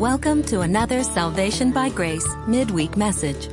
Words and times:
Welcome 0.00 0.42
to 0.44 0.62
another 0.62 1.02
Salvation 1.02 1.72
by 1.72 1.90
Grace 1.90 2.26
midweek 2.46 2.96
message. 2.96 3.50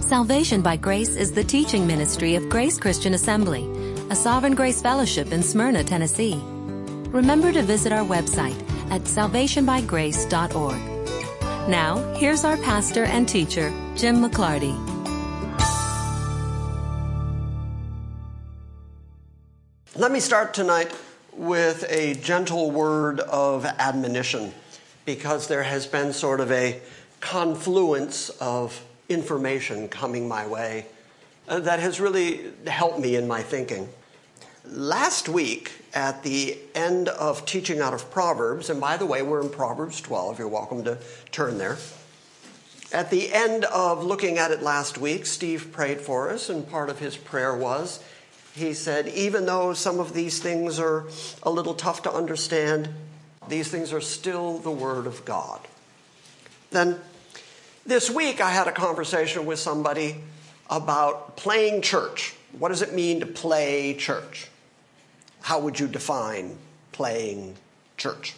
Salvation 0.00 0.62
by 0.62 0.76
Grace 0.76 1.16
is 1.16 1.32
the 1.32 1.44
teaching 1.44 1.86
ministry 1.86 2.34
of 2.34 2.48
Grace 2.48 2.80
Christian 2.80 3.12
Assembly, 3.12 3.68
a 4.08 4.16
Sovereign 4.16 4.54
Grace 4.54 4.80
Fellowship 4.80 5.32
in 5.32 5.42
Smyrna, 5.42 5.84
Tennessee. 5.84 6.40
Remember 7.10 7.52
to 7.52 7.60
visit 7.60 7.92
our 7.92 8.06
website 8.06 8.58
at 8.90 9.02
salvationbygrace.org. 9.02 11.68
Now, 11.68 12.14
here's 12.14 12.46
our 12.46 12.56
pastor 12.56 13.04
and 13.04 13.28
teacher, 13.28 13.68
Jim 13.96 14.24
McClarty. 14.24 14.74
Let 19.94 20.10
me 20.10 20.20
start 20.20 20.54
tonight 20.54 20.90
with 21.36 21.84
a 21.90 22.14
gentle 22.14 22.70
word 22.70 23.20
of 23.20 23.66
admonition 23.66 24.54
because 25.14 25.48
there 25.48 25.64
has 25.64 25.88
been 25.88 26.12
sort 26.12 26.38
of 26.38 26.52
a 26.52 26.80
confluence 27.18 28.30
of 28.40 28.80
information 29.08 29.88
coming 29.88 30.28
my 30.28 30.46
way 30.46 30.86
uh, 31.48 31.58
that 31.58 31.80
has 31.80 31.98
really 31.98 32.40
helped 32.68 33.00
me 33.00 33.16
in 33.16 33.26
my 33.26 33.42
thinking. 33.42 33.88
Last 34.64 35.28
week, 35.28 35.72
at 35.92 36.22
the 36.22 36.56
end 36.76 37.08
of 37.08 37.44
teaching 37.44 37.80
out 37.80 37.92
of 37.92 38.08
Proverbs, 38.12 38.70
and 38.70 38.80
by 38.80 38.96
the 38.96 39.04
way, 39.04 39.20
we're 39.20 39.40
in 39.40 39.50
Proverbs 39.50 40.00
12, 40.00 40.38
you're 40.38 40.46
welcome 40.46 40.84
to 40.84 40.96
turn 41.32 41.58
there. 41.58 41.76
At 42.92 43.10
the 43.10 43.32
end 43.32 43.64
of 43.64 44.04
looking 44.04 44.38
at 44.38 44.52
it 44.52 44.62
last 44.62 44.96
week, 44.96 45.26
Steve 45.26 45.72
prayed 45.72 46.00
for 46.00 46.30
us, 46.30 46.48
and 46.48 46.68
part 46.68 46.88
of 46.88 47.00
his 47.00 47.16
prayer 47.16 47.56
was 47.56 48.00
he 48.54 48.74
said, 48.74 49.08
even 49.08 49.46
though 49.46 49.72
some 49.74 50.00
of 50.00 50.12
these 50.12 50.40
things 50.40 50.78
are 50.78 51.06
a 51.42 51.50
little 51.50 51.74
tough 51.74 52.02
to 52.02 52.12
understand, 52.12 52.88
these 53.50 53.68
things 53.68 53.92
are 53.92 54.00
still 54.00 54.58
the 54.58 54.70
Word 54.70 55.06
of 55.06 55.24
God. 55.24 55.60
Then 56.70 57.00
this 57.84 58.10
week 58.10 58.40
I 58.40 58.50
had 58.50 58.68
a 58.68 58.72
conversation 58.72 59.46
with 59.46 59.58
somebody 59.58 60.16
about 60.68 61.36
playing 61.36 61.82
church. 61.82 62.34
What 62.58 62.68
does 62.68 62.82
it 62.82 62.94
mean 62.94 63.20
to 63.20 63.26
play 63.26 63.94
church? 63.94 64.48
How 65.42 65.58
would 65.60 65.80
you 65.80 65.88
define 65.88 66.56
playing 66.92 67.56
church? 67.96 68.34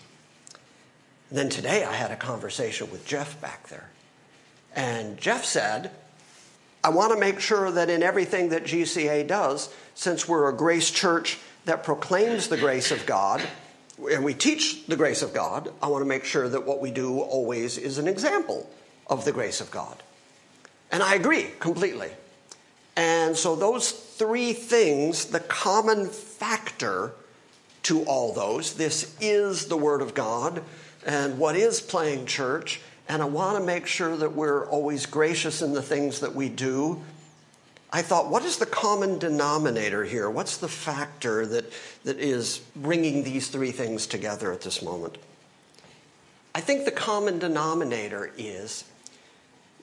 And 1.29 1.39
then 1.39 1.49
today 1.49 1.85
I 1.85 1.93
had 1.93 2.11
a 2.11 2.17
conversation 2.17 2.91
with 2.91 3.07
Jeff 3.07 3.41
back 3.41 3.69
there. 3.69 3.91
And 4.75 5.19
Jeff 5.19 5.45
said, 5.45 5.91
I 6.85 6.89
want 6.89 7.13
to 7.13 7.19
make 7.19 7.41
sure 7.41 7.71
that 7.71 7.91
in 7.91 8.03
everything 8.03 8.49
that 8.49 8.65
GCA 8.65 9.27
does, 9.27 9.73
since 9.95 10.27
we're 10.27 10.49
a 10.49 10.57
grace 10.57 10.91
church 10.91 11.39
that 11.65 11.85
proclaims 11.85 12.49
the 12.49 12.57
grace 12.57 12.91
of 12.91 13.07
God, 13.07 13.43
and 14.11 14.25
we 14.25 14.35
teach 14.35 14.87
the 14.87 14.97
grace 14.97 15.23
of 15.23 15.33
God, 15.33 15.73
I 15.83 15.89
want 15.89 16.03
to 16.03 16.09
make 16.09 16.25
sure 16.25 16.49
that 16.49 16.67
what 16.67 16.81
we 16.81 16.91
do 16.91 17.21
always 17.21 17.79
is 17.79 17.99
an 17.99 18.09
example 18.09 18.69
of 19.07 19.25
the 19.25 19.33
grace 19.33 19.61
of 19.61 19.71
God. 19.71 20.03
And 20.91 21.03
I 21.03 21.15
agree 21.15 21.49
completely. 21.59 22.11
And 22.97 23.37
so, 23.37 23.57
those 23.57 23.91
three 23.91 24.53
things, 24.53 25.27
the 25.27 25.41
common 25.41 26.09
factor 26.09 27.13
to 27.85 28.03
all 28.05 28.33
those, 28.33 28.75
this 28.75 29.17
is 29.21 29.67
the 29.67 29.77
Word 29.77 30.03
of 30.03 30.15
God, 30.15 30.63
and 31.07 31.39
what 31.39 31.57
is 31.57 31.81
playing 31.81 32.27
church, 32.27 32.81
and 33.09 33.23
I 33.23 33.25
want 33.25 33.59
to 33.59 33.65
make 33.65 33.87
sure 33.87 34.17
that 34.17 34.35
we're 34.35 34.67
always 34.67 35.07
gracious 35.07 35.63
in 35.63 35.73
the 35.73 35.83
things 35.83 36.21
that 36.21 36.35
we 36.35 36.49
do. 36.49 37.03
I 37.93 38.01
thought, 38.01 38.31
what 38.31 38.45
is 38.45 38.57
the 38.57 38.67
common 38.67 39.19
denominator 39.19 40.05
here? 40.05 40.31
What's 40.31 40.57
the 40.57 40.69
factor 40.69 41.45
that, 41.45 41.71
that 42.05 42.19
is 42.19 42.63
bringing 42.75 43.23
these 43.23 43.49
three 43.49 43.71
things 43.71 44.07
together 44.07 44.51
at 44.51 44.63
this 44.63 44.81
moment? 44.81 45.19
I 46.55 46.61
think 46.61 46.87
the 46.87 46.91
common 46.91 47.39
denominator 47.39 48.33
is 48.39 48.85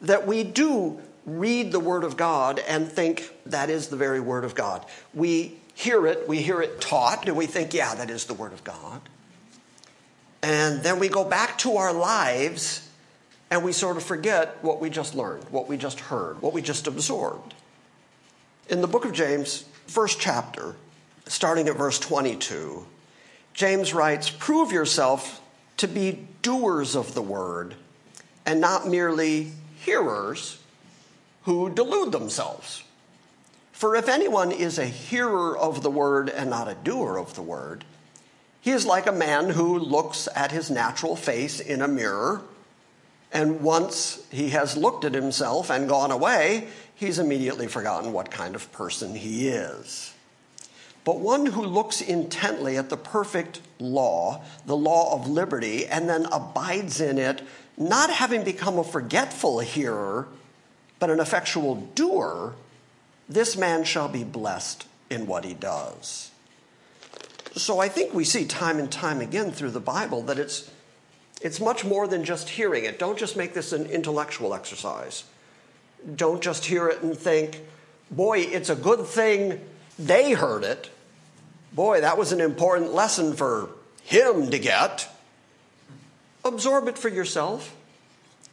that 0.02 0.26
we 0.26 0.44
do 0.44 1.00
read 1.26 1.72
the 1.72 1.80
Word 1.80 2.04
of 2.04 2.18
God 2.18 2.60
and 2.68 2.92
think 2.92 3.30
that 3.46 3.70
is 3.70 3.88
the 3.88 3.96
very 3.96 4.20
Word 4.20 4.44
of 4.44 4.56
God. 4.56 4.86
We 5.14 5.60
hear 5.76 6.08
it, 6.08 6.28
we 6.28 6.42
hear 6.42 6.62
it 6.62 6.82
taught, 6.82 7.28
and 7.28 7.38
we 7.38 7.46
think, 7.46 7.74
yeah, 7.76 7.94
that 7.94 8.10
is 8.10 8.26
the 8.26 8.34
Word 8.34 8.54
of 8.54 8.64
God. 8.64 9.02
And 10.42 10.82
then 10.82 11.00
we 11.00 11.10
go 11.10 11.24
back 11.24 11.58
to 11.60 11.78
our 11.78 11.94
lives 11.94 12.88
and 13.52 13.64
we 13.64 13.72
sort 13.72 13.98
of 13.98 14.04
forget 14.04 14.58
what 14.64 14.80
we 14.80 14.90
just 14.90 15.14
learned, 15.14 15.44
what 15.50 15.68
we 15.68 15.78
just 15.78 16.00
heard, 16.00 16.42
what 16.42 16.54
we 16.54 16.62
just 16.62 16.88
absorbed. 16.88 17.54
In 18.70 18.82
the 18.82 18.88
book 18.88 19.04
of 19.04 19.14
James, 19.14 19.66
first 19.88 20.20
chapter, 20.20 20.76
starting 21.26 21.68
at 21.68 21.76
verse 21.76 21.98
22, 21.98 22.86
James 23.56 23.96
writes, 23.96 24.30
Prove 24.30 24.72
yourself 24.72 25.42
to 25.78 25.88
be 25.88 26.28
doers 26.44 26.96
of 26.96 27.16
the 27.16 27.22
word 27.24 27.74
and 28.46 28.62
not 28.62 28.88
merely 28.88 29.54
hearers 29.84 30.62
who 31.46 31.72
delude 31.72 32.12
themselves. 32.12 32.84
For 33.72 33.96
if 33.96 34.08
anyone 34.08 34.52
is 34.52 34.78
a 34.78 34.86
hearer 34.86 35.58
of 35.58 35.82
the 35.82 35.90
word 35.90 36.30
and 36.30 36.52
not 36.52 36.68
a 36.68 36.76
doer 36.76 37.18
of 37.18 37.34
the 37.34 37.42
word, 37.42 37.86
he 38.62 38.70
is 38.70 38.86
like 38.86 39.08
a 39.08 39.12
man 39.12 39.50
who 39.50 39.80
looks 39.80 40.28
at 40.36 40.52
his 40.52 40.70
natural 40.70 41.16
face 41.16 41.60
in 41.60 41.82
a 41.82 41.88
mirror 41.88 42.44
and 43.32 43.62
once 43.62 44.24
he 44.32 44.50
has 44.50 44.76
looked 44.76 45.06
at 45.06 45.14
himself 45.14 45.70
and 45.70 45.88
gone 45.88 46.12
away, 46.12 46.68
he's 47.00 47.18
immediately 47.18 47.68
forgotten 47.68 48.12
what 48.12 48.30
kind 48.30 48.56
of 48.56 48.72
person 48.74 49.16
he 49.16 49.48
is. 49.48 50.14
But 51.06 51.20
one 51.20 51.46
who 51.46 51.64
looks 51.64 52.02
intently 52.02 52.78
at 52.78 52.90
the 52.90 52.98
perfect 52.98 53.62
law, 53.80 54.44
the 54.66 54.76
law 54.76 55.16
of 55.16 55.28
liberty, 55.28 55.88
and 55.88 56.10
then 56.10 56.26
abides 56.26 57.00
in 57.00 57.18
it, 57.18 57.42
not 57.78 58.10
having 58.10 58.44
become 58.44 58.78
a 58.78 58.84
forgetful 58.84 59.60
hearer, 59.60 60.28
but 61.00 61.10
an 61.10 61.22
effectual 61.22 61.76
doer, 61.96 62.54
this 63.30 63.56
man 63.56 63.86
shall 63.86 64.10
be 64.10 64.26
blessed 64.26 64.86
in 65.10 65.26
what 65.26 65.46
he 65.46 65.54
does. 65.54 66.32
So 67.56 67.80
I 67.80 67.88
think 67.88 68.14
we 68.14 68.26
see 68.26 68.46
time 68.46 68.78
and 68.78 68.92
time 68.92 69.22
again 69.22 69.52
through 69.52 69.72
the 69.72 69.80
Bible 69.80 70.22
that 70.24 70.38
it's 70.38 70.70
it's 71.42 71.62
much 71.62 71.86
more 71.86 72.06
than 72.06 72.26
just 72.26 72.50
hearing 72.50 72.84
it. 72.84 73.00
Don't 73.00 73.18
just 73.18 73.38
make 73.38 73.54
this 73.54 73.72
an 73.72 73.86
intellectual 73.86 74.54
exercise. 74.54 75.24
Don't 76.16 76.42
just 76.42 76.66
hear 76.66 76.88
it 76.88 77.02
and 77.02 77.18
think, 77.18 77.62
boy, 78.10 78.40
it's 78.40 78.70
a 78.70 78.76
good 78.76 79.06
thing 79.06 79.60
they 79.98 80.32
heard 80.32 80.64
it. 80.64 80.90
Boy, 81.74 82.02
that 82.02 82.18
was 82.18 82.32
an 82.32 82.42
important 82.42 82.94
lesson 82.94 83.36
for 83.36 83.70
him 84.04 84.50
to 84.50 84.60
get. 84.60 85.10
Absorb 86.44 86.88
it 86.88 86.98
for 86.98 87.10
yourself. 87.10 87.76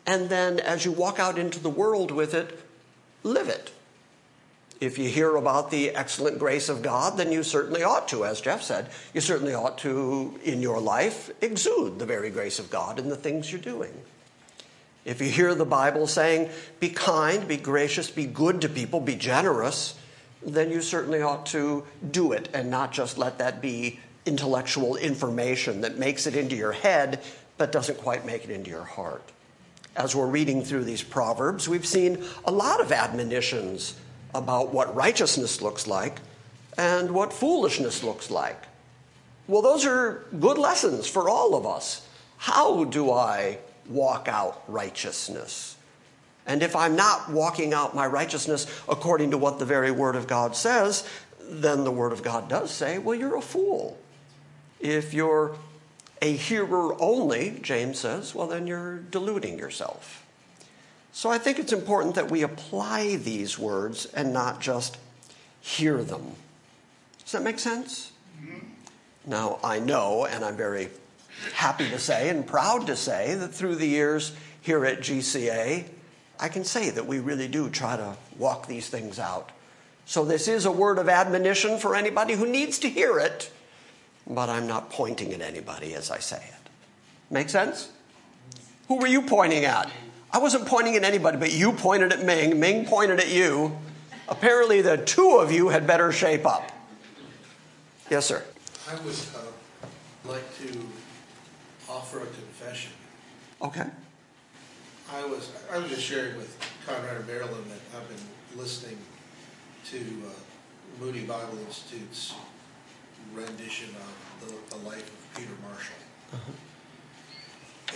And 0.07 0.29
then 0.29 0.61
as 0.61 0.84
you 0.84 0.93
walk 0.93 1.19
out 1.19 1.39
into 1.39 1.59
the 1.59 1.71
world 1.71 2.11
with 2.11 2.34
it, 2.34 2.61
live 3.23 3.49
it. 3.49 3.73
If 4.78 4.99
you 4.99 5.09
hear 5.09 5.37
about 5.37 5.71
the 5.71 5.91
excellent 5.91 6.39
grace 6.39 6.69
of 6.69 6.83
God, 6.83 7.17
then 7.17 7.33
you 7.33 7.43
certainly 7.43 7.83
ought 7.83 8.09
to, 8.09 8.27
as 8.27 8.43
Jeff 8.43 8.63
said, 8.63 8.91
you 9.15 9.23
certainly 9.23 9.55
ought 9.55 9.78
to, 9.78 10.39
in 10.45 10.61
your 10.61 10.81
life, 10.81 11.31
exude 11.41 11.99
the 11.99 12.05
very 12.05 12.28
grace 12.28 12.59
of 12.59 12.71
God 12.71 12.99
in 12.99 13.09
the 13.09 13.17
things 13.17 13.51
you're 13.51 13.61
doing. 13.61 13.93
If 15.06 15.21
you 15.21 15.28
hear 15.28 15.55
the 15.55 15.65
Bible 15.65 16.09
saying, 16.09 16.50
be 16.81 16.89
kind, 16.89 17.47
be 17.47 17.56
gracious, 17.56 18.11
be 18.11 18.27
good 18.27 18.61
to 18.62 18.69
people, 18.69 18.99
be 18.99 19.15
generous, 19.15 19.94
then 20.44 20.71
you 20.71 20.83
certainly 20.83 21.22
ought 21.22 21.47
to 21.47 21.84
do 22.11 22.33
it 22.33 22.49
and 22.53 22.71
not 22.71 22.93
just 22.93 23.16
let 23.16 23.39
that 23.39 23.62
be 23.62 24.00
intellectual 24.27 24.97
information 24.97 25.83
that 25.83 25.97
makes 25.97 26.27
it 26.27 26.34
into 26.34 26.56
your 26.56 26.72
head 26.72 27.22
but 27.56 27.71
doesn't 27.71 27.99
quite 27.99 28.27
make 28.27 28.43
it 28.43 28.50
into 28.50 28.69
your 28.69 28.84
heart. 28.84 29.22
As 29.95 30.15
we're 30.15 30.27
reading 30.27 30.65
through 30.65 30.84
these 30.84 31.05
Proverbs, 31.05 31.69
we've 31.69 31.87
seen 31.87 32.22
a 32.45 32.50
lot 32.50 32.81
of 32.81 32.91
admonitions 32.91 33.95
about 34.34 34.75
what 34.75 34.95
righteousness 34.95 35.62
looks 35.62 35.87
like 35.87 36.19
and 36.77 37.12
what 37.12 37.33
foolishness 37.33 38.03
looks 38.03 38.28
like. 38.28 38.61
Well, 39.47 39.62
those 39.62 39.86
are 39.86 40.25
good 40.41 40.59
lessons 40.59 41.07
for 41.07 41.28
all 41.28 41.54
of 41.54 41.65
us. 41.65 42.07
How 42.39 42.84
do 42.84 43.13
I 43.13 43.59
walk 43.88 44.28
out 44.28 44.62
righteousness? 44.68 45.77
And 46.47 46.62
if 46.62 46.77
I'm 46.77 46.94
not 46.94 47.30
walking 47.30 47.74
out 47.74 47.94
my 47.94 48.06
righteousness 48.06 48.66
according 48.88 49.33
to 49.33 49.38
what 49.38 49.59
the 49.59 49.65
very 49.65 49.91
Word 49.91 50.15
of 50.15 50.27
God 50.27 50.54
says, 50.54 51.09
then 51.41 51.84
the 51.84 51.91
Word 51.91 52.12
of 52.12 52.22
God 52.22 52.48
does 52.48 52.71
say, 52.71 52.98
well, 52.98 53.18
you're 53.18 53.36
a 53.36 53.42
fool. 53.42 53.98
If 54.78 55.12
you're 55.12 55.56
a 56.22 56.33
hearer 56.36 57.00
only, 57.00 57.59
James 57.62 57.98
says, 57.98 58.34
well, 58.34 58.47
then 58.47 58.66
you're 58.66 58.98
deluding 58.98 59.59
yourself. 59.59 60.24
So 61.12 61.30
I 61.30 61.39
think 61.39 61.59
it's 61.59 61.72
important 61.72 62.15
that 62.15 62.30
we 62.30 62.42
apply 62.42 63.16
these 63.16 63.59
words 63.59 64.06
and 64.06 64.32
not 64.32 64.60
just 64.60 64.98
hear 65.60 66.03
them. 66.03 66.32
Does 67.22 67.32
that 67.32 67.42
make 67.42 67.59
sense? 67.59 68.12
Mm-hmm. 68.41 68.66
Now, 69.27 69.59
I 69.65 69.80
know, 69.80 70.27
and 70.27 70.44
I'm 70.44 70.56
very 70.56 70.91
happy 71.54 71.88
to 71.91 71.98
say 71.98 72.28
and 72.28 72.47
proud 72.47 72.86
to 72.86 72.97
say 72.97 73.34
that 73.34 73.54
through 73.54 73.77
the 73.77 73.86
years 73.86 74.33
here 74.60 74.84
at 74.84 75.00
GCA, 75.00 75.84
I 76.38 76.48
can 76.48 76.65
say 76.65 76.91
that 76.91 77.06
we 77.06 77.18
really 77.18 77.48
do 77.48 77.71
try 77.71 77.97
to 77.97 78.16
walk 78.38 78.66
these 78.66 78.88
things 78.88 79.18
out. 79.18 79.50
So, 80.04 80.24
this 80.24 80.47
is 80.47 80.66
a 80.66 80.71
word 80.71 80.98
of 80.98 81.09
admonition 81.09 81.78
for 81.78 81.97
anybody 81.97 82.34
who 82.34 82.47
needs 82.47 82.78
to 82.80 82.88
hear 82.88 83.18
it, 83.18 83.50
but 84.27 84.48
I'm 84.48 84.66
not 84.66 84.91
pointing 84.91 85.33
at 85.33 85.41
anybody 85.41 85.94
as 85.94 86.10
I 86.10 86.18
say 86.18 86.36
it. 86.36 86.71
Make 87.30 87.48
sense? 87.48 87.91
Who 88.89 88.98
were 88.98 89.09
you 89.09 89.22
pointing 89.22 89.65
at? 89.65 89.91
I 90.32 90.39
wasn't 90.39 90.66
pointing 90.66 90.97
at 90.97 91.03
anybody, 91.03 91.39
but 91.39 91.53
you 91.53 91.72
pointed 91.72 92.12
at 92.12 92.24
Ming. 92.24 92.60
Ming 92.60 92.84
pointed 92.84 93.18
at 93.18 93.30
you. 93.30 93.77
Apparently, 94.28 94.80
the 94.80 94.97
two 94.97 95.39
of 95.39 95.50
you 95.50 95.68
had 95.68 95.86
better 95.86 96.12
shape 96.12 96.47
up. 96.47 96.71
Yes, 98.10 98.27
sir. 98.27 98.44
I 98.89 98.94
would 99.00 99.15
uh, 99.34 100.30
like 100.30 100.56
to 100.59 100.86
offer 101.88 102.18
a 102.18 102.27
confession. 102.27 102.92
Okay. 103.62 103.86
I 105.12 105.24
was 105.24 105.53
I 105.72 105.78
was 105.78 105.88
just 105.88 106.03
sharing 106.03 106.36
with 106.36 106.59
Conrad 106.86 107.16
and 107.16 107.27
Marilyn 107.27 107.65
that 107.68 107.80
I've 107.97 108.09
been 108.09 108.59
listening 108.59 108.98
to 109.91 109.98
uh, 109.98 111.00
Moody 111.00 111.24
Bible 111.24 111.59
Institute's 111.65 112.34
rendition 113.33 113.88
of 113.91 114.48
the, 114.48 114.77
the 114.77 114.84
life 114.84 115.06
of 115.06 115.34
Peter 115.36 115.53
Marshall. 115.68 115.97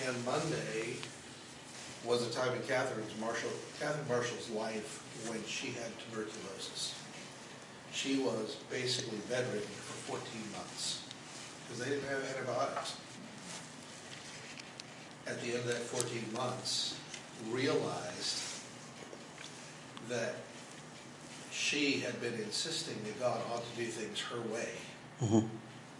And 0.06 0.24
Monday 0.24 0.96
was 2.04 2.26
a 2.26 2.30
time 2.30 2.54
in 2.54 2.62
Catherine's 2.62 3.18
Marshall 3.20 3.50
Catherine 3.80 4.08
Marshall's 4.08 4.48
life 4.50 5.02
when 5.28 5.42
she 5.44 5.68
had 5.68 5.90
tuberculosis. 5.98 6.94
She 7.92 8.18
was 8.18 8.56
basically 8.70 9.18
bedridden 9.28 9.60
for 9.60 10.16
14 10.16 10.40
months 10.56 11.02
because 11.66 11.84
they 11.84 11.90
didn't 11.90 12.08
have 12.08 12.24
antibiotics. 12.24 12.96
At 15.26 15.40
the 15.42 15.48
end 15.48 15.58
of 15.58 15.66
that 15.66 15.76
14 15.76 16.32
months, 16.34 16.96
realized 17.50 18.42
that 20.08 20.34
she 21.50 22.00
had 22.00 22.20
been 22.20 22.34
insisting 22.34 22.96
that 23.04 23.20
God 23.20 23.40
ought 23.52 23.62
to 23.62 23.76
do 23.76 23.86
things 23.86 24.20
her 24.20 24.40
way 24.52 24.70
mm-hmm. 25.22 25.46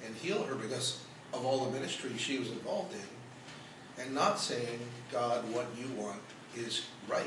and 0.05 0.17
heal 0.17 0.43
her 0.45 0.55
because 0.55 1.01
of 1.33 1.45
all 1.45 1.65
the 1.65 1.71
ministry 1.71 2.11
she 2.17 2.39
was 2.39 2.51
involved 2.51 2.93
in, 2.95 4.03
and 4.03 4.15
not 4.15 4.39
saying, 4.39 4.81
God, 5.13 5.45
what 5.53 5.67
you 5.79 5.87
want 6.01 6.21
is 6.57 6.87
right. 7.09 7.23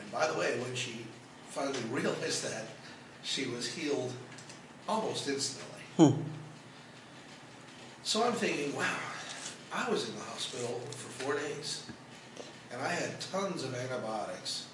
And 0.00 0.12
by 0.12 0.26
the 0.26 0.38
way, 0.38 0.58
when 0.60 0.74
she 0.74 1.06
finally 1.48 1.78
realized 1.90 2.44
that, 2.44 2.66
she 3.22 3.46
was 3.46 3.66
healed 3.66 4.12
almost 4.88 5.28
instantly. 5.28 5.80
Hmm. 5.96 6.20
So 8.02 8.22
I'm 8.22 8.34
thinking, 8.34 8.76
wow, 8.76 8.84
I 9.74 9.90
was 9.90 10.08
in 10.08 10.14
the 10.14 10.22
hospital 10.22 10.80
for 10.90 11.24
four 11.24 11.34
days, 11.34 11.84
and 12.72 12.80
I 12.80 12.88
had 12.88 13.20
tons 13.20 13.64
of 13.64 13.74
antibiotics. 13.74 14.66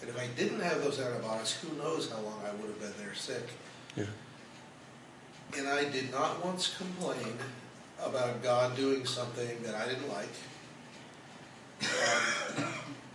And 0.00 0.10
if 0.10 0.20
I 0.20 0.26
didn't 0.36 0.60
have 0.60 0.84
those 0.84 1.00
antibiotics, 1.00 1.54
who 1.54 1.74
knows 1.78 2.10
how 2.10 2.20
long 2.20 2.42
I 2.46 2.50
would 2.56 2.68
have 2.68 2.78
been 2.78 2.92
there 2.98 3.14
sick. 3.14 3.48
Yeah. 3.96 4.04
And 5.56 5.66
I 5.66 5.84
did 5.88 6.10
not 6.10 6.44
once 6.44 6.76
complain 6.76 7.38
about 8.02 8.42
God 8.42 8.76
doing 8.76 9.06
something 9.06 9.62
that 9.62 9.74
I 9.74 9.86
didn't 9.88 10.08
like. 10.10 10.28
Um, 11.82 12.64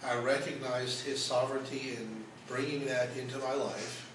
I 0.04 0.16
recognized 0.18 1.06
His 1.06 1.24
sovereignty 1.24 1.96
in 1.98 2.24
bringing 2.48 2.86
that 2.88 3.10
into 3.18 3.38
my 3.38 3.54
life. 3.54 4.10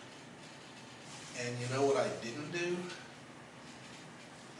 And 1.40 1.54
you 1.60 1.76
know 1.76 1.86
what 1.86 1.96
I 1.96 2.08
didn't 2.24 2.50
do? 2.50 2.76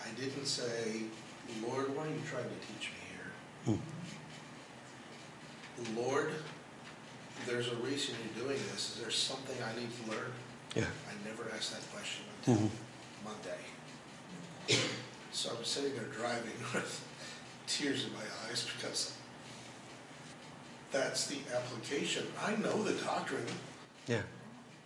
I 0.05 0.21
didn't 0.21 0.47
say, 0.47 1.03
Lord, 1.67 1.95
what 1.97 2.07
are 2.07 2.11
you 2.11 2.23
trying 2.29 2.45
to 2.45 2.61
teach 2.67 2.91
me 2.91 3.01
here? 3.15 3.31
Hmm. 3.75 3.81
Lord, 5.97 6.33
there's 7.47 7.69
a 7.69 7.77
reason 7.77 8.15
you're 8.23 8.45
doing 8.45 8.59
this. 8.73 8.95
Is 8.95 9.01
there 9.01 9.11
something 9.11 9.57
I 9.63 9.79
need 9.79 9.91
to 10.05 10.11
learn? 10.11 10.33
Yeah. 10.75 10.85
I 10.85 11.29
never 11.29 11.51
asked 11.55 11.73
that 11.73 11.83
question 11.93 12.25
until 12.39 12.67
mm-hmm. 12.67 13.25
Monday. 13.25 13.61
So 15.33 15.51
I'm 15.57 15.65
sitting 15.65 15.95
there 15.95 16.05
driving 16.05 16.53
with 16.75 17.05
tears 17.67 18.07
in 18.07 18.13
my 18.13 18.25
eyes 18.49 18.67
because 18.77 19.17
that's 20.91 21.27
the 21.27 21.39
application. 21.55 22.27
I 22.43 22.57
know 22.57 22.83
the 22.83 22.93
doctrine. 23.05 23.47
Yeah. 24.07 24.23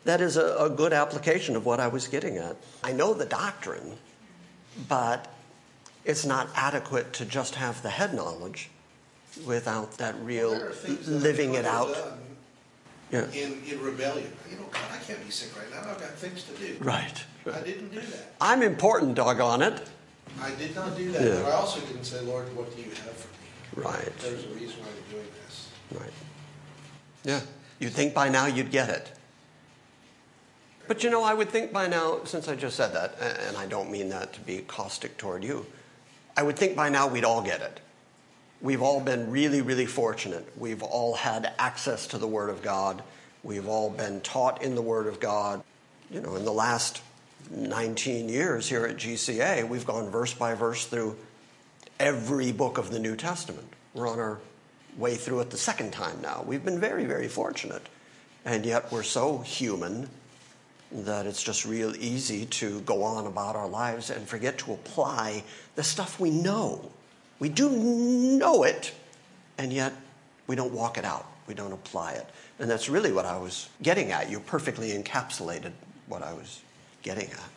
That 0.04 0.20
is 0.20 0.36
a, 0.36 0.56
a 0.56 0.70
good 0.70 0.92
application 0.92 1.54
of 1.54 1.66
what 1.66 1.80
I 1.80 1.88
was 1.88 2.08
getting 2.08 2.38
at. 2.38 2.56
I 2.82 2.92
know 2.92 3.12
the 3.12 3.26
doctrine, 3.26 3.98
but 4.88 5.30
it's 6.08 6.24
not 6.24 6.48
adequate 6.56 7.12
to 7.12 7.24
just 7.26 7.54
have 7.56 7.82
the 7.82 7.90
head 7.90 8.14
knowledge 8.14 8.70
without 9.46 9.98
that 9.98 10.18
real 10.22 10.54
are 10.54 10.70
that 10.72 11.06
living 11.06 11.54
it 11.54 11.66
out. 11.66 11.94
Yeah. 13.12 13.30
In, 13.32 13.62
in 13.66 13.80
rebellion. 13.80 14.32
You 14.50 14.56
know, 14.56 14.64
God, 14.70 14.82
I 14.90 14.98
can't 15.04 15.22
be 15.24 15.30
sick 15.30 15.56
right 15.56 15.70
now. 15.70 15.90
I've 15.90 16.00
got 16.00 16.10
things 16.10 16.44
to 16.44 16.52
do. 16.54 16.76
Right. 16.80 17.24
I 17.46 17.60
didn't 17.60 17.90
do 17.90 18.00
that. 18.00 18.34
I'm 18.40 18.62
important, 18.62 19.14
doggone 19.14 19.62
it. 19.62 19.88
I 20.40 20.50
did 20.56 20.74
not 20.74 20.96
do 20.96 21.12
that. 21.12 21.22
Yeah. 21.22 21.42
But 21.42 21.52
I 21.52 21.52
also 21.52 21.80
didn't 21.80 22.04
say, 22.04 22.20
Lord, 22.22 22.54
what 22.56 22.74
do 22.74 22.82
you 22.82 22.90
have 22.90 23.16
for 23.16 23.28
me? 23.80 23.84
Right. 23.86 24.18
There's 24.18 24.44
a 24.44 24.48
reason 24.48 24.80
why 24.80 24.88
we're 24.88 25.18
doing 25.18 25.28
this. 25.44 25.68
Right. 25.92 26.12
Yeah. 27.24 27.40
You'd 27.78 27.92
think 27.92 28.12
by 28.12 28.28
now 28.28 28.46
you'd 28.46 28.70
get 28.70 28.88
it. 28.88 29.12
But 30.86 31.04
you 31.04 31.10
know, 31.10 31.22
I 31.22 31.34
would 31.34 31.50
think 31.50 31.72
by 31.72 31.86
now, 31.86 32.24
since 32.24 32.48
I 32.48 32.56
just 32.56 32.76
said 32.76 32.94
that, 32.94 33.14
and 33.46 33.56
I 33.56 33.66
don't 33.66 33.90
mean 33.90 34.08
that 34.08 34.32
to 34.34 34.40
be 34.40 34.58
caustic 34.58 35.16
toward 35.18 35.44
you, 35.44 35.66
I 36.38 36.42
would 36.44 36.56
think 36.56 36.76
by 36.76 36.88
now 36.88 37.08
we'd 37.08 37.24
all 37.24 37.42
get 37.42 37.62
it. 37.62 37.80
We've 38.60 38.80
all 38.80 39.00
been 39.00 39.32
really, 39.32 39.60
really 39.60 39.86
fortunate. 39.86 40.46
We've 40.56 40.84
all 40.84 41.16
had 41.16 41.52
access 41.58 42.06
to 42.08 42.18
the 42.18 42.28
Word 42.28 42.48
of 42.48 42.62
God. 42.62 43.02
We've 43.42 43.66
all 43.66 43.90
been 43.90 44.20
taught 44.20 44.62
in 44.62 44.76
the 44.76 44.82
Word 44.82 45.08
of 45.08 45.18
God. 45.18 45.64
You 46.12 46.20
know, 46.20 46.36
in 46.36 46.44
the 46.44 46.52
last 46.52 47.02
19 47.50 48.28
years 48.28 48.68
here 48.68 48.86
at 48.86 48.98
GCA, 48.98 49.68
we've 49.68 49.84
gone 49.84 50.10
verse 50.10 50.32
by 50.32 50.54
verse 50.54 50.86
through 50.86 51.16
every 51.98 52.52
book 52.52 52.78
of 52.78 52.92
the 52.92 53.00
New 53.00 53.16
Testament. 53.16 53.72
We're 53.92 54.08
on 54.08 54.20
our 54.20 54.38
way 54.96 55.16
through 55.16 55.40
it 55.40 55.50
the 55.50 55.58
second 55.58 55.92
time 55.92 56.20
now. 56.22 56.44
We've 56.46 56.64
been 56.64 56.78
very, 56.78 57.04
very 57.04 57.26
fortunate. 57.26 57.82
And 58.44 58.64
yet 58.64 58.92
we're 58.92 59.02
so 59.02 59.38
human 59.38 60.08
that 60.90 61.26
it's 61.26 61.42
just 61.42 61.64
real 61.64 61.94
easy 61.96 62.46
to 62.46 62.80
go 62.80 63.02
on 63.02 63.26
about 63.26 63.56
our 63.56 63.68
lives 63.68 64.10
and 64.10 64.26
forget 64.26 64.58
to 64.58 64.72
apply 64.72 65.44
the 65.74 65.82
stuff 65.82 66.18
we 66.18 66.30
know. 66.30 66.90
We 67.38 67.48
do 67.48 67.70
know 67.70 68.64
it, 68.64 68.92
and 69.58 69.72
yet 69.72 69.92
we 70.46 70.56
don't 70.56 70.72
walk 70.72 70.98
it 70.98 71.04
out. 71.04 71.26
We 71.46 71.54
don't 71.54 71.72
apply 71.72 72.12
it. 72.12 72.26
And 72.58 72.70
that's 72.70 72.88
really 72.88 73.12
what 73.12 73.24
I 73.24 73.38
was 73.38 73.68
getting 73.82 74.12
at. 74.12 74.30
You 74.30 74.40
perfectly 74.40 74.90
encapsulated 74.90 75.72
what 76.06 76.22
I 76.22 76.32
was 76.32 76.60
getting 77.02 77.30
at. 77.30 77.50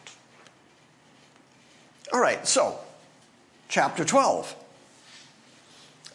All 2.13 2.19
right, 2.19 2.45
so 2.45 2.77
chapter 3.69 4.03
12. 4.03 4.55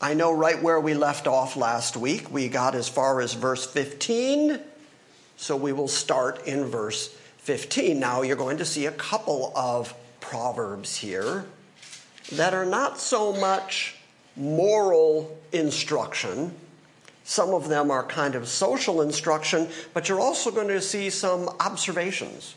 I 0.00 0.12
know 0.12 0.32
right 0.32 0.62
where 0.62 0.78
we 0.78 0.92
left 0.92 1.26
off 1.26 1.56
last 1.56 1.96
week. 1.96 2.30
We 2.30 2.48
got 2.48 2.74
as 2.74 2.86
far 2.88 3.20
as 3.22 3.32
verse 3.32 3.64
15. 3.66 4.60
So 5.36 5.56
we 5.56 5.72
will 5.72 5.88
start 5.88 6.46
in 6.46 6.64
verse 6.64 7.08
15. 7.38 7.98
Now 7.98 8.22
you're 8.22 8.36
going 8.36 8.58
to 8.58 8.64
see 8.64 8.86
a 8.86 8.92
couple 8.92 9.52
of 9.54 9.94
proverbs 10.20 10.96
here 10.96 11.44
that 12.32 12.54
are 12.54 12.64
not 12.64 12.98
so 12.98 13.32
much 13.32 13.96
moral 14.34 15.38
instruction. 15.52 16.54
Some 17.24 17.54
of 17.54 17.68
them 17.68 17.90
are 17.90 18.04
kind 18.04 18.34
of 18.34 18.48
social 18.48 19.02
instruction, 19.02 19.68
but 19.94 20.08
you're 20.08 20.20
also 20.20 20.50
going 20.50 20.68
to 20.68 20.80
see 20.80 21.10
some 21.10 21.48
observations. 21.60 22.54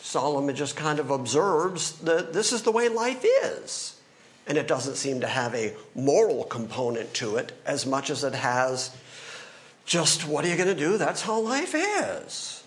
Solomon 0.00 0.54
just 0.54 0.76
kind 0.76 0.98
of 0.98 1.10
observes 1.10 1.92
that 2.00 2.32
this 2.32 2.52
is 2.52 2.62
the 2.62 2.72
way 2.72 2.88
life 2.88 3.24
is. 3.44 4.00
And 4.46 4.56
it 4.56 4.66
doesn't 4.66 4.94
seem 4.94 5.20
to 5.20 5.26
have 5.26 5.54
a 5.54 5.74
moral 5.94 6.44
component 6.44 7.12
to 7.14 7.36
it 7.36 7.52
as 7.66 7.84
much 7.84 8.08
as 8.08 8.24
it 8.24 8.34
has 8.34 8.96
just 9.88 10.28
what 10.28 10.44
are 10.44 10.48
you 10.48 10.56
going 10.56 10.68
to 10.68 10.74
do? 10.74 10.98
That's 10.98 11.22
how 11.22 11.40
life 11.40 11.74
is. 11.74 12.62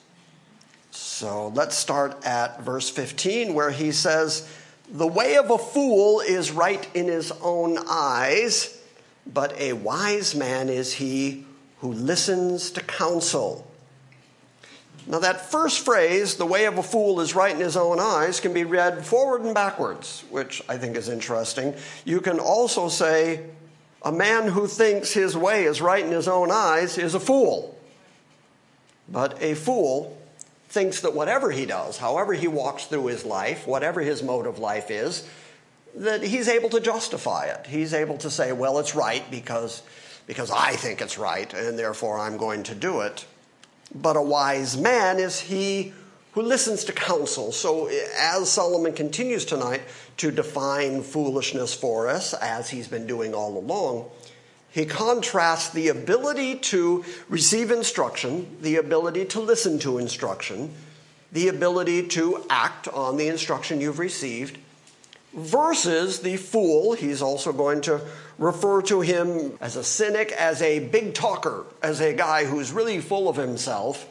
So 0.90 1.50
let's 1.50 1.78
start 1.78 2.26
at 2.26 2.64
verse 2.64 2.90
15 2.90 3.54
where 3.54 3.70
he 3.70 3.92
says, 3.92 4.50
The 4.92 5.06
way 5.06 5.38
of 5.38 5.52
a 5.52 5.60
fool 5.60 6.22
is 6.22 6.52
right 6.52 6.86
in 6.96 7.06
his 7.06 7.32
own 7.44 7.78
eyes, 7.88 8.76
but 9.32 9.56
a 9.60 9.74
wise 9.74 10.34
man 10.34 10.68
is 10.68 10.94
he 10.94 11.46
who 11.82 11.94
listens 11.94 12.72
to 12.72 12.82
counsel. 12.82 13.68
Now, 15.06 15.20
that 15.20 15.52
first 15.52 15.86
phrase, 15.86 16.36
the 16.36 16.46
way 16.46 16.66
of 16.66 16.78
a 16.80 16.84
fool 16.84 17.22
is 17.22 17.36
right 17.36 17.54
in 17.54 17.62
his 17.62 17.78
own 17.78 18.00
eyes, 18.00 18.40
can 18.40 18.54
be 18.54 18.64
read 18.64 19.06
forward 19.06 19.42
and 19.42 19.54
backwards, 19.54 20.24
which 20.30 20.62
I 20.68 20.78
think 20.78 20.96
is 20.96 21.10
interesting. 21.10 21.76
You 22.04 22.20
can 22.20 22.40
also 22.40 22.88
say, 22.88 23.46
a 24.04 24.12
man 24.12 24.48
who 24.48 24.68
thinks 24.68 25.14
his 25.14 25.38
way 25.38 25.66
is 25.66 25.82
right 25.82 26.04
in 26.04 26.12
his 26.12 26.28
own 26.28 26.52
eyes 26.52 26.98
is 26.98 27.14
a 27.14 27.20
fool. 27.20 27.78
But 29.08 29.42
a 29.42 29.54
fool 29.54 30.18
thinks 30.70 31.02
that 31.02 31.14
whatever 31.14 31.52
he 31.52 31.66
does, 31.66 31.98
however 31.98 32.34
he 32.34 32.48
walks 32.48 32.86
through 32.86 33.08
his 33.08 33.26
life, 33.26 33.68
whatever 33.68 34.02
his 34.02 34.24
mode 34.24 34.48
of 34.48 34.58
life 34.58 34.90
is, 34.90 35.28
that 35.96 36.24
he's 36.24 36.48
able 36.48 36.70
to 36.70 36.80
justify 36.80 37.46
it. 37.46 37.68
He's 37.68 37.94
able 37.94 38.18
to 38.20 38.30
say, 38.30 38.54
well, 38.54 38.80
it's 38.80 38.96
right 38.96 39.30
because, 39.30 39.84
because 40.26 40.50
I 40.50 40.72
think 40.72 41.02
it's 41.02 41.18
right, 41.18 41.54
and 41.54 41.78
therefore 41.78 42.18
I'm 42.20 42.38
going 42.38 42.64
to 42.64 42.76
do 42.76 43.02
it. 43.02 43.26
But 43.94 44.16
a 44.16 44.22
wise 44.22 44.78
man 44.78 45.20
is 45.20 45.42
he 45.42 45.94
who 46.34 46.42
listens 46.42 46.86
to 46.86 46.94
counsel. 46.94 47.52
So, 47.52 47.90
as 48.18 48.50
Solomon 48.50 48.94
continues 48.94 49.46
tonight 49.46 49.82
to 50.18 50.32
define 50.32 51.04
foolishness 51.04 51.74
for 51.74 52.08
us, 52.08 52.34
as 52.34 52.70
he's 52.70 52.88
been 52.88 53.06
doing 53.06 53.34
all 53.34 53.58
along, 53.58 54.10
he 54.72 54.86
contrasts 54.86 55.70
the 55.72 55.90
ability 55.90 56.56
to 56.56 57.04
receive 57.28 57.72
instruction, 57.72 58.58
the 58.62 58.78
ability 58.78 59.26
to 59.26 59.42
listen 59.42 59.80
to 59.80 59.98
instruction, 59.98 60.74
the 61.34 61.50
ability 61.50 62.08
to 62.08 62.46
act 62.50 62.88
on 62.88 63.18
the 63.18 63.28
instruction 63.28 63.82
you've 63.82 64.00
received, 64.00 64.58
versus 65.34 66.22
the 66.22 66.38
fool. 66.38 66.94
He's 66.94 67.22
also 67.22 67.52
going 67.52 67.82
to 67.82 68.02
refer 68.38 68.82
to 68.84 69.02
him 69.02 69.58
as 69.60 69.76
a 69.76 69.84
cynic, 69.84 70.32
as 70.32 70.62
a 70.62 70.80
big 70.80 71.14
talker, 71.14 71.66
as 71.84 72.00
a 72.00 72.14
guy 72.14 72.46
who's 72.46 72.72
really 72.72 73.00
full 73.00 73.28
of 73.28 73.36
himself. 73.36 74.08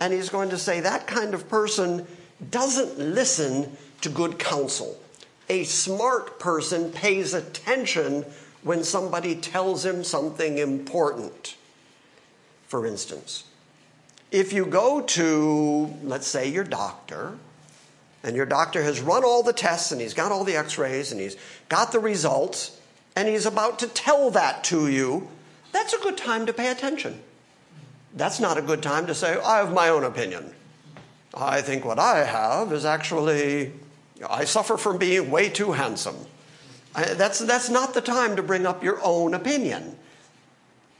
And 0.00 0.12
he's 0.12 0.28
going 0.28 0.50
to 0.50 0.58
say 0.58 0.80
that 0.80 1.06
kind 1.06 1.34
of 1.34 1.48
person 1.48 2.06
doesn't 2.50 2.98
listen 2.98 3.76
to 4.00 4.08
good 4.08 4.38
counsel. 4.38 4.98
A 5.48 5.64
smart 5.64 6.38
person 6.38 6.92
pays 6.92 7.34
attention 7.34 8.24
when 8.62 8.84
somebody 8.84 9.34
tells 9.34 9.84
him 9.84 10.04
something 10.04 10.58
important. 10.58 11.56
For 12.66 12.86
instance, 12.86 13.44
if 14.30 14.52
you 14.52 14.66
go 14.66 15.00
to, 15.00 15.94
let's 16.02 16.26
say, 16.26 16.48
your 16.48 16.64
doctor, 16.64 17.38
and 18.22 18.36
your 18.36 18.46
doctor 18.46 18.82
has 18.82 19.00
run 19.00 19.24
all 19.24 19.42
the 19.42 19.52
tests 19.52 19.92
and 19.92 20.00
he's 20.00 20.12
got 20.12 20.32
all 20.32 20.44
the 20.44 20.56
x 20.56 20.76
rays 20.76 21.12
and 21.12 21.20
he's 21.20 21.36
got 21.68 21.92
the 21.92 22.00
results, 22.00 22.78
and 23.16 23.26
he's 23.26 23.46
about 23.46 23.78
to 23.78 23.88
tell 23.88 24.30
that 24.30 24.64
to 24.64 24.88
you, 24.88 25.28
that's 25.72 25.92
a 25.92 25.98
good 25.98 26.18
time 26.18 26.46
to 26.46 26.52
pay 26.52 26.70
attention. 26.70 27.22
That's 28.18 28.40
not 28.40 28.58
a 28.58 28.62
good 28.62 28.82
time 28.82 29.06
to 29.06 29.14
say, 29.14 29.40
I 29.40 29.58
have 29.58 29.72
my 29.72 29.88
own 29.88 30.02
opinion. 30.02 30.52
I 31.32 31.62
think 31.62 31.84
what 31.84 32.00
I 32.00 32.24
have 32.24 32.72
is 32.72 32.84
actually, 32.84 33.72
I 34.28 34.44
suffer 34.44 34.76
from 34.76 34.98
being 34.98 35.30
way 35.30 35.48
too 35.48 35.72
handsome. 35.72 36.16
That's, 36.94 37.38
that's 37.38 37.70
not 37.70 37.94
the 37.94 38.00
time 38.00 38.34
to 38.34 38.42
bring 38.42 38.66
up 38.66 38.82
your 38.82 38.98
own 39.04 39.34
opinion. 39.34 39.96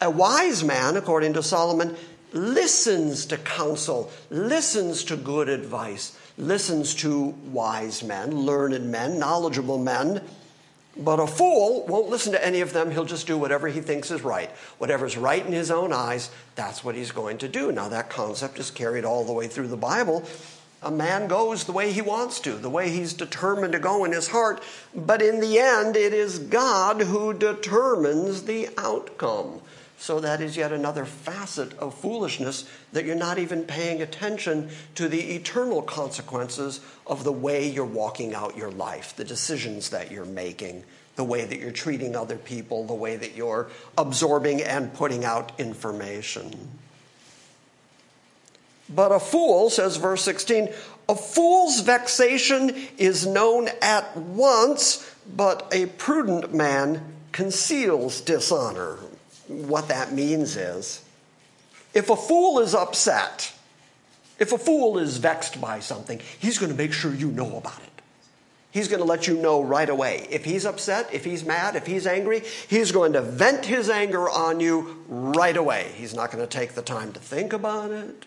A 0.00 0.08
wise 0.08 0.62
man, 0.62 0.96
according 0.96 1.32
to 1.32 1.42
Solomon, 1.42 1.96
listens 2.32 3.26
to 3.26 3.36
counsel, 3.38 4.12
listens 4.30 5.02
to 5.04 5.16
good 5.16 5.48
advice, 5.48 6.16
listens 6.36 6.94
to 6.96 7.34
wise 7.50 8.04
men, 8.04 8.42
learned 8.42 8.92
men, 8.92 9.18
knowledgeable 9.18 9.78
men. 9.78 10.22
But 10.98 11.20
a 11.20 11.26
fool 11.26 11.86
won't 11.86 12.08
listen 12.08 12.32
to 12.32 12.44
any 12.44 12.60
of 12.60 12.72
them. 12.72 12.90
He'll 12.90 13.04
just 13.04 13.26
do 13.26 13.38
whatever 13.38 13.68
he 13.68 13.80
thinks 13.80 14.10
is 14.10 14.22
right. 14.22 14.50
Whatever's 14.78 15.16
right 15.16 15.44
in 15.44 15.52
his 15.52 15.70
own 15.70 15.92
eyes, 15.92 16.30
that's 16.56 16.82
what 16.82 16.96
he's 16.96 17.12
going 17.12 17.38
to 17.38 17.48
do. 17.48 17.70
Now, 17.70 17.88
that 17.88 18.10
concept 18.10 18.58
is 18.58 18.70
carried 18.70 19.04
all 19.04 19.24
the 19.24 19.32
way 19.32 19.46
through 19.46 19.68
the 19.68 19.76
Bible 19.76 20.26
a 20.82 20.90
man 20.90 21.26
goes 21.26 21.64
the 21.64 21.72
way 21.72 21.92
he 21.92 22.00
wants 22.00 22.38
to, 22.40 22.52
the 22.52 22.70
way 22.70 22.90
he's 22.90 23.12
determined 23.12 23.72
to 23.72 23.78
go 23.78 24.04
in 24.04 24.12
his 24.12 24.28
heart, 24.28 24.62
but 24.94 25.20
in 25.20 25.40
the 25.40 25.58
end, 25.58 25.96
it 25.96 26.12
is 26.12 26.38
God 26.38 27.00
who 27.00 27.34
determines 27.34 28.44
the 28.44 28.68
outcome. 28.78 29.60
So 29.98 30.20
that 30.20 30.40
is 30.40 30.56
yet 30.56 30.72
another 30.72 31.04
facet 31.04 31.76
of 31.78 31.92
foolishness 31.92 32.70
that 32.92 33.04
you're 33.04 33.16
not 33.16 33.38
even 33.38 33.64
paying 33.64 34.00
attention 34.00 34.70
to 34.94 35.08
the 35.08 35.34
eternal 35.34 35.82
consequences 35.82 36.80
of 37.04 37.24
the 37.24 37.32
way 37.32 37.68
you're 37.68 37.84
walking 37.84 38.32
out 38.32 38.56
your 38.56 38.70
life, 38.70 39.16
the 39.16 39.24
decisions 39.24 39.90
that 39.90 40.12
you're 40.12 40.24
making, 40.24 40.84
the 41.16 41.24
way 41.24 41.44
that 41.44 41.58
you're 41.58 41.72
treating 41.72 42.14
other 42.14 42.36
people, 42.36 42.84
the 42.84 42.94
way 42.94 43.16
that 43.16 43.34
you're 43.34 43.70
absorbing 43.98 44.62
and 44.62 44.94
putting 44.94 45.24
out 45.24 45.50
information. 45.58 46.70
But 48.88 49.10
a 49.10 49.18
fool, 49.18 49.68
says 49.68 49.96
verse 49.96 50.22
16, 50.22 50.72
a 51.08 51.14
fool's 51.16 51.80
vexation 51.80 52.74
is 52.98 53.26
known 53.26 53.68
at 53.82 54.16
once, 54.16 55.12
but 55.36 55.68
a 55.72 55.86
prudent 55.86 56.54
man 56.54 57.02
conceals 57.32 58.20
dishonor. 58.20 58.98
What 59.48 59.88
that 59.88 60.12
means 60.12 60.56
is 60.56 61.02
if 61.94 62.10
a 62.10 62.16
fool 62.16 62.60
is 62.60 62.74
upset, 62.74 63.52
if 64.38 64.52
a 64.52 64.58
fool 64.58 64.98
is 64.98 65.16
vexed 65.16 65.60
by 65.60 65.80
something, 65.80 66.20
he's 66.38 66.58
going 66.58 66.70
to 66.70 66.78
make 66.78 66.92
sure 66.92 67.12
you 67.12 67.30
know 67.30 67.56
about 67.56 67.78
it. 67.78 67.88
He's 68.70 68.88
going 68.88 69.00
to 69.00 69.06
let 69.06 69.26
you 69.26 69.36
know 69.36 69.62
right 69.62 69.88
away. 69.88 70.26
If 70.30 70.44
he's 70.44 70.66
upset, 70.66 71.12
if 71.12 71.24
he's 71.24 71.44
mad, 71.44 71.74
if 71.74 71.86
he's 71.86 72.06
angry, 72.06 72.42
he's 72.68 72.92
going 72.92 73.14
to 73.14 73.22
vent 73.22 73.64
his 73.64 73.88
anger 73.88 74.28
on 74.28 74.60
you 74.60 75.02
right 75.08 75.56
away. 75.56 75.90
He's 75.96 76.14
not 76.14 76.30
going 76.30 76.46
to 76.46 76.58
take 76.58 76.74
the 76.74 76.82
time 76.82 77.12
to 77.12 77.20
think 77.20 77.52
about 77.52 77.90
it. 77.90 78.26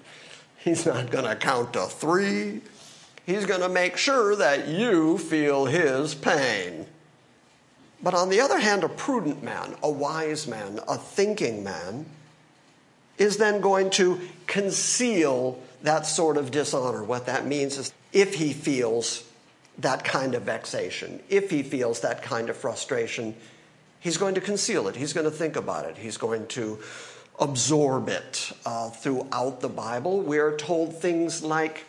He's 0.57 0.85
not 0.85 1.11
going 1.11 1.25
to 1.25 1.35
count 1.35 1.73
to 1.73 1.85
three. 1.85 2.61
He's 3.25 3.45
going 3.45 3.61
to 3.61 3.69
make 3.69 3.97
sure 3.97 4.35
that 4.35 4.67
you 4.67 5.19
feel 5.19 5.65
his 5.65 6.15
pain. 6.15 6.87
But 8.03 8.13
on 8.13 8.29
the 8.29 8.41
other 8.41 8.59
hand, 8.59 8.83
a 8.83 8.89
prudent 8.89 9.43
man, 9.43 9.75
a 9.83 9.89
wise 9.89 10.47
man, 10.47 10.79
a 10.87 10.97
thinking 10.97 11.63
man, 11.63 12.05
is 13.17 13.37
then 13.37 13.61
going 13.61 13.91
to 13.91 14.19
conceal 14.47 15.61
that 15.83 16.05
sort 16.05 16.37
of 16.37 16.51
dishonor. 16.51 17.03
What 17.03 17.27
that 17.27 17.45
means 17.45 17.77
is 17.77 17.93
if 18.11 18.35
he 18.35 18.53
feels 18.53 19.23
that 19.77 20.03
kind 20.03 20.35
of 20.35 20.43
vexation, 20.43 21.21
if 21.29 21.49
he 21.49 21.63
feels 21.63 22.01
that 22.01 22.23
kind 22.23 22.49
of 22.49 22.57
frustration, 22.57 23.35
he's 23.99 24.17
going 24.17 24.35
to 24.35 24.41
conceal 24.41 24.87
it. 24.87 24.95
He's 24.95 25.13
going 25.13 25.25
to 25.25 25.31
think 25.31 25.55
about 25.55 25.85
it. 25.85 25.97
He's 25.97 26.17
going 26.17 26.47
to 26.47 26.79
absorb 27.39 28.09
it 28.09 28.51
uh, 28.65 28.89
throughout 28.89 29.61
the 29.61 29.69
Bible. 29.69 30.21
We 30.21 30.39
are 30.39 30.55
told 30.57 30.99
things 30.99 31.41
like 31.43 31.85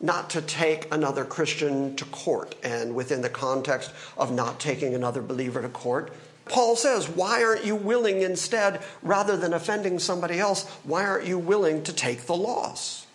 not 0.00 0.30
to 0.30 0.42
take 0.42 0.92
another 0.92 1.24
Christian 1.24 1.96
to 1.96 2.04
court, 2.06 2.54
and 2.62 2.94
within 2.94 3.22
the 3.22 3.30
context 3.30 3.90
of 4.16 4.30
not 4.32 4.60
taking 4.60 4.94
another 4.94 5.22
believer 5.22 5.62
to 5.62 5.68
court. 5.68 6.12
Paul 6.44 6.76
says, 6.76 7.08
Why 7.08 7.42
aren't 7.42 7.64
you 7.64 7.74
willing 7.74 8.22
instead, 8.22 8.82
rather 9.02 9.36
than 9.36 9.52
offending 9.52 9.98
somebody 9.98 10.38
else, 10.38 10.68
why 10.84 11.04
aren't 11.04 11.26
you 11.26 11.38
willing 11.38 11.82
to 11.84 11.92
take 11.92 12.22
the 12.22 12.36
loss? 12.36 13.06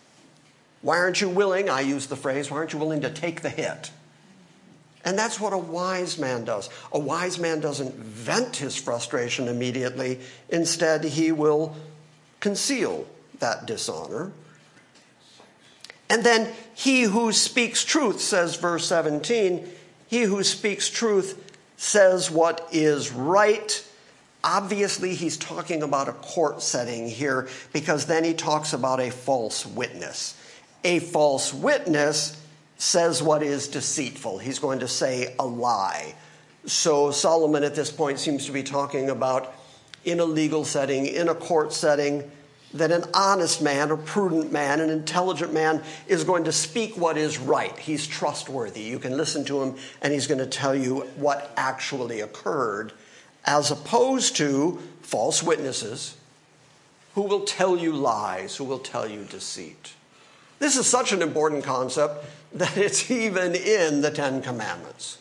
Why 0.81 0.97
aren't 0.97 1.21
you 1.21 1.29
willing, 1.29 1.69
I 1.69 1.81
use 1.81 2.07
the 2.07 2.15
phrase, 2.15 2.50
why 2.50 2.57
aren't 2.57 2.73
you 2.73 2.79
willing 2.79 3.01
to 3.01 3.11
take 3.11 3.41
the 3.41 3.50
hit? 3.50 3.91
And 5.03 5.17
that's 5.17 5.39
what 5.39 5.53
a 5.53 5.57
wise 5.57 6.19
man 6.19 6.45
does. 6.45 6.69
A 6.91 7.00
wise 7.00 7.39
man 7.39 7.59
doesn't 7.59 7.95
vent 7.95 8.57
his 8.57 8.75
frustration 8.75 9.47
immediately. 9.47 10.19
Instead, 10.50 11.03
he 11.03 11.31
will 11.31 11.75
conceal 12.39 13.07
that 13.39 13.65
dishonor. 13.65 14.31
And 16.12 16.25
then 16.25 16.51
he 16.75 17.03
who 17.03 17.32
speaks 17.32 17.86
truth, 17.86 18.20
says 18.20 18.58
verse 18.58 18.86
17, 18.86 19.65
he 20.08 20.24
who 20.24 20.44
speaks 20.44 20.89
truth 20.89 21.56
says 21.77 22.30
what 22.30 22.68
is 22.74 23.13
right. 23.13 23.88
Obviously, 24.44 25.15
he's 25.15 25.38
talking 25.38 25.84
about 25.84 26.10
a 26.10 26.13
court 26.13 26.62
setting 26.62 27.08
here 27.08 27.48
because 27.72 28.08
then 28.08 28.25
he 28.25 28.34
talks 28.34 28.74
about 28.74 29.00
a 29.00 29.10
false 29.10 29.65
witness. 29.65 30.38
A 30.84 31.00
false 31.00 31.53
witness 31.53 32.44
says 32.77 33.24
what 33.24 33.41
is 33.41 33.70
deceitful. 33.70 34.38
He's 34.39 34.60
going 34.60 34.80
to 34.80 34.89
say 34.89 35.34
a 35.39 35.46
lie. 35.46 36.13
So 36.65 37.12
Solomon 37.12 37.63
at 37.63 37.74
this 37.74 37.89
point 37.89 38.20
seems 38.20 38.46
to 38.48 38.51
be 38.51 38.63
talking 38.63 39.10
about 39.10 39.53
in 40.03 40.20
a 40.20 40.25
legal 40.25 40.65
setting, 40.65 41.06
in 41.06 41.30
a 41.30 41.36
court 41.36 41.72
setting, 41.72 42.30
that 42.73 42.91
an 42.91 43.03
honest 43.13 43.61
man, 43.61 43.91
a 43.91 43.97
prudent 43.97 44.51
man, 44.51 44.79
an 44.79 44.89
intelligent 44.89 45.53
man 45.53 45.83
is 46.07 46.23
going 46.23 46.45
to 46.45 46.51
speak 46.51 46.97
what 46.97 47.17
is 47.17 47.37
right. 47.37 47.77
He's 47.77 48.07
trustworthy. 48.07 48.81
You 48.81 48.99
can 48.99 49.17
listen 49.17 49.43
to 49.45 49.61
him 49.61 49.75
and 50.01 50.13
he's 50.13 50.27
going 50.27 50.39
to 50.39 50.45
tell 50.45 50.75
you 50.75 51.01
what 51.17 51.51
actually 51.57 52.21
occurred, 52.21 52.93
as 53.45 53.71
opposed 53.71 54.35
to 54.37 54.79
false 55.01 55.43
witnesses 55.43 56.17
who 57.15 57.23
will 57.23 57.41
tell 57.41 57.75
you 57.75 57.91
lies, 57.91 58.55
who 58.55 58.63
will 58.63 58.79
tell 58.79 59.09
you 59.09 59.25
deceit. 59.25 59.93
This 60.59 60.77
is 60.77 60.87
such 60.87 61.11
an 61.11 61.21
important 61.21 61.63
concept 61.63 62.25
that 62.53 62.77
it's 62.77 63.09
even 63.11 63.55
in 63.55 64.01
the 64.01 64.11
Ten 64.11 64.41
Commandments. 64.41 65.17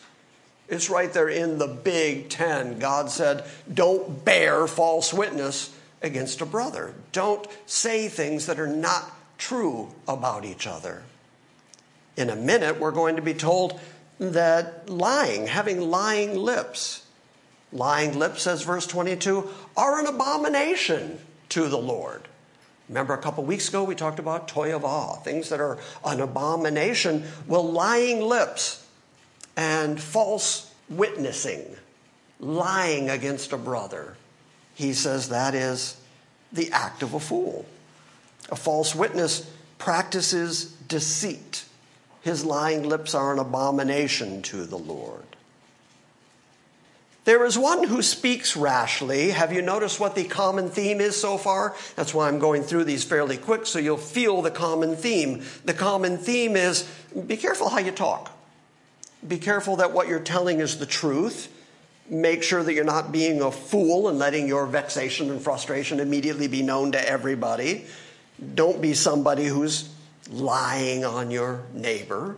It's 0.69 0.89
right 0.89 1.11
there 1.11 1.27
in 1.27 1.57
the 1.57 1.67
Big 1.67 2.29
Ten. 2.29 2.79
God 2.79 3.09
said, 3.09 3.43
Don't 3.73 4.23
bear 4.23 4.67
false 4.67 5.13
witness 5.13 5.75
against 6.01 6.41
a 6.41 6.45
brother. 6.45 6.93
Don't 7.11 7.47
say 7.65 8.07
things 8.07 8.45
that 8.45 8.59
are 8.59 8.67
not 8.67 9.11
true 9.37 9.89
about 10.07 10.45
each 10.45 10.67
other. 10.67 11.03
In 12.17 12.29
a 12.29 12.35
minute, 12.35 12.79
we're 12.79 12.91
going 12.91 13.15
to 13.15 13.21
be 13.21 13.33
told 13.33 13.79
that 14.19 14.89
lying, 14.89 15.47
having 15.47 15.89
lying 15.89 16.35
lips, 16.35 17.05
lying 17.71 18.17
lips, 18.19 18.43
says 18.43 18.61
verse 18.61 18.85
22, 18.85 19.49
are 19.75 19.99
an 19.99 20.07
abomination 20.07 21.19
to 21.49 21.67
the 21.67 21.77
Lord. 21.77 22.27
Remember 22.87 23.13
a 23.13 23.17
couple 23.17 23.43
weeks 23.45 23.69
ago 23.69 23.83
we 23.83 23.95
talked 23.95 24.19
about 24.19 24.49
toyavah, 24.49 25.23
things 25.23 25.49
that 25.49 25.61
are 25.61 25.77
an 26.05 26.19
abomination. 26.19 27.23
Well, 27.47 27.71
lying 27.71 28.21
lips 28.21 28.85
and 29.55 29.99
false 29.99 30.71
witnessing, 30.89 31.77
lying 32.39 33.09
against 33.09 33.53
a 33.53 33.57
brother, 33.57 34.17
he 34.75 34.93
says 34.93 35.29
that 35.29 35.53
is 35.53 35.97
the 36.51 36.71
act 36.71 37.03
of 37.03 37.13
a 37.13 37.19
fool. 37.19 37.65
A 38.49 38.55
false 38.55 38.93
witness 38.93 39.49
practices 39.77 40.65
deceit. 40.87 41.65
His 42.21 42.45
lying 42.45 42.87
lips 42.87 43.15
are 43.15 43.33
an 43.33 43.39
abomination 43.39 44.41
to 44.43 44.65
the 44.65 44.77
Lord. 44.77 45.23
There 47.23 47.45
is 47.45 47.57
one 47.57 47.87
who 47.87 48.01
speaks 48.01 48.57
rashly. 48.57 49.29
Have 49.29 49.53
you 49.53 49.61
noticed 49.61 49.99
what 49.99 50.15
the 50.15 50.23
common 50.23 50.69
theme 50.69 50.99
is 50.99 51.15
so 51.15 51.37
far? 51.37 51.75
That's 51.95 52.15
why 52.15 52.27
I'm 52.27 52.39
going 52.39 52.63
through 52.63 52.85
these 52.85 53.03
fairly 53.03 53.37
quick 53.37 53.67
so 53.67 53.77
you'll 53.77 53.97
feel 53.97 54.41
the 54.41 54.49
common 54.51 54.95
theme. 54.95 55.43
The 55.63 55.75
common 55.75 56.17
theme 56.17 56.55
is 56.55 56.89
be 57.27 57.37
careful 57.37 57.69
how 57.69 57.77
you 57.77 57.91
talk. 57.91 58.31
Be 59.27 59.37
careful 59.37 59.75
that 59.77 59.91
what 59.91 60.07
you're 60.07 60.19
telling 60.19 60.61
is 60.61 60.79
the 60.79 60.87
truth. 60.87 61.55
Make 62.09 62.43
sure 62.43 62.61
that 62.61 62.73
you're 62.73 62.83
not 62.83 63.11
being 63.11 63.41
a 63.41 63.51
fool 63.51 64.09
and 64.09 64.19
letting 64.19 64.47
your 64.47 64.65
vexation 64.65 65.29
and 65.29 65.41
frustration 65.41 65.99
immediately 65.99 66.47
be 66.47 66.61
known 66.61 66.91
to 66.91 67.09
everybody. 67.09 67.85
Don't 68.55 68.81
be 68.81 68.93
somebody 68.93 69.45
who's 69.45 69.89
lying 70.29 71.05
on 71.05 71.31
your 71.31 71.63
neighbor. 71.73 72.37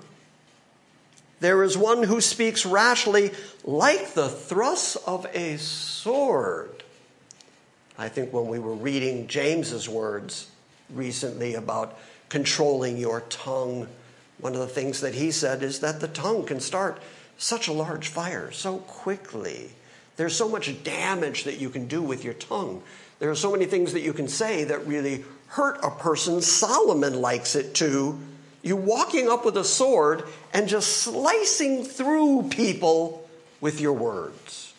There 1.39 1.63
is 1.63 1.77
one 1.77 2.03
who 2.03 2.21
speaks 2.21 2.65
rashly 2.65 3.31
like 3.63 4.13
the 4.13 4.29
thrust 4.29 4.97
of 5.05 5.25
a 5.33 5.57
sword. 5.57 6.83
I 7.97 8.09
think 8.09 8.31
when 8.31 8.47
we 8.47 8.59
were 8.59 8.73
reading 8.73 9.27
James's 9.27 9.89
words 9.89 10.49
recently 10.89 11.55
about 11.55 11.97
controlling 12.29 12.97
your 12.97 13.21
tongue, 13.21 13.87
one 14.39 14.53
of 14.53 14.59
the 14.59 14.67
things 14.67 15.01
that 15.01 15.13
he 15.15 15.31
said 15.31 15.63
is 15.63 15.79
that 15.81 15.99
the 15.99 16.07
tongue 16.07 16.45
can 16.45 16.59
start 16.59 17.01
such 17.37 17.67
a 17.67 17.73
large 17.73 18.07
fire 18.07 18.51
so 18.51 18.77
quickly. 18.77 19.71
There's 20.15 20.35
so 20.35 20.47
much 20.47 20.83
damage 20.83 21.43
that 21.45 21.59
you 21.59 21.69
can 21.69 21.87
do 21.87 22.01
with 22.01 22.23
your 22.23 22.35
tongue. 22.35 22.83
There 23.19 23.29
are 23.29 23.35
so 23.35 23.51
many 23.51 23.65
things 23.65 23.93
that 23.93 24.01
you 24.01 24.13
can 24.13 24.27
say 24.27 24.63
that 24.65 24.85
really 24.85 25.23
hurt 25.47 25.79
a 25.83 25.89
person. 25.91 26.41
Solomon 26.41 27.21
likes 27.21 27.55
it 27.55 27.73
too 27.73 28.19
you 28.63 28.77
walking 28.77 29.29
up 29.29 29.43
with 29.43 29.57
a 29.57 29.63
sword 29.63 30.23
and 30.53 30.69
just 30.69 30.97
slicing 30.97 31.83
through 31.83 32.47
people 32.49 33.29
with 33.59 33.81
your 33.81 33.93
words. 33.93 34.73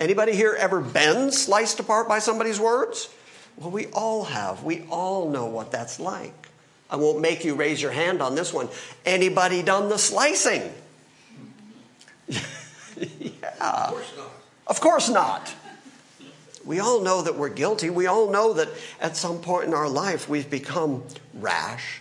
Anybody 0.00 0.34
here 0.34 0.56
ever 0.58 0.80
been 0.80 1.30
sliced 1.30 1.78
apart 1.78 2.08
by 2.08 2.18
somebody's 2.18 2.58
words? 2.58 3.10
Well, 3.56 3.70
we 3.70 3.86
all 3.88 4.24
have. 4.24 4.62
We 4.64 4.82
all 4.90 5.30
know 5.30 5.46
what 5.46 5.70
that's 5.70 6.00
like. 6.00 6.48
I 6.88 6.96
won't 6.96 7.20
make 7.20 7.44
you 7.44 7.54
raise 7.54 7.80
your 7.82 7.92
hand 7.92 8.22
on 8.22 8.34
this 8.34 8.52
one. 8.52 8.68
Anybody 9.04 9.62
done 9.62 9.88
the 9.88 9.98
slicing? 9.98 10.72
yeah. 12.28 13.54
Of 13.60 13.90
course 13.90 14.12
not. 14.16 14.30
Of 14.66 14.80
course 14.80 15.08
not. 15.08 15.54
We 16.64 16.80
all 16.80 17.00
know 17.00 17.22
that 17.22 17.36
we're 17.36 17.48
guilty. 17.48 17.90
We 17.90 18.06
all 18.06 18.30
know 18.30 18.54
that 18.54 18.68
at 19.00 19.16
some 19.16 19.38
point 19.40 19.66
in 19.66 19.74
our 19.74 19.88
life 19.88 20.28
we've 20.28 20.50
become 20.50 21.04
rash, 21.34 22.00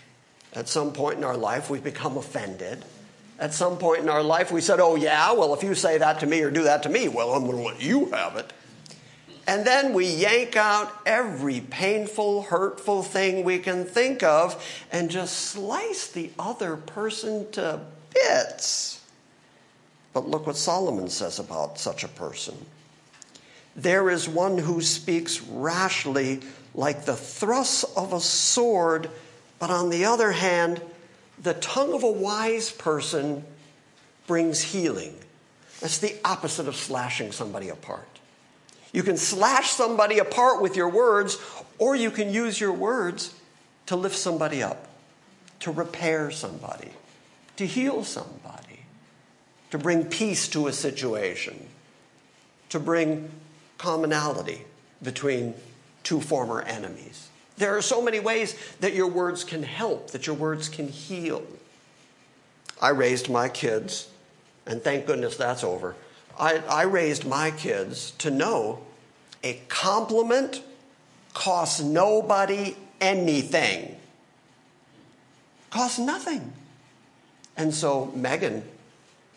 at 0.55 0.70
some 0.70 0.94
point 0.94 1.17
in 1.17 1.24
our 1.25 1.36
life, 1.36 1.70
we've 1.70 1.84
become 1.84 2.17
offended. 2.17 2.84
At 3.38 3.53
some 3.53 3.77
point 3.77 4.01
in 4.01 4.10
our 4.10 4.24
life, 4.24 4.51
we 4.51 4.62
said, 4.62 4.79
Oh, 4.79 4.96
yeah, 4.96 5.34
well, 5.34 5.53
if 5.53 5.63
you 5.63 5.75
say 5.75 5.98
that 5.98 6.22
to 6.22 6.25
me 6.25 6.41
or 6.41 6.50
do 6.50 6.63
that 6.63 6.84
to 6.84 6.89
me, 6.89 7.10
well, 7.10 7.34
I'm 7.34 7.46
going 7.46 7.58
to 7.58 7.63
let 7.63 7.82
you 7.82 8.05
have 8.12 8.38
it. 8.38 8.53
And 9.48 9.67
then 9.67 9.94
we 9.94 10.08
yank 10.08 10.55
out 10.55 10.91
every 11.05 11.60
painful, 11.60 12.44
hurtful 12.44 13.03
thing 13.03 13.44
we 13.44 13.60
can 13.60 13.84
think 13.84 14.24
of 14.24 14.63
and 14.91 15.12
just 15.12 15.36
slice 15.36 16.08
the 16.08 16.32
other 16.39 16.77
person 16.77 17.51
to 17.51 17.82
bits. 18.13 18.94
But 20.15 20.27
look 20.27 20.48
what 20.48 20.57
Solomon 20.57 21.10
says 21.10 21.38
about 21.38 21.77
such 21.77 22.03
a 22.03 22.07
person. 22.07 22.55
There 23.75 24.10
is 24.10 24.27
one 24.27 24.57
who 24.57 24.81
speaks 24.81 25.41
rashly 25.41 26.41
like 26.74 27.05
the 27.05 27.15
thrust 27.15 27.86
of 27.95 28.13
a 28.13 28.19
sword 28.19 29.12
but 29.60 29.69
on 29.69 29.89
the 29.89 30.05
other 30.05 30.31
hand, 30.31 30.81
the 31.41 31.53
tongue 31.53 31.93
of 31.93 32.03
a 32.03 32.12
wise 32.12 32.72
person 32.72 33.43
brings 34.27 34.62
healing. 34.62 35.15
That's 35.81 36.00
the 36.00 36.15
opposite 36.25 36.67
of 36.67 36.75
slashing 36.75 37.31
somebody 37.31 37.69
apart. 37.69 38.07
You 38.93 39.04
can 39.04 39.17
slash 39.17 39.69
somebody 39.69 40.19
apart 40.19 40.62
with 40.62 40.75
your 40.75 40.89
words, 40.89 41.38
or 41.78 41.95
you 41.95 42.12
can 42.12 42.34
use 42.34 42.60
your 42.60 42.71
words 42.71 43.34
to 43.88 43.95
lift 43.95 44.15
somebody 44.15 44.63
up, 44.63 44.88
to 45.62 45.71
repair 45.71 46.32
somebody, 46.32 46.91
to 47.58 47.65
heal 47.65 48.04
somebody, 48.04 48.64
to 49.71 49.78
bring 49.78 50.06
peace 50.06 50.47
to 50.49 50.67
a 50.67 50.73
situation, 50.73 51.67
to 52.69 52.80
bring 52.80 53.30
commonality 53.78 54.65
between 55.01 55.54
two 56.04 56.21
former 56.21 56.62
enemies. 56.62 57.30
There 57.58 57.75
are 57.75 57.82
so 57.82 58.01
many 58.01 58.19
ways 58.19 58.56
that 58.80 58.93
your 58.93 59.08
words 59.08 59.43
can 59.43 59.63
help, 59.63 60.12
that 60.12 60.28
your 60.28 60.36
words 60.36 60.69
can 60.69 60.88
heal. 60.88 61.43
I 62.82 62.89
raised 62.89 63.30
my 63.30 63.47
kids, 63.49 64.10
and 64.65 64.82
thank 64.82 65.06
goodness 65.06 65.38
that's 65.38 65.63
over. 65.63 65.95
I, 66.38 66.58
I 66.69 66.84
raised 66.84 67.25
my 67.25 67.51
kids 67.51 68.12
to 68.19 68.30
know 68.30 68.82
a 69.43 69.62
compliment 69.69 70.62
costs 71.34 71.82
nobody 71.82 72.75
anything. 72.99 73.95
Costs 75.69 75.99
nothing. 75.99 76.51
And 77.56 77.73
so 77.73 78.12
Megan, 78.15 78.63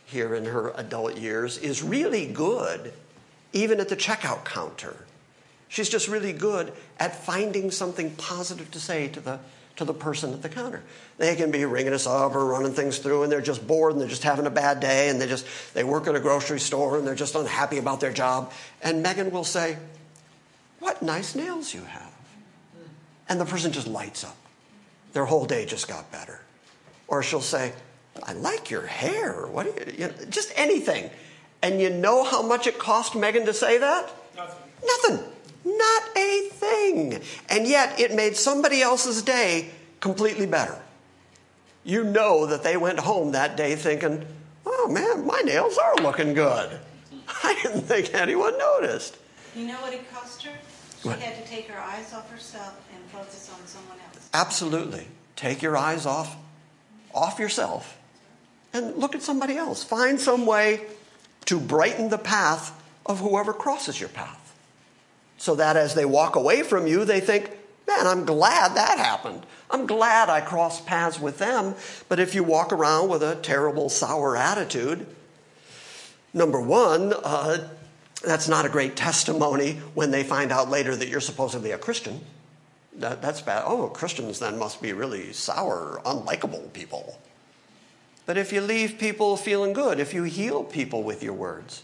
here 0.08 0.34
in 0.34 0.46
her 0.46 0.72
adult 0.76 1.18
years, 1.18 1.58
is 1.58 1.82
really 1.82 2.26
good, 2.26 2.92
even 3.52 3.78
at 3.78 3.88
the 3.88 3.96
checkout 3.96 4.44
counter. 4.44 4.96
She's 5.68 5.88
just 5.88 6.08
really 6.08 6.32
good 6.32 6.72
at 6.98 7.14
finding 7.14 7.70
something 7.70 8.12
positive 8.12 8.70
to 8.70 8.80
say 8.80 9.08
to 9.08 9.20
the, 9.20 9.38
to 9.76 9.84
the 9.84 9.92
person 9.92 10.32
at 10.32 10.40
the 10.40 10.48
counter. 10.48 10.82
They 11.18 11.36
can 11.36 11.50
be 11.50 11.64
ringing 11.66 11.92
us 11.92 12.06
up 12.06 12.34
or 12.34 12.46
running 12.46 12.72
things 12.72 12.98
through 12.98 13.22
and 13.22 13.30
they're 13.30 13.42
just 13.42 13.66
bored 13.66 13.92
and 13.92 14.00
they're 14.00 14.08
just 14.08 14.22
having 14.22 14.46
a 14.46 14.50
bad 14.50 14.80
day 14.80 15.10
and 15.10 15.20
they 15.20 15.26
just 15.26 15.46
they 15.74 15.84
work 15.84 16.06
at 16.06 16.14
a 16.14 16.20
grocery 16.20 16.58
store 16.58 16.96
and 16.96 17.06
they're 17.06 17.14
just 17.14 17.34
unhappy 17.34 17.76
about 17.76 18.00
their 18.00 18.12
job. 18.12 18.50
And 18.82 19.02
Megan 19.02 19.30
will 19.30 19.44
say, 19.44 19.76
What 20.78 21.02
nice 21.02 21.34
nails 21.34 21.74
you 21.74 21.82
have. 21.82 22.14
And 23.28 23.38
the 23.38 23.44
person 23.44 23.72
just 23.72 23.86
lights 23.86 24.24
up. 24.24 24.36
Their 25.12 25.26
whole 25.26 25.44
day 25.44 25.66
just 25.66 25.86
got 25.86 26.10
better. 26.10 26.40
Or 27.08 27.22
she'll 27.22 27.42
say, 27.42 27.72
I 28.24 28.32
like 28.32 28.70
your 28.70 28.86
hair. 28.86 29.46
What 29.46 29.66
you, 29.66 29.92
you 29.92 30.06
know, 30.08 30.12
just 30.30 30.52
anything. 30.56 31.10
And 31.62 31.80
you 31.80 31.90
know 31.90 32.22
how 32.24 32.42
much 32.42 32.66
it 32.66 32.78
cost 32.78 33.16
Megan 33.16 33.44
to 33.46 33.52
say 33.54 33.78
that? 33.78 34.10
Nothing. 34.36 34.58
Nothing. 34.84 35.24
Not 35.64 36.02
a 36.16 36.48
thing. 36.52 37.20
And 37.48 37.66
yet 37.66 37.98
it 37.98 38.14
made 38.14 38.36
somebody 38.36 38.80
else's 38.80 39.22
day 39.22 39.70
completely 40.00 40.46
better. 40.46 40.80
You 41.84 42.04
know 42.04 42.46
that 42.46 42.62
they 42.62 42.76
went 42.76 43.00
home 43.00 43.32
that 43.32 43.56
day 43.56 43.74
thinking, 43.74 44.24
oh 44.66 44.88
man, 44.88 45.26
my 45.26 45.40
nails 45.40 45.78
are 45.78 45.96
looking 45.96 46.34
good. 46.34 46.78
I 47.44 47.58
didn't 47.62 47.82
think 47.82 48.14
anyone 48.14 48.56
noticed. 48.58 49.16
You 49.56 49.66
know 49.66 49.80
what 49.80 49.92
it 49.92 50.08
cost 50.12 50.42
her? 50.44 50.52
She 51.02 51.08
What? 51.08 51.18
had 51.18 51.42
to 51.44 51.50
take 51.50 51.68
her 51.68 51.78
eyes 51.80 52.12
off 52.12 52.30
herself 52.30 52.74
and 52.94 53.02
focus 53.10 53.50
on 53.52 53.66
someone 53.66 53.96
else. 53.98 54.28
Absolutely. 54.34 55.06
Take 55.36 55.62
your 55.62 55.76
eyes 55.76 56.06
off 56.06 56.36
off 57.14 57.38
yourself 57.38 57.96
and 58.72 58.96
look 58.96 59.14
at 59.14 59.22
somebody 59.22 59.56
else. 59.56 59.82
Find 59.82 60.20
some 60.20 60.46
way 60.46 60.82
to 61.46 61.58
brighten 61.58 62.10
the 62.10 62.18
path 62.18 62.72
of 63.06 63.20
whoever 63.20 63.52
crosses 63.52 63.98
your 63.98 64.10
path. 64.10 64.54
So 65.38 65.54
that 65.54 65.76
as 65.76 65.94
they 65.94 66.04
walk 66.04 66.36
away 66.36 66.62
from 66.62 66.86
you, 66.86 67.04
they 67.04 67.20
think, 67.20 67.50
man, 67.86 68.06
I'm 68.06 68.24
glad 68.24 68.74
that 68.74 68.98
happened. 68.98 69.46
I'm 69.70 69.86
glad 69.86 70.28
I 70.28 70.40
crossed 70.40 70.86
paths 70.86 71.20
with 71.20 71.38
them. 71.38 71.74
But 72.08 72.18
if 72.18 72.34
you 72.34 72.42
walk 72.42 72.72
around 72.72 73.08
with 73.08 73.22
a 73.22 73.36
terrible, 73.36 73.88
sour 73.88 74.36
attitude, 74.36 75.06
number 76.34 76.60
one, 76.60 77.12
uh, 77.12 77.68
that's 78.22 78.48
not 78.48 78.66
a 78.66 78.68
great 78.68 78.96
testimony 78.96 79.74
when 79.94 80.10
they 80.10 80.24
find 80.24 80.50
out 80.50 80.68
later 80.68 80.94
that 80.94 81.08
you're 81.08 81.20
supposedly 81.20 81.70
a 81.70 81.78
Christian. 81.78 82.20
That, 82.94 83.22
that's 83.22 83.40
bad. 83.40 83.62
Oh, 83.64 83.86
Christians 83.88 84.40
then 84.40 84.58
must 84.58 84.82
be 84.82 84.92
really 84.92 85.32
sour, 85.32 86.00
unlikable 86.04 86.72
people. 86.72 87.18
But 88.28 88.36
if 88.36 88.52
you 88.52 88.60
leave 88.60 88.98
people 88.98 89.38
feeling 89.38 89.72
good, 89.72 89.98
if 89.98 90.12
you 90.12 90.24
heal 90.24 90.62
people 90.62 91.02
with 91.02 91.22
your 91.22 91.32
words, 91.32 91.82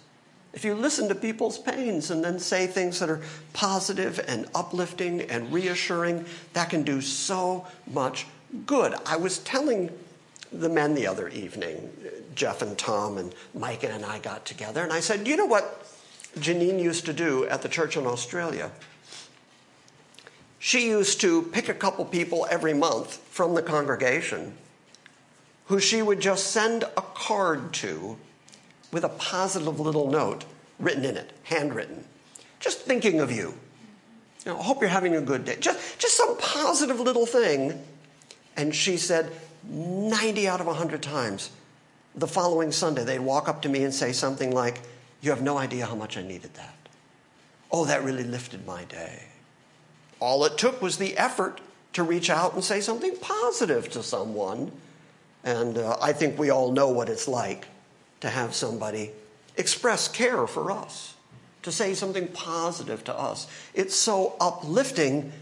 if 0.52 0.62
you 0.62 0.74
listen 0.74 1.08
to 1.08 1.14
people's 1.14 1.58
pains 1.58 2.10
and 2.10 2.22
then 2.22 2.38
say 2.38 2.66
things 2.66 2.98
that 2.98 3.08
are 3.08 3.22
positive 3.54 4.22
and 4.28 4.44
uplifting 4.54 5.22
and 5.22 5.50
reassuring, 5.50 6.26
that 6.52 6.68
can 6.68 6.82
do 6.82 7.00
so 7.00 7.66
much 7.90 8.26
good. 8.66 8.94
I 9.06 9.16
was 9.16 9.38
telling 9.38 9.90
the 10.52 10.68
men 10.68 10.94
the 10.94 11.06
other 11.06 11.28
evening, 11.28 11.90
Jeff 12.34 12.60
and 12.60 12.76
Tom 12.76 13.16
and 13.16 13.34
Micah 13.54 13.90
and 13.90 14.04
I 14.04 14.18
got 14.18 14.44
together, 14.44 14.82
and 14.82 14.92
I 14.92 15.00
said, 15.00 15.26
you 15.26 15.38
know 15.38 15.46
what 15.46 15.86
Janine 16.36 16.78
used 16.78 17.06
to 17.06 17.14
do 17.14 17.46
at 17.46 17.62
the 17.62 17.70
church 17.70 17.96
in 17.96 18.06
Australia? 18.06 18.70
She 20.58 20.88
used 20.88 21.22
to 21.22 21.40
pick 21.40 21.70
a 21.70 21.74
couple 21.74 22.04
people 22.04 22.46
every 22.50 22.74
month 22.74 23.16
from 23.30 23.54
the 23.54 23.62
congregation 23.62 24.58
who 25.66 25.80
she 25.80 26.02
would 26.02 26.20
just 26.20 26.48
send 26.48 26.84
a 26.84 27.02
card 27.14 27.72
to 27.74 28.16
with 28.92 29.04
a 29.04 29.08
positive 29.08 29.80
little 29.80 30.10
note 30.10 30.44
written 30.78 31.04
in 31.04 31.16
it, 31.16 31.32
handwritten. 31.44 32.04
Just 32.60 32.80
thinking 32.80 33.20
of 33.20 33.30
you. 33.30 33.54
You 34.44 34.52
know, 34.52 34.56
hope 34.56 34.80
you're 34.80 34.90
having 34.90 35.16
a 35.16 35.20
good 35.20 35.44
day. 35.44 35.56
Just, 35.58 35.98
just 35.98 36.16
some 36.16 36.36
positive 36.38 37.00
little 37.00 37.26
thing 37.26 37.82
And 38.56 38.74
she 38.74 38.96
said 38.98 39.30
90 39.68 40.46
out 40.46 40.60
of 40.60 40.66
100 40.66 41.02
times 41.02 41.50
the 42.14 42.26
following 42.26 42.70
Sunday, 42.70 43.04
they'd 43.04 43.18
walk 43.18 43.48
up 43.48 43.62
to 43.62 43.68
me 43.68 43.82
and 43.82 43.92
say 43.92 44.12
something 44.12 44.52
like, 44.52 44.80
You 45.20 45.30
have 45.30 45.42
no 45.42 45.58
idea 45.58 45.86
how 45.86 45.96
much 45.96 46.16
I 46.16 46.22
needed 46.22 46.54
that. 46.54 46.76
Oh, 47.72 47.84
that 47.86 48.04
really 48.04 48.22
lifted 48.22 48.66
my 48.66 48.84
day. 48.84 49.24
All 50.20 50.44
it 50.44 50.56
took 50.56 50.80
was 50.80 50.98
the 50.98 51.16
effort 51.18 51.60
to 51.94 52.02
reach 52.02 52.30
out 52.30 52.54
and 52.54 52.62
say 52.62 52.80
something 52.80 53.16
positive 53.16 53.90
to 53.90 54.02
someone. 54.02 54.70
And 55.44 55.76
uh, 55.76 55.96
I 56.00 56.12
think 56.12 56.38
we 56.38 56.50
all 56.50 56.72
know 56.72 56.88
what 56.88 57.08
it's 57.08 57.28
like 57.28 57.66
to 58.20 58.30
have 58.30 58.54
somebody 58.54 59.10
express 59.56 60.08
care 60.08 60.46
for 60.46 60.72
us, 60.72 61.14
to 61.62 61.70
say 61.70 61.94
something 61.94 62.28
positive 62.28 63.04
to 63.04 63.16
us. 63.16 63.46
It's 63.74 63.94
so 63.94 64.36
uplifting 64.40 65.32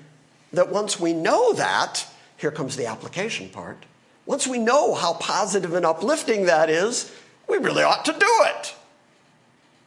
that 0.53 0.71
once 0.71 1.01
we 1.01 1.13
know 1.13 1.53
that, 1.55 2.07
here 2.37 2.51
comes 2.51 2.77
the 2.77 2.87
application 2.87 3.49
part. 3.49 3.87
Once 4.27 4.47
we 4.47 4.59
know 4.59 4.95
how 4.95 5.15
positive 5.15 5.75
and 5.75 5.87
uplifting 5.87 6.47
that 6.47 6.69
is, 6.69 7.15
we 7.49 7.57
really 7.59 7.83
ought 7.83 8.05
to 8.05 8.13
do 8.13 8.41
it. 8.47 8.75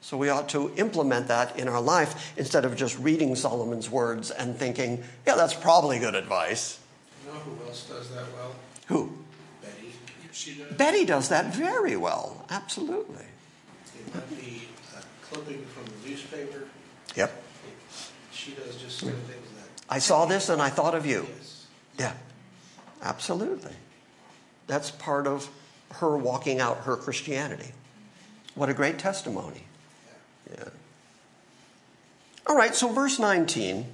So 0.02 0.18
we 0.18 0.30
ought 0.30 0.50
to 0.50 0.72
implement 0.78 1.28
that 1.30 1.58
in 1.58 1.68
our 1.68 1.82
life 1.82 2.34
instead 2.38 2.64
of 2.64 2.76
just 2.76 2.98
reading 3.00 3.36
Solomon's 3.36 3.90
words 3.90 4.30
and 4.32 4.56
thinking, 4.56 5.04
yeah, 5.26 5.36
that's 5.36 5.54
probably 5.54 6.00
good 6.00 6.16
advice. 6.16 6.80
You 7.26 7.34
know 7.34 7.40
who 7.40 7.66
else 7.66 7.86
does 7.86 8.10
that 8.12 8.26
well? 8.36 8.56
Who? 8.88 9.12
Betty. 10.36 10.52
She 10.52 10.62
does. 10.62 10.74
Betty 10.74 11.06
does 11.06 11.30
that 11.30 11.54
very 11.54 11.96
well, 11.96 12.46
absolutely. 12.50 13.26
Might 14.14 14.30
be 14.30 14.68
a 14.96 15.26
clipping 15.26 15.66
from 15.66 15.86
the 15.86 16.10
newspaper. 16.10 16.64
Yep. 17.16 17.44
She 18.32 18.52
does 18.52 18.76
just 18.76 19.00
certain 19.00 19.20
things 19.22 19.48
that. 19.56 19.70
I 19.90 20.00
saw 20.00 20.26
this 20.26 20.50
and 20.50 20.62
I 20.62 20.70
thought 20.70 20.96
of 20.96 21.06
you. 21.06 21.26
Yes. 21.38 21.66
Yeah, 21.98 22.14
absolutely. 23.02 23.74
That's 24.68 24.92
part 24.92 25.28
of 25.28 25.50
her 25.96 26.18
walking 26.18 26.60
out 26.60 26.80
her 26.80 26.98
Christianity. 26.98 27.72
What 28.56 28.70
a 28.70 28.74
great 28.74 29.00
testimony. 29.00 29.64
Yeah. 30.52 30.70
All 32.48 32.56
right, 32.56 32.76
so 32.76 32.90
verse 32.90 33.20
19. 33.20 33.86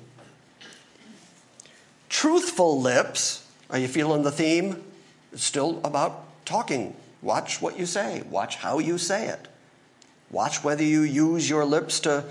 Truthful 2.09 2.81
lips. 2.81 3.47
Are 3.69 3.77
you 3.77 3.87
feeling 3.87 4.23
the 4.23 4.31
theme? 4.31 4.83
It's 5.31 5.43
still 5.43 5.79
about 5.83 6.25
talking. 6.51 6.93
Watch 7.21 7.61
what 7.61 7.79
you 7.79 7.85
say, 7.85 8.23
watch 8.29 8.57
how 8.57 8.79
you 8.79 8.97
say 8.97 9.27
it. 9.27 9.47
Watch 10.31 10.63
whether 10.63 10.83
you 10.83 11.01
use 11.01 11.49
your 11.49 11.63
lips 11.63 12.01
to 12.01 12.25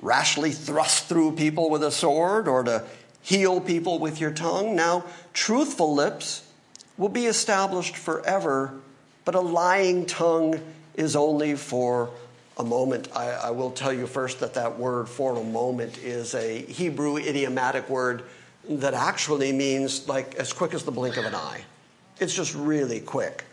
rashly 0.00 0.52
thrust 0.52 1.06
through 1.06 1.32
people 1.32 1.70
with 1.70 1.82
a 1.82 1.90
sword 1.90 2.46
or 2.46 2.62
to 2.62 2.84
heal 3.22 3.60
people 3.60 3.98
with 3.98 4.20
your 4.20 4.30
tongue. 4.30 4.76
Now, 4.76 5.04
truthful 5.32 5.94
lips 5.94 6.46
will 6.96 7.08
be 7.08 7.26
established 7.26 7.96
forever, 7.96 8.74
but 9.24 9.34
a 9.34 9.40
lying 9.40 10.06
tongue 10.06 10.60
is 10.94 11.16
only 11.16 11.56
for 11.56 12.10
a 12.56 12.62
moment. 12.62 13.08
I, 13.16 13.30
I, 13.30 13.50
will 13.50 13.72
tell 13.72 13.92
you 13.92 14.06
first 14.06 14.38
that 14.40 14.54
that 14.54 14.78
word 14.78 15.08
for 15.08 15.36
a 15.36 15.42
moment 15.42 15.98
is 15.98 16.34
a 16.34 16.62
Hebrew 16.62 17.16
idiomatic 17.16 17.88
word 17.88 18.22
that 18.68 18.94
actually 18.94 19.52
means 19.52 20.06
like 20.06 20.36
as 20.36 20.52
quick 20.52 20.74
as 20.74 20.84
the 20.84 20.92
blink 20.92 21.16
of 21.16 21.24
an 21.24 21.34
eye. 21.34 21.64
It's 22.20 22.34
just 22.34 22.54
really 22.54 23.00
quick. 23.00 23.44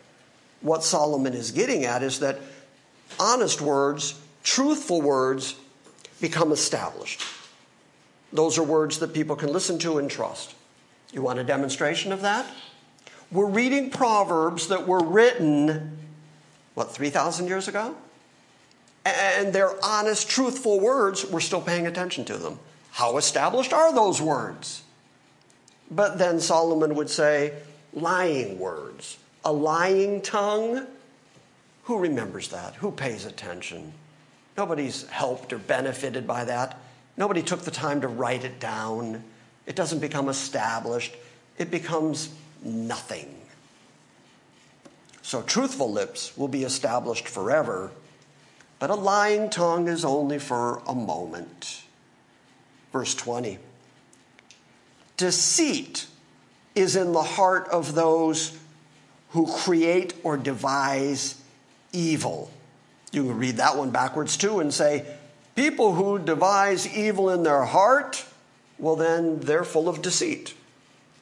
What 0.61 0.83
Solomon 0.83 1.33
is 1.33 1.51
getting 1.51 1.85
at 1.85 2.03
is 2.03 2.19
that 2.19 2.39
honest 3.19 3.61
words, 3.61 4.19
truthful 4.43 5.01
words, 5.01 5.55
become 6.19 6.51
established. 6.51 7.21
Those 8.31 8.57
are 8.57 8.63
words 8.63 8.99
that 8.99 9.13
people 9.13 9.35
can 9.35 9.51
listen 9.51 9.79
to 9.79 9.97
and 9.97 10.09
trust. 10.09 10.55
You 11.11 11.21
want 11.21 11.39
a 11.39 11.43
demonstration 11.43 12.11
of 12.11 12.21
that? 12.21 12.45
We're 13.31 13.49
reading 13.49 13.89
Proverbs 13.89 14.67
that 14.67 14.87
were 14.87 15.03
written, 15.03 15.97
what, 16.75 16.91
3,000 16.91 17.47
years 17.47 17.67
ago? 17.67 17.95
And 19.05 19.51
they're 19.51 19.83
honest, 19.83 20.29
truthful 20.29 20.79
words. 20.79 21.25
We're 21.25 21.39
still 21.39 21.61
paying 21.61 21.87
attention 21.87 22.23
to 22.25 22.37
them. 22.37 22.59
How 22.91 23.17
established 23.17 23.73
are 23.73 23.93
those 23.93 24.21
words? 24.21 24.83
But 25.89 26.17
then 26.17 26.39
Solomon 26.39 26.95
would 26.95 27.09
say, 27.09 27.53
lying 27.93 28.59
words. 28.59 29.17
A 29.43 29.51
lying 29.51 30.21
tongue? 30.21 30.85
Who 31.83 31.97
remembers 31.97 32.49
that? 32.49 32.75
Who 32.75 32.91
pays 32.91 33.25
attention? 33.25 33.93
Nobody's 34.57 35.07
helped 35.09 35.53
or 35.53 35.57
benefited 35.57 36.27
by 36.27 36.45
that. 36.45 36.79
Nobody 37.17 37.41
took 37.41 37.61
the 37.61 37.71
time 37.71 38.01
to 38.01 38.07
write 38.07 38.43
it 38.43 38.59
down. 38.59 39.23
It 39.65 39.75
doesn't 39.75 39.99
become 39.99 40.29
established, 40.29 41.15
it 41.57 41.71
becomes 41.71 42.29
nothing. 42.63 43.35
So, 45.21 45.41
truthful 45.41 45.91
lips 45.91 46.35
will 46.35 46.47
be 46.47 46.63
established 46.63 47.27
forever, 47.27 47.91
but 48.79 48.89
a 48.89 48.95
lying 48.95 49.49
tongue 49.49 49.87
is 49.87 50.03
only 50.03 50.39
for 50.39 50.81
a 50.87 50.95
moment. 50.95 51.83
Verse 52.91 53.15
20 53.15 53.59
Deceit 55.17 56.07
is 56.73 56.95
in 56.95 57.11
the 57.11 57.21
heart 57.21 57.67
of 57.69 57.93
those 57.93 58.57
who 59.31 59.47
create 59.47 60.13
or 60.23 60.37
devise 60.37 61.41
evil. 61.93 62.51
You 63.11 63.23
can 63.23 63.37
read 63.37 63.57
that 63.57 63.77
one 63.77 63.91
backwards 63.91 64.37
too 64.37 64.59
and 64.59 64.73
say, 64.73 65.05
people 65.55 65.95
who 65.95 66.19
devise 66.19 66.87
evil 66.95 67.29
in 67.29 67.43
their 67.43 67.63
heart, 67.63 68.25
well, 68.77 68.95
then 68.95 69.39
they're 69.39 69.63
full 69.63 69.89
of 69.89 70.01
deceit. 70.01 70.53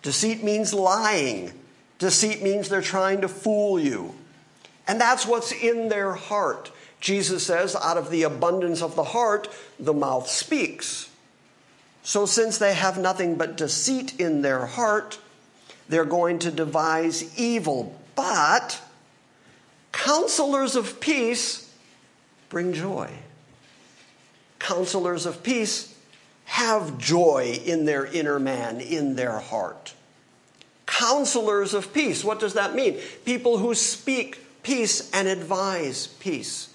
Deceit 0.02 0.43
means 0.43 0.74
lying, 0.74 1.52
deceit 1.98 2.41
means 2.41 2.69
they're 2.69 2.82
trying 2.82 3.22
to 3.22 3.28
fool 3.28 3.80
you. 3.80 4.15
And 4.88 5.00
that's 5.00 5.26
what's 5.26 5.52
in 5.52 5.89
their 5.89 6.13
heart. 6.13 6.72
Jesus 7.00 7.45
says, 7.45 7.76
out 7.76 7.98
of 7.98 8.10
the 8.10 8.24
abundance 8.24 8.82
of 8.82 8.95
the 8.95 9.04
heart, 9.04 9.48
the 9.80 9.93
mouth 9.93 10.28
speaks. 10.28 11.10
So, 12.02 12.26
since 12.26 12.58
they 12.58 12.74
have 12.74 12.98
nothing 12.98 13.36
but 13.36 13.58
deceit 13.58 14.19
in 14.19 14.41
their 14.41 14.65
heart, 14.65 15.19
they're 15.89 16.06
going 16.06 16.39
to 16.39 16.52
devise 16.52 17.38
evil. 17.38 17.98
But 18.19 18.82
counselors 19.93 20.75
of 20.75 20.99
peace 20.99 21.73
bring 22.49 22.73
joy. 22.73 23.10
Counselors 24.60 25.25
of 25.25 25.41
peace 25.41 25.97
have 26.43 26.97
joy 26.97 27.62
in 27.63 27.86
their 27.86 28.05
inner 28.05 28.38
man, 28.38 28.82
in 28.82 29.15
their 29.15 29.39
heart. 29.39 29.93
Counselors 30.86 31.73
of 31.73 31.93
peace, 31.93 32.21
what 32.21 32.41
does 32.41 32.55
that 32.55 32.75
mean? 32.75 32.99
People 33.23 33.58
who 33.58 33.73
speak 33.73 34.43
peace 34.63 35.10
and 35.12 35.29
advise 35.29 36.08
peace. 36.08 36.73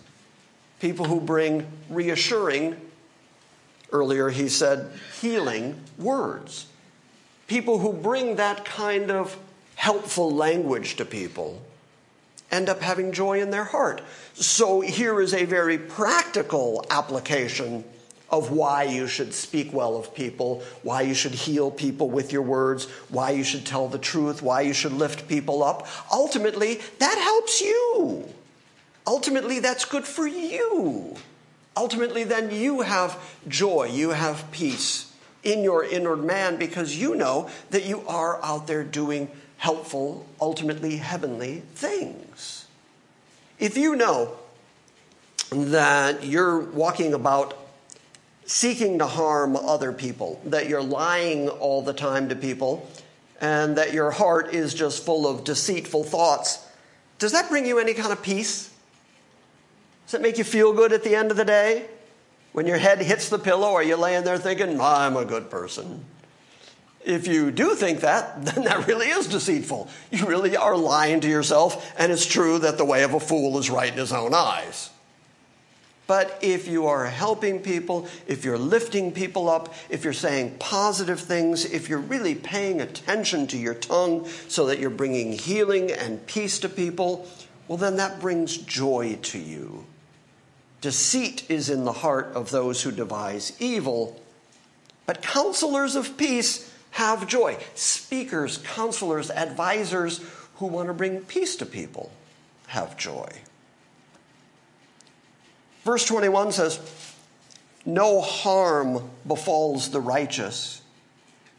People 0.81 1.05
who 1.05 1.21
bring 1.21 1.67
reassuring, 1.91 2.81
earlier 3.93 4.31
he 4.31 4.49
said, 4.49 4.91
healing 5.21 5.79
words. 5.99 6.69
People 7.49 7.81
who 7.81 7.93
bring 7.93 8.37
that 8.37 8.65
kind 8.65 9.11
of 9.11 9.37
helpful 9.85 10.31
language 10.31 10.97
to 10.97 11.05
people 11.05 11.61
end 12.51 12.71
up 12.71 12.81
having 12.81 13.13
joy 13.13 13.43
in 13.43 13.51
their 13.51 13.65
heart. 13.65 14.01
So 14.33 14.81
here 14.81 15.21
is 15.21 15.35
a 15.35 15.45
very 15.45 15.77
practical 15.77 16.87
application 16.89 17.85
of 18.31 18.51
why 18.51 18.85
you 18.85 19.07
should 19.07 19.35
speak 19.35 19.75
well 19.75 19.99
of 19.99 20.15
people, 20.15 20.63
why 20.83 21.03
you 21.03 21.13
should 21.13 21.33
heal 21.35 21.71
people 21.71 22.09
with 22.09 22.33
your 22.33 22.41
words, 22.41 22.87
why 23.11 23.33
you 23.33 23.45
should 23.45 23.67
tell 23.67 23.87
the 23.87 23.99
truth, 23.99 24.41
why 24.41 24.63
you 24.63 24.73
should 24.73 24.95
lift 24.95 25.29
people 25.29 25.63
up. 25.63 25.87
Ultimately, 26.11 26.81
that 26.99 27.19
helps 27.19 27.61
you. 27.61 28.27
Ultimately, 29.07 29.61
that's 29.61 29.85
good 29.85 30.07
for 30.07 30.27
you. 30.27 31.15
Ultimately, 31.77 32.25
then 32.25 32.51
you 32.51 32.81
have 32.81 33.23
joy, 33.49 33.91
you 33.93 34.11
have 34.11 34.51
peace 34.51 35.13
in 35.43 35.63
your 35.63 35.85
inner 35.85 36.17
man 36.17 36.57
because 36.57 36.97
you 36.97 37.15
know 37.15 37.51
that 37.69 37.85
you 37.85 38.01
are 38.09 38.43
out 38.43 38.67
there 38.67 38.83
doing 38.83 39.29
helpful, 39.65 40.27
ultimately 40.43 40.99
heavenly 40.99 41.63
things. 41.75 42.67
If 43.59 43.79
you 43.79 43.97
know 43.97 44.37
that 45.51 46.23
you're 46.23 46.61
walking 46.61 47.15
about 47.15 47.57
seeking 48.45 48.99
to 48.99 49.07
harm 49.07 49.57
other 49.57 49.91
people, 49.91 50.39
that 50.45 50.69
you're 50.69 50.83
lying 50.83 51.49
all 51.49 51.81
the 51.81 51.95
time 51.95 52.29
to 52.29 52.37
people, 52.37 52.87
and 53.41 53.79
that 53.79 53.95
your 53.95 54.11
heart 54.11 54.53
is 54.53 54.75
just 54.75 55.03
full 55.03 55.27
of 55.27 55.45
deceitful 55.45 56.05
thoughts, 56.05 56.63
does 57.19 57.33
that 57.33 57.49
bring 57.49 57.65
you 57.65 57.79
any 57.79 57.95
kind 57.95 58.13
of 58.13 58.23
peace? 58.23 58.71
Does 60.05 60.13
it 60.13 60.21
make 60.21 60.37
you 60.37 60.45
feel 60.45 60.75
good 60.75 60.93
at 60.93 61.05
the 61.05 61.15
end 61.15 61.31
of 61.31 61.39
the 61.39 61.45
day? 61.47 61.87
When 62.53 62.67
your 62.67 62.77
head 62.77 63.01
hits 63.01 63.31
the 63.31 63.39
pillow, 63.39 63.73
are 63.73 63.83
you 63.83 63.97
laying 63.97 64.25
there 64.25 64.37
thinking, 64.37 64.79
I'm 64.79 65.17
a 65.17 65.25
good 65.25 65.49
person? 65.49 66.05
If 67.05 67.27
you 67.27 67.51
do 67.51 67.75
think 67.75 68.01
that, 68.01 68.45
then 68.45 68.65
that 68.65 68.87
really 68.87 69.09
is 69.09 69.27
deceitful. 69.27 69.89
You 70.11 70.27
really 70.27 70.57
are 70.57 70.77
lying 70.77 71.21
to 71.21 71.29
yourself, 71.29 71.93
and 71.99 72.11
it's 72.11 72.27
true 72.27 72.59
that 72.59 72.79
the 72.79 72.85
way 72.85 73.03
of 73.03 73.15
a 73.15 73.21
fool 73.21 73.59
is 73.59 73.71
right 73.71 73.93
in 73.93 73.99
his 73.99 74.13
own 74.13 74.35
eyes. 74.35 74.91
But 76.07 76.39
if 76.43 76.69
you 76.69 76.87
are 76.87 77.07
helping 77.07 77.61
people, 77.61 78.09
if 78.27 78.45
you're 78.45 78.59
lifting 78.59 79.11
people 79.11 79.49
up, 79.49 79.73
if 79.89 80.05
you're 80.05 80.13
saying 80.13 80.57
positive 80.59 81.19
things, 81.19 81.65
if 81.65 81.89
you're 81.89 81.99
really 81.99 82.35
paying 82.35 82.83
attention 82.83 83.47
to 83.49 83.57
your 83.57 83.73
tongue 83.73 84.29
so 84.49 84.67
that 84.67 84.79
you're 84.79 84.91
bringing 84.91 85.33
healing 85.33 85.91
and 85.91 86.27
peace 86.27 86.59
to 86.59 86.69
people, 86.69 87.27
well, 87.69 87.79
then 87.79 87.97
that 87.97 88.21
brings 88.21 88.59
joy 88.59 89.19
to 89.23 89.39
you. 89.39 89.87
Deceit 90.83 91.51
is 91.51 91.71
in 91.71 91.87
the 91.87 91.93
heart 91.93 92.33
of 92.35 92.51
those 92.51 92.83
who 92.83 92.91
devise 92.91 93.57
evil, 93.59 94.21
but 95.07 95.23
counselors 95.23 95.97
of 95.97 96.19
peace 96.19 96.71
have 96.95 97.27
joy. 97.27 97.57
Speakers, 97.75 98.59
counselors, 98.59 99.29
advisors 99.31 100.21
who 100.57 100.67
want 100.67 100.89
to 100.89 100.95
bring 100.95 101.21
peace 101.23 101.57
to 101.57 101.67
people 101.67 102.13
have 102.69 102.97
joy. 102.97 103.29
Verse 105.83 106.07
21 106.07 106.53
says, 106.53 106.79
No 107.85 108.21
harm 108.21 109.11
befalls 109.27 109.91
the 109.91 110.01
righteous, 110.01 110.83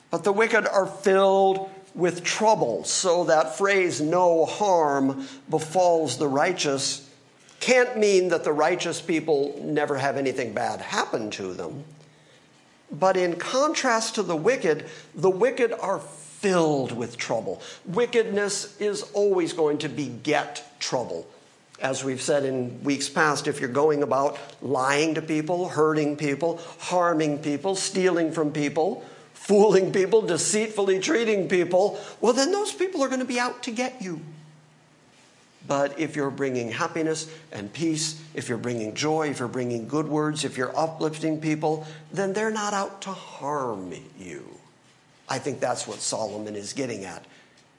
but 0.10 0.24
the 0.24 0.32
wicked 0.32 0.65
are 0.67 0.88
filled 0.88 1.69
with 1.93 2.24
trouble. 2.24 2.86
So 2.86 3.26
that 3.26 3.58
phrase, 3.58 4.00
no 4.00 4.45
harm 4.45 5.28
befalls 5.50 6.17
the 6.17 6.30
righteous, 6.30 7.10
can't 7.60 7.98
mean 7.98 8.30
that 8.30 8.45
the 8.45 8.54
righteous 8.54 9.02
people 9.02 9.60
never 9.62 9.98
have 9.98 10.15
anything 10.15 10.54
bad 10.54 10.80
happen 10.80 11.30
to 11.32 11.54
them. 11.54 11.84
But 12.91 13.17
in 13.17 13.36
contrast 13.36 14.15
to 14.15 14.24
the 14.24 14.36
wicked, 14.36 14.86
the 15.13 15.30
wicked 15.30 15.71
are 15.74 16.00
filled 16.00 16.91
with 16.91 17.17
trouble. 17.17 17.62
Wickedness 17.86 18.80
is 18.80 19.02
always 19.13 19.54
going 19.54 19.80
to 19.80 19.89
beget 19.89 20.63
trouble. 20.80 21.28
As 21.82 22.04
we've 22.04 22.21
said 22.21 22.45
in 22.45 22.84
weeks 22.84 23.10
past, 23.10 23.48
if 23.48 23.60
you're 23.60 23.69
going 23.69 24.04
about 24.04 24.38
lying 24.62 25.15
to 25.15 25.21
people, 25.21 25.67
hurting 25.67 26.15
people, 26.15 26.62
harming 26.80 27.39
people, 27.39 27.76
stealing 27.76 28.32
from 28.32 28.52
people, 28.52 29.04
fooling 29.34 29.91
people, 29.91 30.21
deceitfully 30.21 31.00
treating 31.00 31.50
people, 31.50 32.00
well, 32.21 32.34
then 32.34 32.52
those 32.52 32.71
people 32.71 33.04
are 33.04 33.08
going 33.08 33.19
to 33.19 33.26
be 33.26 33.39
out 33.39 33.63
to 33.63 33.71
get 33.71 34.02
you. 34.02 34.21
But 35.67 35.99
if 35.99 36.15
you're 36.15 36.30
bringing 36.30 36.71
happiness 36.71 37.32
and 37.51 37.71
peace, 37.73 38.21
if 38.34 38.49
you're 38.49 38.58
bringing 38.58 38.93
joy, 38.93 39.30
if 39.30 39.39
you're 39.39 39.47
bringing 39.47 39.88
good 39.88 40.08
words, 40.08 40.43
if 40.43 40.58
you're 40.58 40.78
uplifting 40.78 41.41
people, 41.41 41.88
then 42.12 42.34
they're 42.34 42.51
not 42.51 42.73
out 42.73 43.01
to 43.04 43.12
harm 43.12 43.93
you. 44.19 44.45
I 45.28 45.39
think 45.39 45.60
that's 45.60 45.88
what 45.88 45.99
Solomon 45.99 46.56
is 46.56 46.73
getting 46.73 47.06
at. 47.06 47.25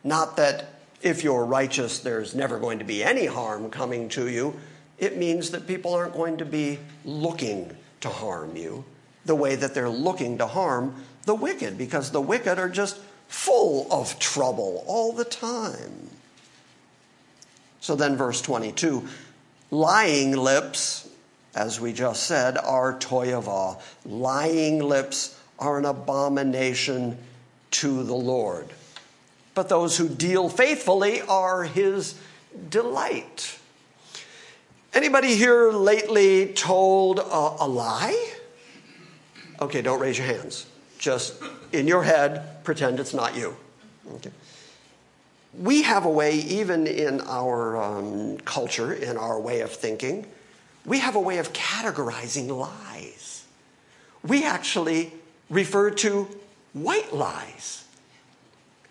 Not 0.03 0.37
that 0.37 0.67
if 1.03 1.23
you're 1.23 1.45
righteous, 1.45 2.01
there's 2.01 2.35
never 2.35 2.59
going 2.59 2.81
to 2.81 2.85
be 2.85 3.05
any 3.05 3.27
harm 3.27 3.71
coming 3.71 4.09
to 4.11 4.29
you. 4.29 4.55
It 4.99 5.17
means 5.17 5.51
that 5.51 5.67
people 5.67 5.95
aren't 5.95 6.15
going 6.15 6.39
to 6.39 6.45
be 6.45 6.79
looking 7.05 7.77
to 8.01 8.09
harm 8.09 8.57
you 8.57 8.85
the 9.27 9.35
way 9.35 9.55
that 9.57 9.75
they're 9.75 9.89
looking 9.89 10.39
to 10.39 10.47
harm 10.47 11.05
the 11.25 11.35
wicked, 11.35 11.77
because 11.77 12.13
the 12.13 12.21
wicked 12.21 12.59
are 12.59 12.69
just 12.69 12.99
full 13.29 13.87
of 13.93 14.19
trouble 14.19 14.85
all 14.87 15.13
the 15.13 15.25
time. 15.25 16.06
So 17.87 17.95
then, 17.95 18.17
verse 18.17 18.43
22 18.43 19.07
lying 19.71 20.33
lips, 20.33 21.09
as 21.55 21.81
we 21.81 21.93
just 21.93 22.25
said, 22.25 22.59
are 22.59 22.99
toyava. 22.99 23.81
Lying 24.05 24.81
lips 24.81 25.41
are 25.61 25.79
an 25.79 25.85
abomination 25.85 27.17
to 27.71 28.03
the 28.03 28.13
Lord. 28.13 28.67
But 29.55 29.69
those 29.69 29.97
who 29.97 30.09
deal 30.09 30.49
faithfully 30.49 31.23
are 31.23 31.63
his 31.63 32.19
delight. 32.71 33.57
Anybody 34.93 35.37
here 35.37 35.71
lately 35.71 36.55
told 36.55 37.21
a, 37.21 37.23
a 37.61 37.69
lie? 37.69 38.33
Okay, 39.61 39.81
don't 39.81 40.01
raise 40.01 40.19
your 40.19 40.27
hands. 40.27 40.67
Just 40.99 41.41
in 41.71 41.87
your 41.87 42.03
head, 42.03 42.65
pretend 42.65 42.99
it's 42.99 43.15
not 43.15 43.37
you. 43.37 43.57
Okay 44.15 44.33
we 45.59 45.83
have 45.83 46.05
a 46.05 46.11
way, 46.11 46.37
even 46.37 46.87
in 46.87 47.21
our 47.23 47.77
um, 47.77 48.39
culture, 48.39 48.93
in 48.93 49.17
our 49.17 49.41
way 49.41 49.61
of 49.61 49.71
thinking, 49.73 50.27
we 50.85 50.99
have 51.01 51.17
a 51.17 51.21
way 51.21 51.39
of 51.39 51.53
categorizing 51.53 52.49
lies. 52.49 53.45
We 54.23 54.45
actually 54.45 55.13
refer 55.51 55.91
to 55.91 56.29
white 56.73 57.13
lies. 57.13 57.85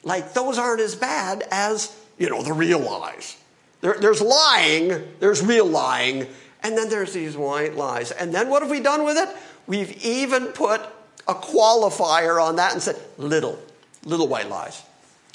Like 0.03 0.33
those 0.33 0.57
aren't 0.57 0.81
as 0.81 0.95
bad 0.95 1.43
as, 1.51 1.95
you 2.17 2.29
know, 2.29 2.41
the 2.41 2.53
real 2.53 2.79
lies. 2.79 3.37
There, 3.81 3.97
there's 3.99 4.21
lying, 4.21 5.03
there's 5.19 5.43
real 5.43 5.65
lying, 5.65 6.27
and 6.63 6.77
then 6.77 6.89
there's 6.89 7.13
these 7.13 7.37
white 7.37 7.75
lies. 7.75 8.11
And 8.11 8.33
then 8.33 8.49
what 8.49 8.61
have 8.61 8.71
we 8.71 8.79
done 8.79 9.03
with 9.03 9.17
it? 9.17 9.29
We've 9.67 10.03
even 10.03 10.47
put 10.47 10.81
a 11.27 11.33
qualifier 11.33 12.41
on 12.41 12.55
that 12.57 12.73
and 12.73 12.81
said, 12.81 12.99
little, 13.17 13.59
little 14.03 14.27
white 14.27 14.49
lies. 14.49 14.81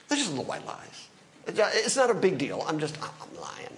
They're 0.09 0.19
just 0.19 0.31
little 0.31 0.45
white 0.45 0.66
lies. 0.66 0.89
It's 1.59 1.97
not 1.97 2.11
a 2.11 2.15
big 2.15 2.39
deal. 2.39 2.65
I'm 2.67 2.79
just, 2.79 2.97
I'm 3.03 3.41
lying. 3.41 3.71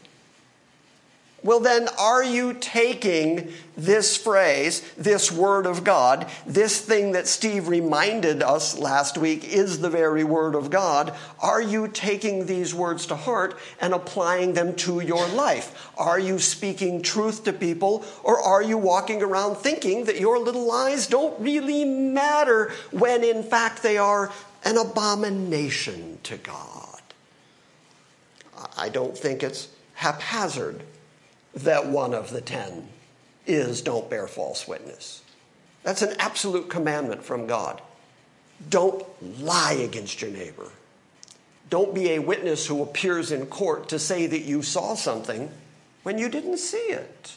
Well, 1.44 1.58
then, 1.58 1.88
are 1.98 2.22
you 2.22 2.54
taking 2.54 3.52
this 3.76 4.16
phrase, 4.16 4.80
this 4.96 5.32
word 5.32 5.66
of 5.66 5.82
God, 5.82 6.30
this 6.46 6.80
thing 6.80 7.12
that 7.12 7.26
Steve 7.26 7.66
reminded 7.66 8.44
us 8.44 8.78
last 8.78 9.18
week 9.18 9.52
is 9.52 9.80
the 9.80 9.90
very 9.90 10.22
word 10.22 10.54
of 10.54 10.70
God? 10.70 11.12
Are 11.40 11.60
you 11.60 11.88
taking 11.88 12.46
these 12.46 12.72
words 12.72 13.06
to 13.06 13.16
heart 13.16 13.58
and 13.80 13.92
applying 13.92 14.52
them 14.52 14.76
to 14.76 15.00
your 15.00 15.26
life? 15.30 15.90
Are 15.98 16.18
you 16.18 16.38
speaking 16.38 17.02
truth 17.02 17.42
to 17.44 17.52
people, 17.52 18.04
or 18.22 18.40
are 18.40 18.62
you 18.62 18.78
walking 18.78 19.20
around 19.20 19.56
thinking 19.56 20.04
that 20.04 20.20
your 20.20 20.38
little 20.38 20.68
lies 20.68 21.08
don't 21.08 21.40
really 21.40 21.84
matter 21.84 22.70
when 22.92 23.24
in 23.24 23.42
fact 23.42 23.82
they 23.82 23.98
are 23.98 24.30
an 24.64 24.78
abomination 24.78 26.20
to 26.22 26.36
God? 26.36 26.81
I 28.82 28.88
don't 28.88 29.16
think 29.16 29.44
it's 29.44 29.68
haphazard 29.94 30.82
that 31.54 31.86
one 31.86 32.14
of 32.14 32.30
the 32.30 32.40
ten 32.40 32.88
is 33.46 33.80
don't 33.80 34.10
bear 34.10 34.26
false 34.26 34.66
witness. 34.66 35.22
That's 35.84 36.02
an 36.02 36.16
absolute 36.18 36.68
commandment 36.68 37.22
from 37.22 37.46
God. 37.46 37.80
Don't 38.68 39.04
lie 39.40 39.74
against 39.74 40.20
your 40.20 40.32
neighbor. 40.32 40.68
Don't 41.70 41.94
be 41.94 42.10
a 42.10 42.18
witness 42.18 42.66
who 42.66 42.82
appears 42.82 43.30
in 43.30 43.46
court 43.46 43.88
to 43.90 44.00
say 44.00 44.26
that 44.26 44.42
you 44.42 44.62
saw 44.62 44.96
something 44.96 45.48
when 46.02 46.18
you 46.18 46.28
didn't 46.28 46.58
see 46.58 46.76
it. 46.76 47.36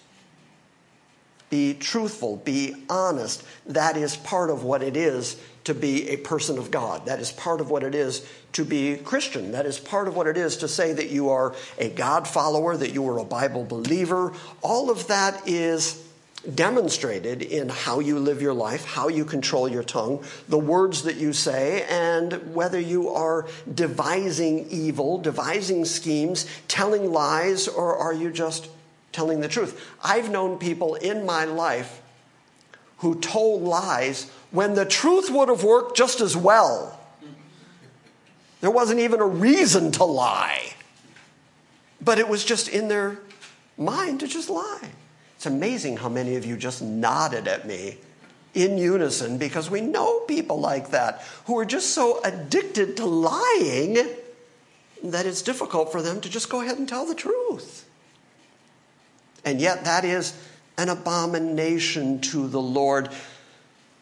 Be 1.52 1.76
truthful, 1.76 2.38
be 2.38 2.74
honest. 2.90 3.44
That 3.68 3.98
is 3.98 4.18
part 4.18 4.50
of 4.50 4.64
what 4.64 4.82
it 4.82 4.98
is 4.98 5.40
to 5.66 5.74
be 5.74 6.10
a 6.10 6.18
person 6.18 6.58
of 6.58 6.72
God. 6.72 7.06
That 7.08 7.20
is 7.20 7.32
part 7.32 7.60
of 7.60 7.70
what 7.70 7.84
it 7.84 7.94
is 7.94 8.28
to 8.54 8.64
be 8.64 8.96
Christian. 8.98 9.52
That 9.52 9.66
is 9.66 9.80
part 9.80 10.08
of 10.08 10.16
what 10.16 10.28
it 10.28 10.38
is 10.38 10.58
to 10.58 10.68
say 10.68 10.94
that 10.94 11.10
you 11.10 11.30
are 11.30 11.54
a 11.78 11.90
God 11.90 12.28
follower, 12.28 12.78
that 12.78 12.94
you 12.94 13.08
are 13.10 13.18
a 13.18 13.26
Bible 13.26 13.66
believer. 13.66 14.34
All 14.62 14.90
of 14.90 15.08
that 15.08 15.48
is 15.48 16.02
demonstrated 16.54 17.42
in 17.42 17.70
how 17.70 18.00
you 18.00 18.20
live 18.20 18.42
your 18.42 18.54
life, 18.54 18.86
how 18.86 19.08
you 19.08 19.26
control 19.26 19.68
your 19.68 19.84
tongue, 19.84 20.24
the 20.48 20.60
words 20.60 21.04
that 21.04 21.16
you 21.16 21.34
say, 21.34 21.84
and 21.90 22.54
whether 22.54 22.80
you 22.80 23.10
are 23.10 23.48
devising 23.74 24.68
evil, 24.70 25.18
devising 25.18 25.84
schemes, 25.86 26.46
telling 26.68 27.12
lies, 27.12 27.68
or 27.68 27.98
are 27.98 28.14
you 28.14 28.32
just 28.32 28.70
telling 29.12 29.42
the 29.42 29.48
truth? 29.48 29.90
I've 30.04 30.30
known 30.30 30.60
people 30.60 30.94
in 30.94 31.26
my 31.26 31.46
life 31.46 32.02
who 33.00 33.20
told 33.20 33.64
lies 33.64 34.32
when 34.52 34.74
the 34.74 34.86
truth 34.86 35.30
would 35.30 35.50
have 35.50 35.64
worked 35.64 35.98
just 35.98 36.22
as 36.22 36.36
well. 36.36 37.00
There 38.62 38.72
wasn't 38.72 39.00
even 39.00 39.20
a 39.20 39.28
reason 39.28 39.92
to 39.94 40.06
lie, 40.06 40.74
but 42.02 42.20
it 42.20 42.28
was 42.28 42.44
just 42.44 42.68
in 42.68 42.88
their 42.88 43.20
mind 43.78 44.22
to 44.22 44.28
just 44.28 44.50
lie. 44.50 44.90
It's 45.36 45.46
amazing 45.46 45.98
how 45.98 46.10
many 46.10 46.36
of 46.36 46.46
you 46.46 46.58
just 46.58 46.82
nodded 46.82 47.48
at 47.48 47.68
me 47.68 47.98
in 48.54 48.78
unison 48.78 49.38
because 49.38 49.70
we 49.70 49.82
know 49.82 50.22
people 50.22 50.60
like 50.60 50.92
that 50.92 51.22
who 51.46 51.60
are 51.60 51.66
just 51.66 51.92
so 51.94 52.22
addicted 52.24 52.98
to 52.98 53.06
lying 53.06 53.98
that 55.04 55.26
it's 55.26 55.42
difficult 55.42 55.92
for 55.92 56.02
them 56.02 56.22
to 56.22 56.30
just 56.30 56.50
go 56.50 56.62
ahead 56.62 56.78
and 56.78 56.88
tell 56.88 57.06
the 57.06 57.14
truth. 57.14 57.88
And 59.44 59.62
yet, 59.62 59.84
that 59.86 60.04
is 60.06 60.34
an 60.78 60.90
abomination 60.90 62.20
to 62.22 62.48
the 62.48 62.62
Lord. 62.62 63.10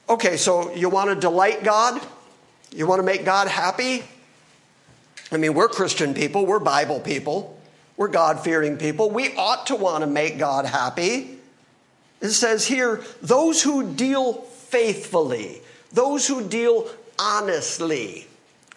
Okay, 0.09 0.37
so 0.37 0.73
you 0.75 0.89
want 0.89 1.09
to 1.09 1.15
delight 1.15 1.63
God? 1.63 2.01
You 2.75 2.87
want 2.87 2.99
to 2.99 3.03
make 3.03 3.23
God 3.23 3.47
happy? 3.47 4.03
I 5.31 5.37
mean, 5.37 5.53
we're 5.53 5.69
Christian 5.69 6.13
people, 6.13 6.45
we're 6.45 6.59
Bible 6.59 6.99
people, 6.99 7.59
we're 7.97 8.09
God 8.09 8.43
fearing 8.43 8.77
people. 8.77 9.09
We 9.09 9.35
ought 9.35 9.67
to 9.67 9.75
want 9.75 10.01
to 10.01 10.07
make 10.07 10.37
God 10.37 10.65
happy. 10.65 11.37
It 12.21 12.29
says 12.29 12.67
here, 12.67 13.01
those 13.21 13.63
who 13.63 13.93
deal 13.93 14.33
faithfully, 14.33 15.61
those 15.91 16.27
who 16.27 16.47
deal 16.47 16.89
honestly. 17.17 18.27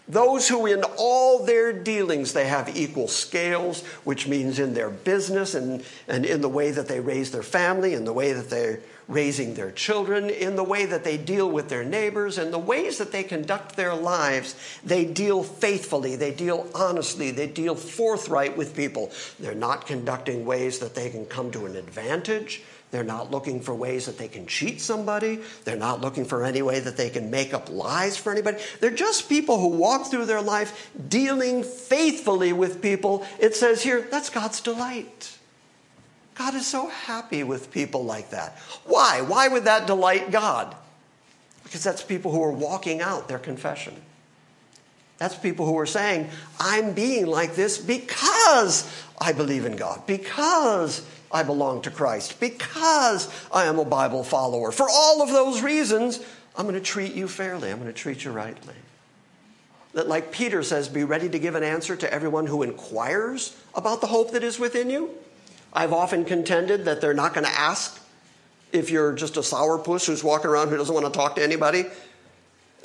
Those 0.08 0.48
who 0.48 0.66
in 0.66 0.84
all 0.96 1.44
their 1.44 1.72
dealings 1.72 2.32
they 2.32 2.46
have 2.46 2.76
equal 2.76 3.08
scales, 3.08 3.84
which 4.04 4.28
means 4.28 4.58
in 4.58 4.74
their 4.74 4.90
business 4.90 5.54
and, 5.54 5.84
and 6.06 6.24
in 6.24 6.40
the 6.40 6.48
way 6.48 6.70
that 6.70 6.86
they 6.86 7.00
raise 7.00 7.32
their 7.32 7.42
family, 7.42 7.94
in 7.94 8.04
the 8.04 8.12
way 8.12 8.32
that 8.32 8.48
they're 8.48 8.80
raising 9.08 9.54
their 9.54 9.70
children, 9.70 10.30
in 10.30 10.56
the 10.56 10.64
way 10.64 10.84
that 10.84 11.04
they 11.04 11.16
deal 11.16 11.48
with 11.50 11.68
their 11.68 11.84
neighbors, 11.84 12.38
in 12.38 12.50
the 12.50 12.58
ways 12.58 12.98
that 12.98 13.12
they 13.12 13.22
conduct 13.22 13.76
their 13.76 13.94
lives, 13.94 14.54
they 14.84 15.04
deal 15.04 15.42
faithfully, 15.42 16.16
they 16.16 16.32
deal 16.32 16.68
honestly, 16.74 17.30
they 17.30 17.46
deal 17.46 17.74
forthright 17.74 18.56
with 18.56 18.74
people. 18.74 19.10
They're 19.38 19.54
not 19.54 19.86
conducting 19.86 20.44
ways 20.44 20.78
that 20.80 20.94
they 20.94 21.10
can 21.10 21.26
come 21.26 21.50
to 21.52 21.66
an 21.66 21.76
advantage. 21.76 22.62
They're 22.92 23.04
not 23.04 23.30
looking 23.30 23.60
for 23.60 23.74
ways 23.74 24.06
that 24.06 24.16
they 24.16 24.28
can 24.28 24.46
cheat 24.46 24.80
somebody. 24.80 25.40
They're 25.64 25.76
not 25.76 26.00
looking 26.00 26.24
for 26.24 26.44
any 26.44 26.62
way 26.62 26.80
that 26.80 26.96
they 26.96 27.10
can 27.10 27.30
make 27.30 27.52
up 27.52 27.68
lies 27.68 28.16
for 28.16 28.30
anybody. 28.30 28.58
They're 28.80 28.90
just 28.90 29.28
people 29.28 29.58
who 29.58 29.68
walk 29.68 30.06
through 30.06 30.26
their 30.26 30.40
life 30.40 30.90
dealing 31.08 31.64
faithfully 31.64 32.52
with 32.52 32.80
people. 32.80 33.26
It 33.40 33.56
says 33.56 33.82
here, 33.82 34.02
that's 34.02 34.30
God's 34.30 34.60
delight. 34.60 35.36
God 36.36 36.54
is 36.54 36.66
so 36.66 36.88
happy 36.88 37.42
with 37.42 37.72
people 37.72 38.04
like 38.04 38.30
that. 38.30 38.58
Why? 38.84 39.22
Why 39.22 39.48
would 39.48 39.64
that 39.64 39.86
delight 39.86 40.30
God? 40.30 40.76
Because 41.64 41.82
that's 41.82 42.02
people 42.02 42.30
who 42.30 42.42
are 42.42 42.52
walking 42.52 43.00
out 43.00 43.26
their 43.26 43.38
confession. 43.38 43.94
That's 45.18 45.34
people 45.34 45.66
who 45.66 45.78
are 45.78 45.86
saying, 45.86 46.28
I'm 46.60 46.92
being 46.92 47.26
like 47.26 47.54
this 47.54 47.78
because 47.78 48.88
I 49.18 49.32
believe 49.32 49.64
in 49.64 49.76
God, 49.76 50.06
because 50.06 51.04
I 51.36 51.42
belong 51.42 51.82
to 51.82 51.90
Christ, 51.90 52.40
because 52.40 53.28
I 53.52 53.66
am 53.66 53.78
a 53.78 53.84
Bible 53.84 54.24
follower. 54.24 54.72
For 54.72 54.88
all 54.88 55.20
of 55.20 55.28
those 55.28 55.60
reasons, 55.60 56.24
I'm 56.56 56.64
going 56.64 56.76
to 56.76 56.80
treat 56.80 57.12
you 57.12 57.28
fairly, 57.28 57.70
I'm 57.70 57.78
going 57.78 57.92
to 57.92 57.98
treat 57.98 58.24
you 58.24 58.30
rightly. 58.32 58.72
That, 59.92 60.08
like 60.08 60.32
Peter 60.32 60.62
says, 60.62 60.88
be 60.88 61.04
ready 61.04 61.28
to 61.28 61.38
give 61.38 61.54
an 61.54 61.62
answer 61.62 61.94
to 61.94 62.10
everyone 62.10 62.46
who 62.46 62.62
inquires 62.62 63.54
about 63.74 64.00
the 64.00 64.06
hope 64.06 64.30
that 64.30 64.42
is 64.42 64.58
within 64.58 64.88
you. 64.88 65.10
I've 65.74 65.92
often 65.92 66.24
contended 66.24 66.86
that 66.86 67.02
they're 67.02 67.12
not 67.12 67.34
going 67.34 67.44
to 67.44 67.52
ask 67.52 68.00
if 68.72 68.88
you're 68.90 69.12
just 69.12 69.36
a 69.36 69.40
sourpuss 69.40 70.06
who's 70.06 70.24
walking 70.24 70.48
around 70.48 70.70
who 70.70 70.78
doesn't 70.78 70.94
want 70.94 71.04
to 71.04 71.12
talk 71.12 71.36
to 71.36 71.42
anybody, 71.42 71.84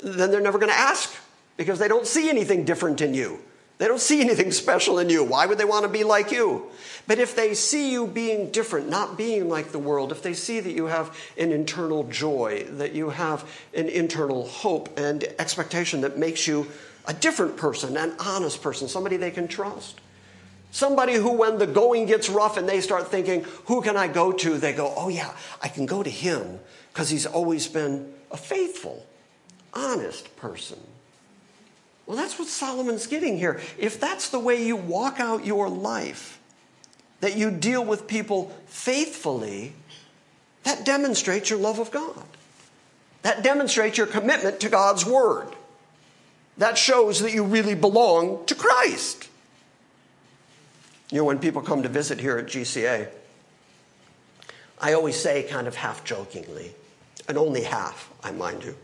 then 0.04 0.30
they're 0.30 0.42
never 0.42 0.58
going 0.58 0.70
to 0.70 0.78
ask 0.78 1.10
because 1.56 1.78
they 1.78 1.88
don't 1.88 2.06
see 2.06 2.28
anything 2.28 2.66
different 2.66 3.00
in 3.00 3.14
you. 3.14 3.38
They 3.78 3.88
don't 3.88 4.00
see 4.00 4.20
anything 4.20 4.52
special 4.52 4.98
in 4.98 5.08
you. 5.08 5.24
Why 5.24 5.46
would 5.46 5.58
they 5.58 5.64
want 5.64 5.84
to 5.84 5.88
be 5.88 6.04
like 6.04 6.30
you? 6.30 6.70
But 7.06 7.18
if 7.18 7.34
they 7.34 7.54
see 7.54 7.90
you 7.90 8.06
being 8.06 8.50
different, 8.50 8.88
not 8.88 9.18
being 9.18 9.48
like 9.48 9.72
the 9.72 9.78
world, 9.78 10.12
if 10.12 10.22
they 10.22 10.34
see 10.34 10.60
that 10.60 10.72
you 10.72 10.86
have 10.86 11.16
an 11.36 11.50
internal 11.50 12.04
joy, 12.04 12.64
that 12.70 12.92
you 12.92 13.10
have 13.10 13.48
an 13.74 13.88
internal 13.88 14.46
hope 14.46 14.98
and 14.98 15.24
expectation 15.38 16.02
that 16.02 16.16
makes 16.16 16.46
you 16.46 16.68
a 17.06 17.12
different 17.12 17.56
person, 17.56 17.96
an 17.96 18.14
honest 18.20 18.62
person, 18.62 18.86
somebody 18.86 19.16
they 19.16 19.32
can 19.32 19.48
trust. 19.48 20.00
Somebody 20.70 21.14
who, 21.14 21.32
when 21.32 21.58
the 21.58 21.66
going 21.66 22.06
gets 22.06 22.30
rough 22.30 22.56
and 22.56 22.68
they 22.68 22.80
start 22.80 23.08
thinking, 23.08 23.44
who 23.66 23.82
can 23.82 23.96
I 23.96 24.08
go 24.08 24.32
to? 24.32 24.56
They 24.56 24.72
go, 24.72 24.92
oh, 24.96 25.08
yeah, 25.08 25.34
I 25.60 25.68
can 25.68 25.84
go 25.86 26.02
to 26.02 26.10
him 26.10 26.60
because 26.92 27.10
he's 27.10 27.26
always 27.26 27.66
been 27.66 28.14
a 28.30 28.36
faithful, 28.36 29.04
honest 29.74 30.34
person. 30.36 30.78
Well, 32.06 32.16
that's 32.16 32.38
what 32.38 32.48
Solomon's 32.48 33.06
getting 33.06 33.38
here. 33.38 33.60
If 33.78 34.00
that's 34.00 34.30
the 34.30 34.40
way 34.40 34.64
you 34.64 34.76
walk 34.76 35.20
out 35.20 35.46
your 35.46 35.68
life, 35.68 36.40
that 37.20 37.36
you 37.36 37.50
deal 37.50 37.84
with 37.84 38.08
people 38.08 38.52
faithfully, 38.66 39.74
that 40.64 40.84
demonstrates 40.84 41.48
your 41.48 41.58
love 41.58 41.78
of 41.78 41.90
God. 41.90 42.24
That 43.22 43.44
demonstrates 43.44 43.96
your 43.96 44.08
commitment 44.08 44.60
to 44.60 44.68
God's 44.68 45.06
Word. 45.06 45.48
That 46.58 46.76
shows 46.76 47.20
that 47.20 47.32
you 47.32 47.44
really 47.44 47.76
belong 47.76 48.44
to 48.46 48.54
Christ. 48.54 49.28
You 51.10 51.18
know, 51.18 51.24
when 51.24 51.38
people 51.38 51.62
come 51.62 51.82
to 51.82 51.88
visit 51.88 52.18
here 52.18 52.38
at 52.38 52.46
GCA, 52.46 53.08
I 54.80 54.92
always 54.94 55.16
say, 55.16 55.44
kind 55.44 55.68
of 55.68 55.76
half 55.76 56.04
jokingly, 56.04 56.74
and 57.28 57.38
only 57.38 57.62
half, 57.62 58.10
I 58.24 58.32
mind 58.32 58.64
you, 58.64 58.74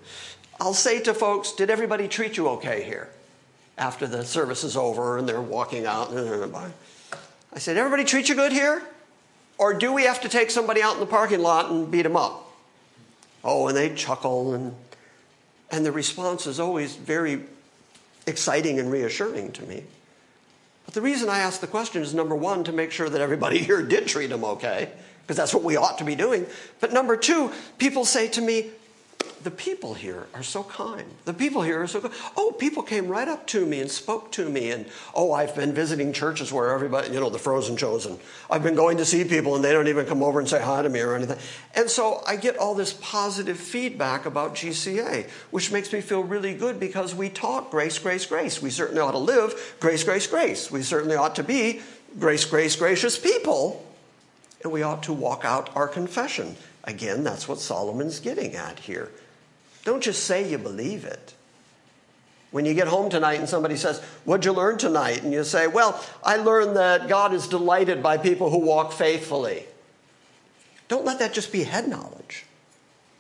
I'll 0.60 0.74
say 0.74 1.00
to 1.02 1.14
folks, 1.14 1.52
Did 1.52 1.70
everybody 1.70 2.08
treat 2.08 2.36
you 2.36 2.48
okay 2.48 2.82
here? 2.82 3.08
After 3.76 4.06
the 4.06 4.24
service 4.24 4.64
is 4.64 4.76
over 4.76 5.18
and 5.18 5.28
they're 5.28 5.40
walking 5.40 5.86
out. 5.86 6.12
I 6.12 7.58
said, 7.58 7.76
Everybody 7.76 8.04
treat 8.04 8.28
you 8.28 8.34
good 8.34 8.52
here? 8.52 8.82
Or 9.56 9.74
do 9.74 9.92
we 9.92 10.04
have 10.04 10.20
to 10.22 10.28
take 10.28 10.50
somebody 10.50 10.82
out 10.82 10.94
in 10.94 11.00
the 11.00 11.06
parking 11.06 11.40
lot 11.40 11.70
and 11.70 11.90
beat 11.90 12.02
them 12.02 12.16
up? 12.16 12.44
Oh, 13.42 13.66
and 13.68 13.76
they 13.76 13.94
chuckle, 13.94 14.54
and, 14.54 14.74
and 15.70 15.84
the 15.84 15.92
response 15.92 16.46
is 16.46 16.60
always 16.60 16.96
very 16.96 17.42
exciting 18.26 18.78
and 18.78 18.90
reassuring 18.90 19.52
to 19.52 19.62
me. 19.64 19.84
But 20.84 20.94
the 20.94 21.00
reason 21.00 21.28
I 21.28 21.40
ask 21.40 21.60
the 21.60 21.66
question 21.66 22.02
is 22.02 22.14
number 22.14 22.34
one, 22.34 22.64
to 22.64 22.72
make 22.72 22.92
sure 22.92 23.08
that 23.08 23.20
everybody 23.20 23.58
here 23.64 23.82
did 23.82 24.06
treat 24.06 24.30
them 24.30 24.44
okay, 24.44 24.90
because 25.22 25.36
that's 25.36 25.54
what 25.54 25.64
we 25.64 25.76
ought 25.76 25.98
to 25.98 26.04
be 26.04 26.14
doing. 26.14 26.46
But 26.80 26.92
number 26.92 27.16
two, 27.16 27.52
people 27.78 28.04
say 28.04 28.28
to 28.28 28.40
me, 28.40 28.70
the 29.42 29.50
people 29.50 29.94
here 29.94 30.26
are 30.34 30.42
so 30.42 30.64
kind. 30.64 31.06
The 31.24 31.32
people 31.32 31.62
here 31.62 31.80
are 31.80 31.86
so 31.86 32.00
good. 32.00 32.12
Oh, 32.36 32.54
people 32.58 32.82
came 32.82 33.06
right 33.08 33.28
up 33.28 33.46
to 33.48 33.64
me 33.64 33.80
and 33.80 33.90
spoke 33.90 34.32
to 34.32 34.48
me. 34.48 34.70
And 34.72 34.86
oh, 35.14 35.32
I've 35.32 35.54
been 35.54 35.72
visiting 35.72 36.12
churches 36.12 36.52
where 36.52 36.70
everybody, 36.70 37.14
you 37.14 37.20
know, 37.20 37.30
the 37.30 37.38
frozen 37.38 37.76
chosen. 37.76 38.18
I've 38.50 38.62
been 38.62 38.74
going 38.74 38.96
to 38.98 39.04
see 39.04 39.24
people 39.24 39.54
and 39.54 39.64
they 39.64 39.72
don't 39.72 39.88
even 39.88 40.06
come 40.06 40.22
over 40.22 40.40
and 40.40 40.48
say 40.48 40.60
hi 40.60 40.82
to 40.82 40.88
me 40.88 41.00
or 41.00 41.14
anything. 41.14 41.38
And 41.74 41.88
so 41.88 42.22
I 42.26 42.36
get 42.36 42.58
all 42.58 42.74
this 42.74 42.92
positive 42.92 43.58
feedback 43.58 44.26
about 44.26 44.54
GCA, 44.54 45.28
which 45.50 45.70
makes 45.70 45.92
me 45.92 46.00
feel 46.00 46.22
really 46.22 46.54
good 46.54 46.80
because 46.80 47.14
we 47.14 47.28
talk 47.28 47.70
grace, 47.70 47.98
grace, 47.98 48.26
grace. 48.26 48.60
We 48.60 48.70
certainly 48.70 49.00
ought 49.00 49.12
to 49.12 49.18
live 49.18 49.76
grace, 49.78 50.02
grace, 50.02 50.26
grace. 50.26 50.70
We 50.70 50.82
certainly 50.82 51.16
ought 51.16 51.36
to 51.36 51.44
be 51.44 51.80
grace, 52.18 52.44
grace, 52.44 52.74
gracious 52.74 53.18
people. 53.18 53.84
And 54.62 54.72
we 54.72 54.82
ought 54.82 55.04
to 55.04 55.12
walk 55.12 55.44
out 55.44 55.74
our 55.76 55.86
confession. 55.86 56.56
Again, 56.84 57.24
that's 57.24 57.48
what 57.48 57.60
Solomon's 57.60 58.20
getting 58.20 58.54
at 58.54 58.78
here. 58.78 59.10
Don't 59.84 60.02
just 60.02 60.24
say 60.24 60.48
you 60.48 60.58
believe 60.58 61.04
it. 61.04 61.34
When 62.50 62.64
you 62.64 62.72
get 62.72 62.88
home 62.88 63.10
tonight 63.10 63.38
and 63.40 63.48
somebody 63.48 63.76
says, 63.76 64.00
What'd 64.24 64.44
you 64.44 64.52
learn 64.52 64.78
tonight? 64.78 65.22
And 65.22 65.32
you 65.32 65.44
say, 65.44 65.66
Well, 65.66 66.02
I 66.24 66.36
learned 66.36 66.76
that 66.76 67.08
God 67.08 67.34
is 67.34 67.46
delighted 67.46 68.02
by 68.02 68.16
people 68.16 68.50
who 68.50 68.58
walk 68.58 68.92
faithfully. 68.92 69.64
Don't 70.88 71.04
let 71.04 71.18
that 71.18 71.34
just 71.34 71.52
be 71.52 71.64
head 71.64 71.88
knowledge. 71.88 72.46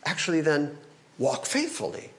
Actually, 0.04 0.40
then 0.40 0.78
walk 1.18 1.44
faithfully 1.44 2.10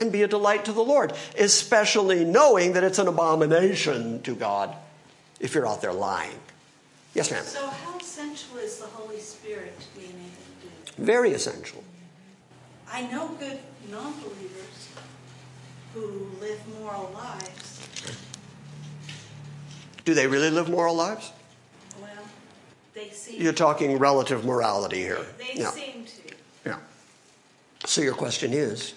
and 0.00 0.12
be 0.12 0.22
a 0.22 0.28
delight 0.28 0.66
to 0.66 0.72
the 0.72 0.82
Lord, 0.82 1.14
especially 1.38 2.24
knowing 2.24 2.74
that 2.74 2.84
it's 2.84 2.98
an 2.98 3.08
abomination 3.08 4.20
to 4.22 4.34
God 4.34 4.76
if 5.40 5.54
you're 5.54 5.66
out 5.66 5.80
there 5.80 5.92
lying. 5.92 6.38
Yes, 7.14 7.30
ma'am. 7.30 7.44
So, 7.44 7.66
how 7.66 7.96
essential 7.98 8.58
is 8.58 8.78
the 8.78 8.86
Holy 8.86 9.18
Spirit 9.18 9.72
being 9.96 10.08
able 10.08 10.60
to 10.60 10.66
do? 10.66 10.85
Very 10.98 11.32
essential. 11.32 11.82
I 12.90 13.02
know 13.02 13.28
good 13.38 13.58
non 13.90 14.12
believers 14.14 14.88
who 15.94 16.28
live 16.40 16.60
moral 16.80 17.10
lives. 17.14 17.80
Do 20.04 20.14
they 20.14 20.26
really 20.26 20.50
live 20.50 20.68
moral 20.68 20.94
lives? 20.94 21.32
Well, 22.00 22.10
they 22.94 23.10
seem 23.10 23.42
You're 23.42 23.52
talking 23.52 23.98
relative 23.98 24.44
morality 24.44 24.98
here. 24.98 25.24
they 25.38 25.60
yeah. 25.60 25.70
seem 25.70 26.04
to. 26.04 26.34
Yeah. 26.64 26.78
So 27.84 28.00
your 28.00 28.14
question 28.14 28.52
is 28.52 28.94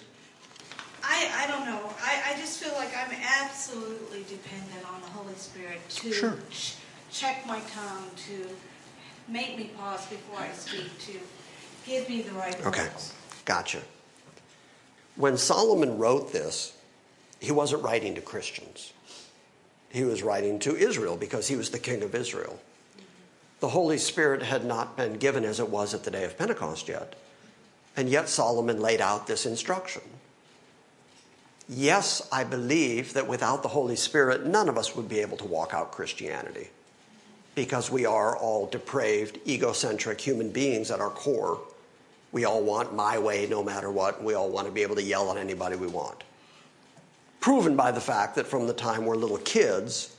I, 1.02 1.30
I 1.44 1.46
don't 1.48 1.66
know. 1.66 1.80
I, 2.02 2.32
I 2.34 2.38
just 2.38 2.62
feel 2.62 2.72
like 2.74 2.90
I'm 2.96 3.12
absolutely 3.42 4.22
dependent 4.28 4.88
on 4.90 5.00
the 5.00 5.08
Holy 5.08 5.34
Spirit 5.34 5.80
to 5.88 6.12
Sure. 6.12 6.36
ch- 6.50 6.76
check 7.10 7.44
my 7.46 7.58
tongue, 7.74 8.08
to 8.28 8.46
make 9.28 9.56
me 9.58 9.70
pause 9.76 10.06
before 10.06 10.40
I 10.40 10.52
speak, 10.52 10.96
to 11.06 11.12
give 11.86 12.08
me 12.08 12.22
the 12.22 12.32
right 12.32 12.54
okay. 12.66 12.82
words. 12.82 13.14
Gotcha. 13.44 13.80
When 15.16 15.36
Solomon 15.36 15.98
wrote 15.98 16.32
this, 16.32 16.76
he 17.40 17.52
wasn't 17.52 17.82
writing 17.82 18.14
to 18.14 18.20
Christians. 18.20 18.92
He 19.90 20.04
was 20.04 20.22
writing 20.22 20.58
to 20.60 20.76
Israel 20.76 21.16
because 21.16 21.48
he 21.48 21.56
was 21.56 21.70
the 21.70 21.78
king 21.78 22.02
of 22.02 22.14
Israel. 22.14 22.60
The 23.60 23.68
Holy 23.68 23.98
Spirit 23.98 24.42
had 24.42 24.64
not 24.64 24.96
been 24.96 25.14
given 25.14 25.44
as 25.44 25.60
it 25.60 25.68
was 25.68 25.92
at 25.92 26.04
the 26.04 26.10
day 26.10 26.24
of 26.24 26.38
Pentecost 26.38 26.88
yet. 26.88 27.14
And 27.96 28.08
yet 28.08 28.28
Solomon 28.28 28.80
laid 28.80 29.00
out 29.00 29.26
this 29.26 29.44
instruction. 29.44 30.02
Yes, 31.68 32.26
I 32.32 32.44
believe 32.44 33.12
that 33.12 33.28
without 33.28 33.62
the 33.62 33.68
Holy 33.68 33.96
Spirit, 33.96 34.46
none 34.46 34.68
of 34.68 34.78
us 34.78 34.96
would 34.96 35.08
be 35.08 35.20
able 35.20 35.36
to 35.36 35.44
walk 35.44 35.74
out 35.74 35.92
Christianity 35.92 36.70
because 37.54 37.90
we 37.90 38.06
are 38.06 38.36
all 38.36 38.66
depraved, 38.66 39.38
egocentric 39.46 40.20
human 40.20 40.50
beings 40.50 40.90
at 40.90 41.00
our 41.00 41.10
core. 41.10 41.60
We 42.32 42.44
all 42.44 42.62
want 42.62 42.94
my 42.94 43.18
way 43.18 43.46
no 43.48 43.62
matter 43.62 43.90
what. 43.90 44.22
We 44.22 44.34
all 44.34 44.50
want 44.50 44.66
to 44.66 44.72
be 44.72 44.82
able 44.82 44.96
to 44.96 45.02
yell 45.02 45.30
at 45.30 45.36
anybody 45.36 45.76
we 45.76 45.88
want. 45.88 46.22
Proven 47.40 47.74
by 47.74 47.90
the 47.90 48.00
fact 48.00 48.34
that 48.36 48.46
from 48.46 48.66
the 48.66 48.72
time 48.72 49.04
we're 49.04 49.16
little 49.16 49.38
kids, 49.38 50.16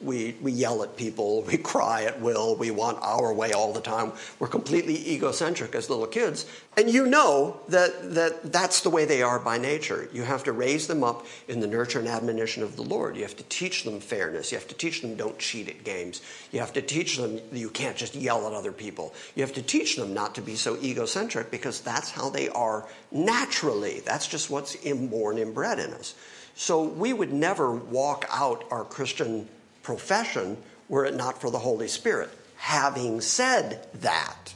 We, 0.00 0.34
we 0.40 0.52
yell 0.52 0.82
at 0.82 0.96
people, 0.96 1.42
we 1.42 1.58
cry 1.58 2.04
at 2.04 2.20
will, 2.20 2.56
we 2.56 2.70
want 2.70 2.98
our 3.02 3.34
way 3.34 3.52
all 3.52 3.72
the 3.72 3.80
time. 3.80 4.12
We're 4.38 4.48
completely 4.48 5.12
egocentric 5.12 5.74
as 5.74 5.90
little 5.90 6.06
kids. 6.06 6.46
And 6.76 6.88
you 6.88 7.06
know 7.06 7.60
that, 7.68 8.14
that 8.14 8.52
that's 8.52 8.80
the 8.80 8.90
way 8.90 9.04
they 9.04 9.22
are 9.22 9.38
by 9.38 9.58
nature. 9.58 10.08
You 10.12 10.22
have 10.22 10.44
to 10.44 10.52
raise 10.52 10.86
them 10.86 11.04
up 11.04 11.26
in 11.48 11.60
the 11.60 11.66
nurture 11.66 11.98
and 11.98 12.08
admonition 12.08 12.62
of 12.62 12.76
the 12.76 12.82
Lord. 12.82 13.16
You 13.16 13.22
have 13.22 13.36
to 13.36 13.44
teach 13.44 13.84
them 13.84 14.00
fairness. 14.00 14.50
You 14.50 14.58
have 14.58 14.68
to 14.68 14.74
teach 14.74 15.02
them 15.02 15.16
don't 15.16 15.38
cheat 15.38 15.68
at 15.68 15.84
games. 15.84 16.22
You 16.50 16.60
have 16.60 16.72
to 16.72 16.82
teach 16.82 17.18
them 17.18 17.40
you 17.52 17.68
can't 17.68 17.96
just 17.96 18.14
yell 18.14 18.46
at 18.46 18.54
other 18.54 18.72
people. 18.72 19.12
You 19.34 19.42
have 19.42 19.54
to 19.54 19.62
teach 19.62 19.96
them 19.96 20.14
not 20.14 20.34
to 20.36 20.42
be 20.42 20.56
so 20.56 20.78
egocentric 20.78 21.50
because 21.50 21.80
that's 21.80 22.10
how 22.10 22.30
they 22.30 22.48
are 22.50 22.88
naturally. 23.10 24.00
That's 24.00 24.26
just 24.26 24.48
what's 24.48 24.76
inborn, 24.76 25.36
inbred 25.38 25.78
in 25.78 25.92
us. 25.92 26.14
So 26.54 26.82
we 26.82 27.12
would 27.12 27.32
never 27.32 27.72
walk 27.72 28.26
out 28.30 28.64
our 28.70 28.84
Christian 28.84 29.48
profession 29.82 30.56
were 30.88 31.04
it 31.04 31.14
not 31.14 31.40
for 31.40 31.50
the 31.50 31.58
Holy 31.58 31.88
Spirit. 31.88 32.30
Having 32.56 33.20
said 33.20 33.86
that, 34.00 34.54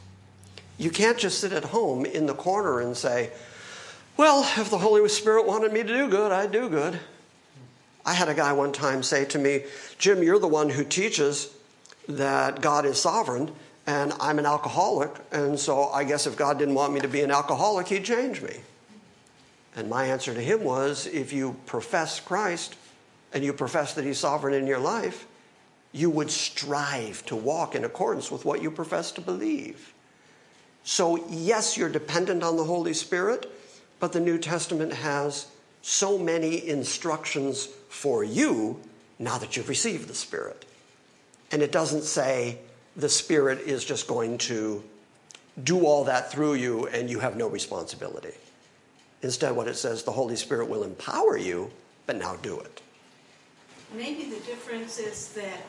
you 0.77 0.89
can't 0.89 1.17
just 1.17 1.39
sit 1.39 1.53
at 1.53 1.65
home 1.65 2.05
in 2.05 2.25
the 2.25 2.33
corner 2.33 2.79
and 2.79 2.95
say, 2.95 3.31
Well, 4.17 4.43
if 4.59 4.69
the 4.69 4.77
Holy 4.77 5.07
Spirit 5.09 5.45
wanted 5.47 5.73
me 5.73 5.81
to 5.81 5.87
do 5.87 6.09
good, 6.09 6.31
I'd 6.31 6.51
do 6.51 6.69
good. 6.69 6.99
I 8.05 8.13
had 8.13 8.29
a 8.29 8.35
guy 8.35 8.53
one 8.53 8.71
time 8.71 9.01
say 9.01 9.25
to 9.25 9.39
me, 9.39 9.63
Jim, 9.97 10.21
you're 10.21 10.39
the 10.39 10.47
one 10.47 10.69
who 10.69 10.83
teaches 10.83 11.51
that 12.07 12.61
God 12.61 12.85
is 12.85 13.01
sovereign, 13.01 13.51
and 13.87 14.13
I'm 14.19 14.37
an 14.37 14.45
alcoholic, 14.45 15.11
and 15.31 15.59
so 15.59 15.89
I 15.89 16.03
guess 16.03 16.27
if 16.27 16.37
God 16.37 16.59
didn't 16.59 16.75
want 16.75 16.93
me 16.93 16.99
to 16.99 17.07
be 17.07 17.21
an 17.21 17.31
alcoholic, 17.31 17.87
He'd 17.87 18.05
change 18.05 18.41
me. 18.41 18.57
And 19.75 19.89
my 19.89 20.05
answer 20.05 20.33
to 20.33 20.41
him 20.41 20.63
was 20.63 21.05
if 21.07 21.33
you 21.33 21.57
profess 21.65 22.19
Christ, 22.19 22.75
and 23.35 23.43
you 23.43 23.53
profess 23.53 23.93
that 23.93 24.05
He's 24.05 24.17
sovereign 24.17 24.55
in 24.55 24.65
your 24.65 24.79
life, 24.79 25.27
you 25.91 26.09
would 26.09 26.31
strive 26.31 27.23
to 27.25 27.35
walk 27.35 27.75
in 27.75 27.83
accordance 27.83 28.31
with 28.31 28.45
what 28.45 28.63
you 28.63 28.71
profess 28.71 29.11
to 29.11 29.21
believe. 29.21 29.93
So, 30.83 31.27
yes, 31.29 31.77
you're 31.77 31.89
dependent 31.89 32.43
on 32.43 32.55
the 32.55 32.63
Holy 32.63 32.93
Spirit, 32.93 33.51
but 33.99 34.13
the 34.13 34.19
New 34.21 34.37
Testament 34.37 34.93
has 34.93 35.47
so 35.81 36.17
many 36.17 36.67
instructions 36.67 37.67
for 37.89 38.23
you 38.23 38.79
now 39.19 39.37
that 39.37 39.57
you've 39.57 39.69
received 39.69 40.07
the 40.07 40.15
Spirit. 40.15 40.65
And 41.51 41.61
it 41.61 41.71
doesn't 41.71 42.03
say 42.03 42.59
the 42.95 43.09
Spirit 43.09 43.59
is 43.59 43.83
just 43.83 44.07
going 44.07 44.37
to 44.39 44.81
do 45.63 45.85
all 45.85 46.05
that 46.05 46.31
through 46.31 46.53
you 46.53 46.87
and 46.87 47.09
you 47.09 47.19
have 47.19 47.35
no 47.35 47.47
responsibility. 47.47 48.33
Instead, 49.21 49.55
what 49.55 49.67
it 49.67 49.75
says, 49.75 50.03
the 50.03 50.11
Holy 50.11 50.35
Spirit 50.35 50.69
will 50.69 50.83
empower 50.83 51.37
you, 51.37 51.71
but 52.05 52.15
now 52.15 52.35
do 52.37 52.59
it. 52.59 52.81
Maybe 53.95 54.25
the 54.25 54.39
difference 54.41 54.99
is 54.99 55.29
that 55.29 55.61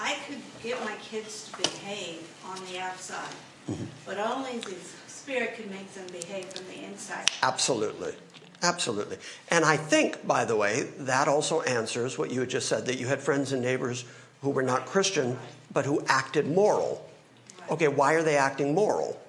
I 0.00 0.16
could 0.26 0.38
get 0.62 0.82
my 0.84 0.94
kids 1.02 1.50
to 1.50 1.70
behave 1.70 2.26
on 2.46 2.58
the 2.70 2.78
outside, 2.78 3.34
mm-hmm. 3.70 3.84
but 4.06 4.18
only 4.18 4.58
the 4.58 4.74
Spirit 5.06 5.56
can 5.56 5.68
make 5.70 5.92
them 5.92 6.06
behave 6.12 6.46
from 6.46 6.66
the 6.68 6.84
inside. 6.84 7.28
Absolutely. 7.42 8.14
Absolutely. 8.62 9.18
And 9.50 9.64
I 9.64 9.76
think, 9.76 10.26
by 10.26 10.44
the 10.44 10.56
way, 10.56 10.84
that 10.98 11.28
also 11.28 11.60
answers 11.62 12.16
what 12.16 12.30
you 12.30 12.40
had 12.40 12.48
just 12.48 12.68
said 12.68 12.86
that 12.86 12.98
you 12.98 13.06
had 13.06 13.20
friends 13.20 13.52
and 13.52 13.60
neighbors 13.60 14.04
who 14.40 14.50
were 14.50 14.62
not 14.62 14.86
Christian, 14.86 15.38
but 15.72 15.84
who 15.84 16.02
acted 16.08 16.48
moral. 16.48 17.06
Okay, 17.70 17.88
why 17.88 18.14
are 18.14 18.22
they 18.22 18.36
acting 18.36 18.74
moral? 18.74 19.20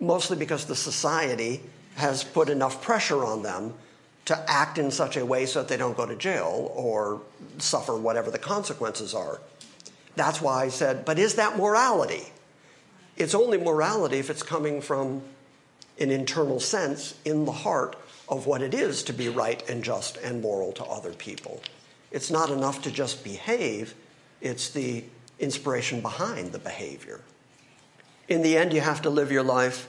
Mostly 0.00 0.36
because 0.36 0.64
the 0.64 0.74
society 0.74 1.60
has 1.96 2.24
put 2.24 2.48
enough 2.48 2.82
pressure 2.82 3.24
on 3.24 3.42
them 3.42 3.74
to 4.24 4.50
act 4.50 4.78
in 4.78 4.90
such 4.90 5.16
a 5.16 5.26
way 5.26 5.46
so 5.46 5.60
that 5.60 5.68
they 5.68 5.76
don't 5.76 5.96
go 5.96 6.06
to 6.06 6.14
jail 6.14 6.70
or 6.74 7.20
suffer 7.58 7.96
whatever 7.96 8.30
the 8.30 8.38
consequences 8.38 9.14
are. 9.14 9.40
That's 10.14 10.40
why 10.40 10.64
I 10.64 10.68
said, 10.68 11.04
but 11.04 11.18
is 11.18 11.34
that 11.36 11.56
morality? 11.56 12.32
It's 13.16 13.34
only 13.34 13.58
morality 13.58 14.18
if 14.18 14.30
it's 14.30 14.42
coming 14.42 14.80
from 14.80 15.22
an 15.98 16.10
internal 16.10 16.60
sense 16.60 17.14
in 17.24 17.44
the 17.44 17.52
heart 17.52 17.96
of 18.28 18.46
what 18.46 18.62
it 18.62 18.74
is 18.74 19.02
to 19.04 19.12
be 19.12 19.28
right 19.28 19.68
and 19.68 19.82
just 19.82 20.16
and 20.18 20.40
moral 20.40 20.72
to 20.72 20.84
other 20.84 21.12
people. 21.12 21.62
It's 22.10 22.30
not 22.30 22.50
enough 22.50 22.82
to 22.82 22.90
just 22.90 23.24
behave, 23.24 23.94
it's 24.40 24.70
the 24.70 25.04
inspiration 25.38 26.00
behind 26.00 26.52
the 26.52 26.58
behavior. 26.58 27.20
In 28.28 28.42
the 28.42 28.56
end, 28.56 28.72
you 28.72 28.80
have 28.80 29.02
to 29.02 29.10
live 29.10 29.32
your 29.32 29.42
life 29.42 29.88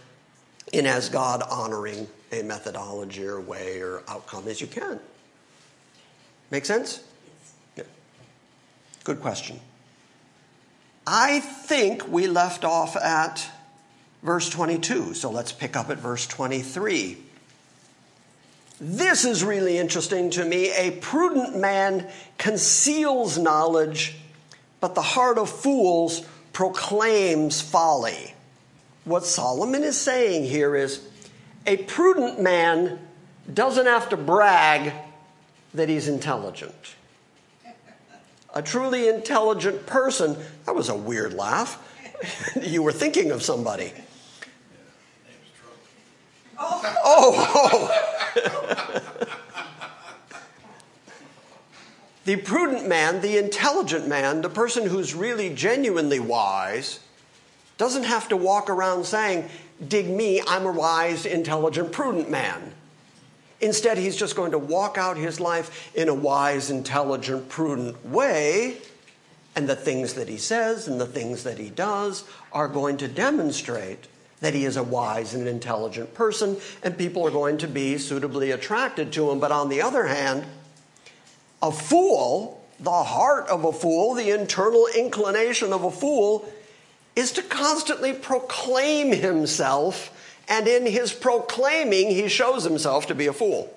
in 0.71 0.86
as 0.86 1.09
God 1.09 1.43
honoring 1.43 2.07
a 2.39 2.43
methodology 2.43 3.25
or 3.25 3.39
way 3.39 3.79
or 3.81 4.03
outcome 4.07 4.47
as 4.47 4.61
you 4.61 4.67
can. 4.67 4.99
Make 6.51 6.65
sense? 6.65 7.03
Yeah. 7.75 7.84
Good 9.03 9.21
question. 9.21 9.59
I 11.05 11.39
think 11.39 12.07
we 12.07 12.27
left 12.27 12.63
off 12.63 12.95
at 12.95 13.49
verse 14.21 14.49
22, 14.49 15.13
so 15.13 15.29
let's 15.29 15.51
pick 15.51 15.75
up 15.75 15.89
at 15.89 15.97
verse 15.97 16.25
23. 16.27 17.17
This 18.79 19.25
is 19.25 19.43
really 19.43 19.77
interesting 19.77 20.29
to 20.31 20.45
me. 20.45 20.71
A 20.71 20.91
prudent 20.91 21.57
man 21.57 22.07
conceals 22.38 23.38
knowledge, 23.38 24.15
but 24.79 24.95
the 24.95 25.01
heart 25.01 25.38
of 25.38 25.49
fools 25.49 26.25
proclaims 26.53 27.61
folly. 27.61 28.34
What 29.05 29.25
Solomon 29.25 29.84
is 29.84 29.99
saying 29.99 30.45
here 30.45 30.75
is 30.75 31.05
a 31.66 31.78
prudent 31.78 32.41
man 32.41 32.99
doesn't 33.51 33.86
have 33.86 34.09
to 34.09 34.18
brag 34.18 34.93
that 35.74 35.89
he's 35.89 36.07
intelligent. 36.07 36.95
A 38.53 38.61
truly 38.61 39.07
intelligent 39.07 39.88
person, 39.88 40.38
that 40.66 40.76
was 40.76 40.89
a 40.89 40.95
weird 40.95 41.34
laugh. 41.34 41.82
you 42.61 42.84
were 42.84 42.91
thinking 42.91 43.32
of 43.32 43.41
somebody. 43.41 43.91
Oh, 46.59 46.95
oh. 47.03 47.89
the 52.26 52.36
prudent 52.38 52.88
man, 52.88 53.22
the 53.22 53.38
intelligent 53.38 54.07
man, 54.07 54.41
the 54.41 54.49
person 54.49 54.88
who's 54.88 55.16
really 55.16 55.53
genuinely 55.53 56.20
wise, 56.20 56.99
doesn't 57.78 58.03
have 58.03 58.30
to 58.30 58.38
walk 58.38 58.70
around 58.70 59.05
saying, 59.05 59.49
Dig 59.88 60.09
me, 60.09 60.41
I'm 60.47 60.65
a 60.65 60.71
wise, 60.71 61.25
intelligent, 61.25 61.91
prudent 61.91 62.29
man. 62.29 62.73
Instead, 63.61 63.97
he's 63.97 64.15
just 64.15 64.36
going 64.36 64.51
to 64.51 64.57
walk 64.57 64.97
out 64.97 65.17
his 65.17 65.39
life 65.39 65.91
in 65.95 66.09
a 66.09 66.13
wise, 66.13 66.69
intelligent, 66.69 67.47
prudent 67.49 68.05
way. 68.05 68.77
And 69.55 69.69
the 69.69 69.75
things 69.75 70.15
that 70.15 70.27
he 70.27 70.38
says 70.38 70.88
and 70.88 70.99
the 70.99 71.05
things 71.05 71.43
that 71.43 71.57
he 71.57 71.69
does 71.69 72.25
are 72.51 72.67
going 72.67 72.97
to 72.97 73.07
demonstrate 73.07 74.07
that 74.41 74.53
he 74.53 74.65
is 74.65 74.75
a 74.75 74.84
wise 74.84 75.34
and 75.34 75.47
intelligent 75.47 76.13
person, 76.13 76.57
and 76.84 76.97
people 76.97 77.25
are 77.25 77.31
going 77.31 77.57
to 77.59 77.67
be 77.67 77.97
suitably 77.97 78.51
attracted 78.51 79.13
to 79.13 79.31
him. 79.31 79.39
But 79.39 79.53
on 79.53 79.69
the 79.69 79.81
other 79.81 80.07
hand, 80.07 80.45
a 81.61 81.71
fool, 81.71 82.61
the 82.81 82.91
heart 82.91 83.47
of 83.47 83.63
a 83.63 83.71
fool, 83.71 84.13
the 84.13 84.31
internal 84.31 84.88
inclination 84.97 85.71
of 85.71 85.86
a 85.86 85.91
fool, 85.91 86.51
is 87.16 87.32
to 87.34 87.43
constantly 87.43 88.14
proclaim 88.14 89.11
himself, 89.11 90.09
and 90.47 90.68
in 90.68 90.86
his 90.86 91.14
proclaiming, 91.14 92.09
he 92.09 92.28
shows 92.28 92.64
himself 92.64 93.07
to 93.07 93.16
be 93.16 93.28
a 93.28 93.34
fool. 93.34 93.76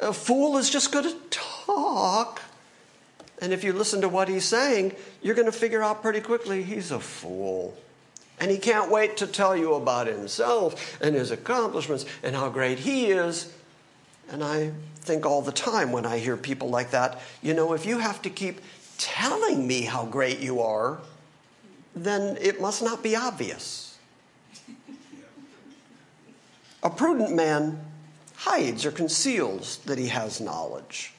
A 0.00 0.12
fool 0.12 0.58
is 0.58 0.68
just 0.68 0.92
going 0.92 1.04
to 1.04 1.16
talk. 1.30 2.42
And 3.40 3.52
if 3.52 3.64
you 3.64 3.72
listen 3.72 4.00
to 4.02 4.08
what 4.08 4.28
he's 4.28 4.44
saying, 4.44 4.94
you're 5.22 5.34
going 5.34 5.50
to 5.50 5.52
figure 5.52 5.82
out 5.82 6.02
pretty 6.02 6.20
quickly 6.20 6.62
he's 6.62 6.90
a 6.90 7.00
fool. 7.00 7.76
And 8.38 8.50
he 8.50 8.58
can't 8.58 8.90
wait 8.90 9.18
to 9.18 9.26
tell 9.26 9.56
you 9.56 9.74
about 9.74 10.08
himself 10.08 11.00
and 11.00 11.14
his 11.14 11.30
accomplishments 11.30 12.04
and 12.22 12.34
how 12.34 12.48
great 12.48 12.80
he 12.80 13.06
is. 13.06 13.52
And 14.30 14.42
I 14.42 14.72
think 15.00 15.26
all 15.26 15.42
the 15.42 15.52
time 15.52 15.92
when 15.92 16.06
I 16.06 16.18
hear 16.18 16.36
people 16.36 16.68
like 16.68 16.90
that, 16.90 17.20
you 17.42 17.54
know, 17.54 17.72
if 17.72 17.86
you 17.86 17.98
have 17.98 18.22
to 18.22 18.30
keep 18.30 18.60
telling 18.98 19.66
me 19.66 19.82
how 19.82 20.06
great 20.06 20.40
you 20.40 20.60
are, 20.60 21.00
then 21.94 22.36
it 22.40 22.60
must 22.60 22.82
not 22.82 23.02
be 23.02 23.14
obvious. 23.16 23.98
A 26.82 26.90
prudent 26.90 27.32
man 27.32 27.80
hides 28.36 28.84
or 28.84 28.90
conceals 28.90 29.78
that 29.84 29.98
he 29.98 30.08
has 30.08 30.40
knowledge, 30.40 31.12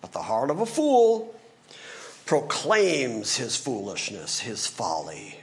but 0.00 0.12
the 0.12 0.22
heart 0.22 0.50
of 0.50 0.60
a 0.60 0.66
fool 0.66 1.38
proclaims 2.26 3.36
his 3.36 3.56
foolishness, 3.56 4.40
his 4.40 4.66
folly. 4.66 5.38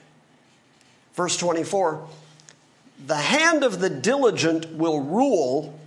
Verse 1.14 1.38
24 1.38 2.08
The 3.06 3.16
hand 3.16 3.64
of 3.64 3.80
the 3.80 3.90
diligent 3.90 4.74
will 4.74 5.00
rule, 5.00 5.80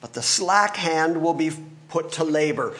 but 0.00 0.12
the 0.12 0.22
slack 0.22 0.76
hand 0.76 1.22
will 1.22 1.34
be 1.34 1.52
put 1.88 2.12
to 2.12 2.24
labor. 2.24 2.74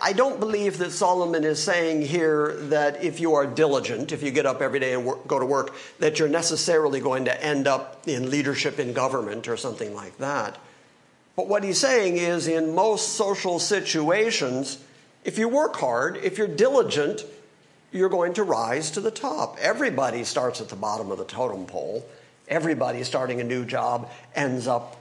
I 0.00 0.12
don't 0.12 0.38
believe 0.38 0.78
that 0.78 0.92
Solomon 0.92 1.44
is 1.44 1.62
saying 1.62 2.02
here 2.02 2.54
that 2.68 3.02
if 3.02 3.18
you 3.18 3.34
are 3.34 3.46
diligent, 3.46 4.12
if 4.12 4.22
you 4.22 4.30
get 4.30 4.46
up 4.46 4.62
every 4.62 4.78
day 4.78 4.94
and 4.94 5.04
work, 5.04 5.26
go 5.26 5.38
to 5.38 5.46
work, 5.46 5.74
that 5.98 6.18
you're 6.18 6.28
necessarily 6.28 7.00
going 7.00 7.24
to 7.24 7.44
end 7.44 7.66
up 7.66 8.06
in 8.06 8.30
leadership 8.30 8.78
in 8.78 8.92
government 8.92 9.48
or 9.48 9.56
something 9.56 9.94
like 9.94 10.18
that. 10.18 10.58
But 11.34 11.48
what 11.48 11.64
he's 11.64 11.78
saying 11.78 12.18
is 12.18 12.46
in 12.46 12.74
most 12.74 13.16
social 13.16 13.58
situations, 13.58 14.78
If 15.24 15.38
you 15.38 15.48
work 15.48 15.76
hard, 15.76 16.16
if 16.16 16.36
you're 16.36 16.48
diligent, 16.48 17.24
you're 17.92 18.08
going 18.08 18.34
to 18.34 18.42
rise 18.42 18.90
to 18.92 19.00
the 19.00 19.10
top. 19.10 19.56
Everybody 19.60 20.24
starts 20.24 20.60
at 20.60 20.68
the 20.68 20.76
bottom 20.76 21.10
of 21.10 21.18
the 21.18 21.24
totem 21.24 21.66
pole. 21.66 22.04
Everybody 22.48 23.04
starting 23.04 23.40
a 23.40 23.44
new 23.44 23.64
job 23.64 24.10
ends 24.34 24.66
up 24.66 24.96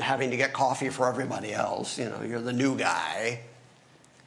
having 0.00 0.30
to 0.30 0.36
get 0.36 0.52
coffee 0.52 0.88
for 0.88 1.08
everybody 1.08 1.52
else. 1.52 1.98
You 1.98 2.06
know, 2.06 2.22
you're 2.22 2.40
the 2.40 2.54
new 2.54 2.76
guy. 2.76 3.40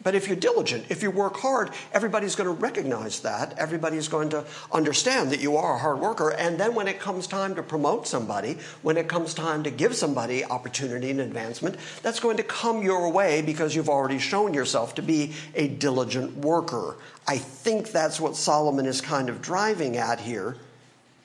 But 0.04 0.16
if 0.16 0.28
you're 0.28 0.38
diligent, 0.38 0.86
if 0.90 1.04
you 1.04 1.12
work 1.12 1.38
hard, 1.38 1.70
everybody's 1.94 2.36
going 2.36 2.48
to 2.48 2.62
recognize 2.62 3.20
that. 3.22 3.58
Everybody's 3.58 4.08
going 4.08 4.30
to 4.30 4.46
understand 4.72 5.32
that 5.32 5.42
you 5.42 5.58
are 5.58 5.76
a 5.76 5.80
hard 5.80 6.00
worker. 6.00 6.30
And 6.30 6.60
then 6.60 6.74
when 6.74 6.88
it 6.88 7.00
comes 7.00 7.28
time 7.28 7.56
to 7.56 7.64
promote 7.64 8.08
somebody, 8.08 8.58
when 8.82 8.98
it 8.98 9.08
comes 9.08 9.34
time 9.34 9.64
to 9.64 9.72
give 9.72 9.96
somebody 9.96 10.44
opportunity 10.44 11.12
and 11.12 11.20
advancement, 11.20 11.78
that's 12.02 12.20
going 12.20 12.38
to 12.38 12.44
come 12.44 12.82
your 12.82 13.12
way 13.12 13.42
because 13.42 13.76
you've 13.76 13.90
already 13.90 14.20
shown 14.20 14.54
yourself 14.54 14.96
to 14.96 15.02
be 15.02 15.34
a 15.54 15.68
diligent 15.68 16.38
worker. 16.38 16.98
I 17.28 17.38
think 17.38 17.92
that's 17.92 18.20
what 18.20 18.36
Solomon 18.36 18.86
is 18.86 19.02
kind 19.02 19.30
of 19.30 19.42
driving 19.42 19.98
at 19.98 20.22
here 20.22 20.58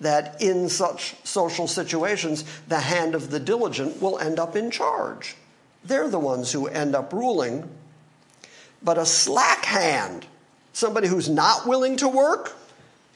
that 0.01 0.43
in 0.43 0.69
such 0.69 1.17
social 1.25 1.67
situations, 1.67 2.45
the 2.69 2.81
hand 2.81 3.15
of 3.15 3.31
the 3.31 3.41
diligent 3.41 4.03
will 4.03 4.19
end 4.19 4.39
up 4.39 4.55
in 4.55 4.71
charge. 4.71 5.37
They're 5.85 6.09
the 6.09 6.19
ones 6.19 6.53
who 6.53 6.67
end 6.67 6.95
up 6.95 7.13
ruling 7.13 7.69
but 8.83 8.99
a 8.99 9.07
slack 9.07 9.65
hand, 9.65 10.27
somebody 10.73 11.09
who's 11.09 11.29
not 11.29 11.67
willing 11.67 11.97
to 11.97 12.09
work, 12.09 12.55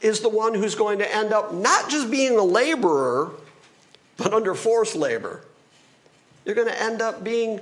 is 0.00 0.20
the 0.20 0.28
one 0.28 0.54
who's 0.54 0.74
going 0.74 0.98
to 0.98 1.14
end 1.14 1.32
up 1.32 1.52
not 1.52 1.90
just 1.90 2.10
being 2.10 2.38
a 2.38 2.42
laborer, 2.42 3.32
but 4.16 4.32
under 4.32 4.54
forced 4.54 4.96
labor. 4.96 5.42
You're 6.44 6.54
going 6.54 6.68
to 6.68 6.82
end 6.82 7.02
up 7.02 7.22
being 7.22 7.60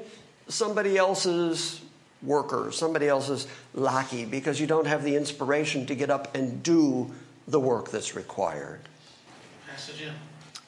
somebody 0.49 0.97
else's 0.97 1.81
worker, 2.23 2.71
somebody 2.73 3.09
else's 3.09 3.47
lackey, 3.75 4.25
because 4.25 4.61
you 4.61 4.67
don't 4.67 4.87
have 4.87 5.05
the 5.05 5.17
inspiration 5.17 5.87
to 5.87 5.95
get 5.95 6.11
up 6.11 6.37
and 6.37 6.63
do 6.63 7.11
the 7.47 7.61
work 7.61 7.91
that's 7.91 8.15
required. 8.15 8.81
Pastor 9.69 9.93
Jim. 9.95 10.15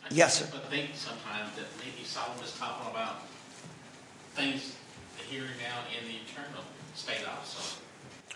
I 0.05 0.09
yes, 0.11 0.39
sir. 0.39 0.49
But 0.51 0.69
think 0.71 0.91
sometimes 0.95 1.55
that 1.57 1.67
maybe 1.79 2.05
Solomon 2.05 2.43
is 2.43 2.57
talking 2.59 2.91
about 2.91 3.23
things 4.35 4.77
here 5.29 5.43
and 5.43 5.59
now 5.61 5.79
in 5.99 6.07
the 6.09 6.15
eternal 6.15 6.63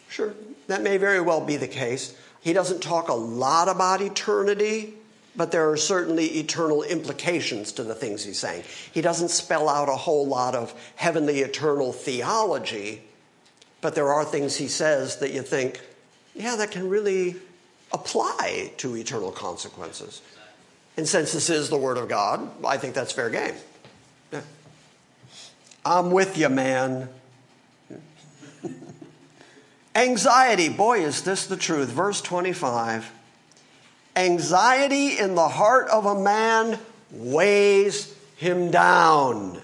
Sure, 0.08 0.34
that 0.68 0.82
may 0.82 0.96
very 0.96 1.20
well 1.20 1.44
be 1.44 1.56
the 1.56 1.68
case. 1.68 2.16
He 2.40 2.52
doesn't 2.52 2.82
talk 2.82 3.08
a 3.08 3.14
lot 3.14 3.68
about 3.68 4.00
eternity, 4.00 4.94
but 5.34 5.50
there 5.50 5.70
are 5.70 5.76
certainly 5.76 6.26
eternal 6.38 6.82
implications 6.82 7.72
to 7.72 7.82
the 7.82 7.94
things 7.94 8.24
he's 8.24 8.38
saying. 8.38 8.64
He 8.92 9.00
doesn't 9.00 9.30
spell 9.30 9.68
out 9.68 9.88
a 9.88 9.96
whole 9.96 10.26
lot 10.26 10.54
of 10.54 10.74
heavenly 10.96 11.40
eternal 11.40 11.92
theology, 11.92 13.02
but 13.80 13.94
there 13.94 14.12
are 14.12 14.24
things 14.24 14.56
he 14.56 14.68
says 14.68 15.16
that 15.16 15.32
you 15.32 15.42
think, 15.42 15.80
yeah, 16.34 16.56
that 16.56 16.70
can 16.70 16.88
really 16.88 17.36
apply 17.92 18.72
to 18.76 18.96
eternal 18.96 19.32
consequences. 19.32 20.22
And 20.96 21.08
since 21.08 21.32
this 21.32 21.50
is 21.50 21.70
the 21.70 21.76
Word 21.76 21.98
of 21.98 22.08
God, 22.08 22.48
I 22.64 22.76
think 22.76 22.94
that's 22.94 23.10
fair 23.10 23.30
game. 23.30 23.54
I'm 25.84 26.12
with 26.12 26.38
you, 26.38 26.48
man. 26.48 27.08
Anxiety, 29.94 30.68
boy, 30.68 31.04
is 31.04 31.22
this 31.22 31.46
the 31.46 31.56
truth. 31.56 31.88
Verse 31.88 32.20
25 32.20 33.12
Anxiety 34.16 35.18
in 35.18 35.34
the 35.34 35.48
heart 35.48 35.88
of 35.88 36.06
a 36.06 36.20
man 36.20 36.78
weighs 37.10 38.14
him 38.36 38.70
down. 38.70 39.60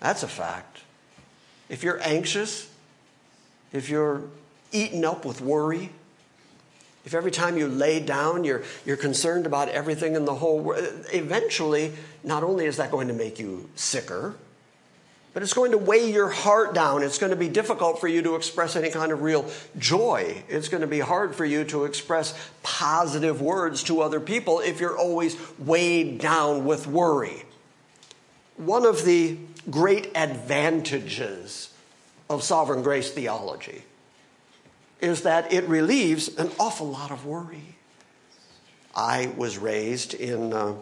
That's 0.00 0.22
a 0.22 0.28
fact. 0.28 0.82
If 1.68 1.82
you're 1.82 2.00
anxious, 2.02 2.70
if 3.72 3.88
you're 3.88 4.22
eaten 4.72 5.04
up 5.04 5.24
with 5.24 5.40
worry, 5.40 5.90
if 7.04 7.14
every 7.14 7.30
time 7.30 7.58
you 7.58 7.68
lay 7.68 8.00
down 8.00 8.44
you're, 8.44 8.62
you're 8.86 8.96
concerned 8.96 9.46
about 9.46 9.68
everything 9.68 10.14
in 10.14 10.24
the 10.24 10.34
whole 10.34 10.60
world, 10.60 10.84
eventually, 11.12 11.92
not 12.22 12.42
only 12.42 12.66
is 12.66 12.78
that 12.78 12.90
going 12.90 13.08
to 13.08 13.14
make 13.14 13.38
you 13.38 13.68
sicker, 13.76 14.36
but 15.34 15.42
it's 15.42 15.52
going 15.52 15.72
to 15.72 15.78
weigh 15.78 16.10
your 16.10 16.28
heart 16.28 16.74
down. 16.74 17.02
It's 17.02 17.18
going 17.18 17.30
to 17.30 17.36
be 17.36 17.48
difficult 17.48 18.00
for 18.00 18.06
you 18.06 18.22
to 18.22 18.36
express 18.36 18.76
any 18.76 18.90
kind 18.90 19.10
of 19.10 19.20
real 19.20 19.50
joy. 19.76 20.44
It's 20.48 20.68
going 20.68 20.82
to 20.82 20.86
be 20.86 21.00
hard 21.00 21.34
for 21.34 21.44
you 21.44 21.64
to 21.64 21.84
express 21.84 22.38
positive 22.62 23.42
words 23.42 23.82
to 23.84 24.00
other 24.00 24.20
people 24.20 24.60
if 24.60 24.80
you're 24.80 24.96
always 24.96 25.36
weighed 25.58 26.20
down 26.20 26.64
with 26.64 26.86
worry. 26.86 27.44
One 28.56 28.86
of 28.86 29.04
the 29.04 29.36
great 29.68 30.12
advantages 30.14 31.74
of 32.30 32.44
sovereign 32.44 32.82
grace 32.82 33.10
theology 33.10 33.82
is 35.00 35.22
that 35.22 35.52
it 35.52 35.68
relieves 35.68 36.28
an 36.36 36.52
awful 36.60 36.88
lot 36.88 37.10
of 37.10 37.26
worry. 37.26 37.74
I 38.94 39.32
was 39.36 39.58
raised 39.58 40.14
in 40.14 40.52
uh, 40.52 40.74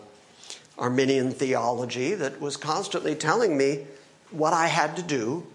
Arminian 0.76 1.32
theology 1.32 2.14
that 2.14 2.38
was 2.38 2.59
constantly 2.59 3.14
telling 3.14 3.57
me 3.57 3.86
what 4.33 4.53
I 4.53 4.66
had 4.66 4.97
to 4.97 5.03
do, 5.03 5.47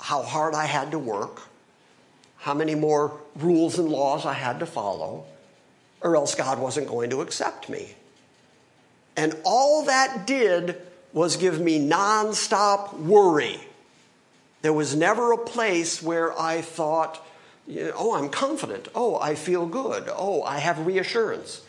how 0.00 0.22
hard 0.22 0.54
I 0.54 0.66
had 0.66 0.90
to 0.92 0.98
work, 0.98 1.42
how 2.38 2.54
many 2.54 2.74
more 2.74 3.18
rules 3.36 3.78
and 3.78 3.88
laws 3.88 4.24
I 4.24 4.34
had 4.34 4.60
to 4.60 4.66
follow, 4.66 5.24
or 6.00 6.16
else 6.16 6.34
God 6.34 6.58
wasn't 6.58 6.88
going 6.88 7.10
to 7.10 7.20
accept 7.20 7.68
me. 7.68 7.94
And 9.16 9.36
all 9.44 9.86
that 9.86 10.26
did 10.26 10.80
was 11.12 11.36
give 11.36 11.60
me 11.60 11.80
nonstop 11.80 12.96
worry. 12.96 13.58
There 14.62 14.72
was 14.72 14.94
never 14.94 15.32
a 15.32 15.38
place 15.38 16.02
where 16.02 16.38
I 16.38 16.60
thought, 16.60 17.24
oh, 17.94 18.14
I'm 18.14 18.28
confident. 18.28 18.88
Oh, 18.94 19.18
I 19.20 19.34
feel 19.34 19.66
good. 19.66 20.08
Oh, 20.08 20.42
I 20.42 20.58
have 20.58 20.86
reassurance. 20.86 21.62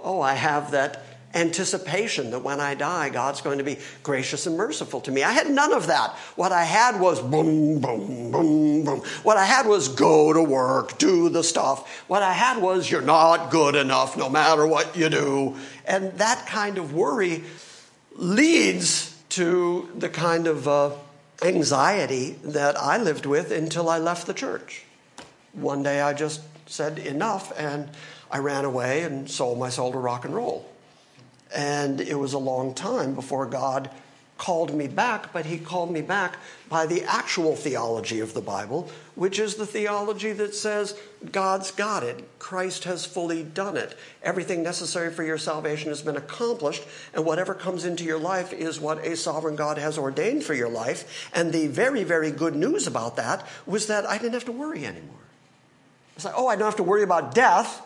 Oh, 0.00 0.20
I 0.20 0.34
have 0.34 0.70
that 0.70 1.02
anticipation 1.34 2.30
that 2.30 2.40
when 2.40 2.60
I 2.60 2.74
die, 2.74 3.10
God's 3.10 3.40
going 3.40 3.58
to 3.58 3.64
be 3.64 3.78
gracious 4.02 4.46
and 4.46 4.56
merciful 4.56 5.00
to 5.02 5.12
me. 5.12 5.22
I 5.22 5.32
had 5.32 5.50
none 5.50 5.72
of 5.72 5.88
that. 5.88 6.12
What 6.36 6.52
I 6.52 6.64
had 6.64 7.00
was 7.00 7.20
boom, 7.20 7.80
boom, 7.80 8.30
boom, 8.30 8.84
boom. 8.84 9.00
What 9.22 9.36
I 9.36 9.44
had 9.44 9.66
was 9.66 9.88
go 9.88 10.32
to 10.32 10.42
work, 10.42 10.98
do 10.98 11.28
the 11.28 11.44
stuff. 11.44 12.04
What 12.08 12.22
I 12.22 12.32
had 12.32 12.62
was 12.62 12.90
you're 12.90 13.02
not 13.02 13.50
good 13.50 13.74
enough 13.74 14.16
no 14.16 14.28
matter 14.28 14.66
what 14.66 14.96
you 14.96 15.08
do. 15.10 15.56
And 15.86 16.12
that 16.18 16.46
kind 16.46 16.78
of 16.78 16.94
worry 16.94 17.44
leads 18.14 19.14
to 19.30 19.88
the 19.96 20.08
kind 20.08 20.46
of 20.46 20.66
uh, 20.66 20.90
anxiety 21.42 22.32
that 22.42 22.76
I 22.78 22.96
lived 22.96 23.26
with 23.26 23.52
until 23.52 23.88
I 23.88 23.98
left 23.98 24.26
the 24.26 24.34
church. 24.34 24.84
One 25.52 25.82
day 25.82 26.00
I 26.00 26.14
just 26.14 26.40
said 26.66 26.98
enough 26.98 27.52
and 27.58 27.90
I 28.30 28.38
ran 28.38 28.64
away 28.64 29.02
and 29.02 29.30
sold 29.30 29.58
my 29.58 29.68
soul 29.68 29.92
to 29.92 29.98
rock 29.98 30.24
and 30.24 30.34
roll. 30.34 30.68
And 31.54 32.00
it 32.00 32.18
was 32.18 32.32
a 32.32 32.38
long 32.38 32.74
time 32.74 33.14
before 33.14 33.46
God 33.46 33.90
called 34.38 34.72
me 34.72 34.86
back, 34.86 35.32
but 35.32 35.46
He 35.46 35.58
called 35.58 35.90
me 35.90 36.00
back 36.00 36.38
by 36.68 36.86
the 36.86 37.02
actual 37.02 37.56
theology 37.56 38.20
of 38.20 38.34
the 38.34 38.40
Bible, 38.40 38.88
which 39.16 39.38
is 39.38 39.56
the 39.56 39.66
theology 39.66 40.32
that 40.32 40.54
says 40.54 40.98
God's 41.32 41.72
got 41.72 42.04
it. 42.04 42.24
Christ 42.38 42.84
has 42.84 43.04
fully 43.04 43.42
done 43.42 43.76
it. 43.76 43.98
Everything 44.22 44.62
necessary 44.62 45.12
for 45.12 45.24
your 45.24 45.38
salvation 45.38 45.88
has 45.88 46.02
been 46.02 46.16
accomplished, 46.16 46.84
and 47.12 47.24
whatever 47.24 47.52
comes 47.52 47.84
into 47.84 48.04
your 48.04 48.18
life 48.18 48.52
is 48.52 48.80
what 48.80 49.04
a 49.04 49.16
sovereign 49.16 49.56
God 49.56 49.76
has 49.76 49.98
ordained 49.98 50.44
for 50.44 50.54
your 50.54 50.70
life. 50.70 51.28
And 51.34 51.52
the 51.52 51.66
very, 51.66 52.04
very 52.04 52.30
good 52.30 52.54
news 52.54 52.86
about 52.86 53.16
that 53.16 53.46
was 53.66 53.88
that 53.88 54.06
I 54.06 54.18
didn't 54.18 54.34
have 54.34 54.44
to 54.44 54.52
worry 54.52 54.86
anymore. 54.86 55.16
It's 56.14 56.24
like, 56.24 56.34
oh, 56.36 56.46
I 56.46 56.54
don't 56.54 56.64
have 56.64 56.76
to 56.76 56.82
worry 56.84 57.02
about 57.02 57.34
death. 57.34 57.82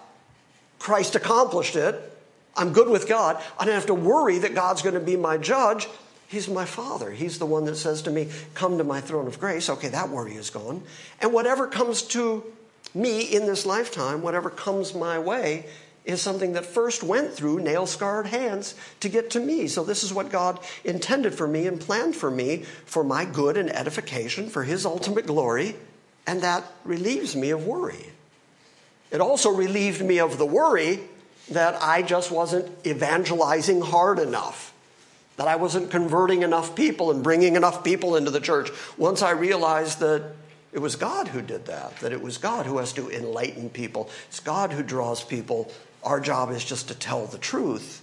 Christ 0.79 1.15
accomplished 1.15 1.77
it. 1.77 2.12
I'm 2.57 2.73
good 2.73 2.89
with 2.89 3.09
God. 3.09 3.43
I 3.59 3.65
don't 3.65 3.75
have 3.75 3.87
to 3.87 3.95
worry 3.95 4.39
that 4.39 4.55
God's 4.55 4.83
going 4.83 4.95
to 4.95 5.01
be 5.01 5.17
my 5.17 5.39
judge. 5.39 5.89
He's 6.29 6.49
my 6.49 6.65
father. 6.65 7.11
He's 7.11 7.39
the 7.39 7.47
one 7.47 7.65
that 7.67 7.77
says 7.77 8.03
to 8.03 8.11
me, 8.11 8.29
Come 8.55 8.79
to 8.79 8.85
my 8.85 9.01
throne 9.01 9.27
of 9.27 9.39
grace. 9.39 9.69
Okay, 9.69 9.89
that 9.89 10.09
worry 10.09 10.35
is 10.35 10.51
gone. 10.51 10.83
And 11.21 11.33
whatever 11.33 11.67
comes 11.67 12.03
to 12.03 12.45
me 12.95 13.23
in 13.23 13.47
this 13.47 13.67
lifetime, 13.67 14.23
whatever 14.23 14.51
comes 14.51 14.95
my 14.95 15.19
way, 15.19 15.67
is 16.05 16.21
something 16.21 16.55
that 16.55 16.67
first 16.67 17.03
went 17.03 17.33
through 17.33 17.61
nail 17.61 17.87
scarred 17.87 18.27
hands 18.27 18.75
to 19.01 19.09
get 19.09 19.31
to 19.31 19.41
me. 19.41 19.69
So, 19.69 19.85
this 19.85 20.03
is 20.03 20.13
what 20.13 20.31
God 20.31 20.59
intended 20.85 21.35
for 21.35 21.47
me 21.47 21.67
and 21.67 21.81
planned 21.81 22.17
for 22.17 22.31
me 22.31 22.65
for 22.87 23.05
my 23.05 23.25
good 23.25 23.57
and 23.57 23.71
edification, 23.71 24.49
for 24.49 24.65
His 24.65 24.85
ultimate 24.85 25.27
glory. 25.27 25.77
And 26.27 26.43
that 26.43 26.65
relieves 26.85 27.37
me 27.37 27.51
of 27.51 27.67
worry. 27.67 28.13
It 29.11 29.21
also 29.21 29.51
relieved 29.51 30.03
me 30.03 30.19
of 30.19 30.39
the 30.39 30.47
worry 30.47 31.01
that 31.51 31.83
I 31.83 32.03
just 32.03 32.31
wasn't 32.31 32.71
evangelizing 32.87 33.81
hard 33.81 34.19
enough, 34.19 34.73
that 35.37 35.49
I 35.49 35.57
wasn't 35.57 35.91
converting 35.91 36.43
enough 36.43 36.75
people 36.75 37.11
and 37.11 37.23
bringing 37.23 37.57
enough 37.57 37.85
people 37.85 38.17
into 38.17 38.31
the 38.31 38.41
church. 38.41 38.71
Once 38.97 39.23
I 39.23 39.33
realized 39.33 40.01
that 40.01 40.35
it 40.73 40.79
was 40.79 40.97
God 40.97 41.29
who 41.29 41.43
did 41.43 41.67
that, 41.67 41.97
that 41.99 42.13
it 42.13 42.23
was 42.23 42.39
God 42.39 42.67
who 42.67 42.79
has 42.79 42.93
to 42.95 43.11
enlighten 43.11 43.71
people, 43.71 44.09
it's 44.29 44.41
God 44.41 44.73
who 44.73 44.83
draws 44.83 45.23
people. 45.23 45.71
Our 46.03 46.21
job 46.21 46.51
is 46.51 46.65
just 46.65 46.89
to 46.89 46.95
tell 46.95 47.27
the 47.27 47.39
truth. 47.39 48.03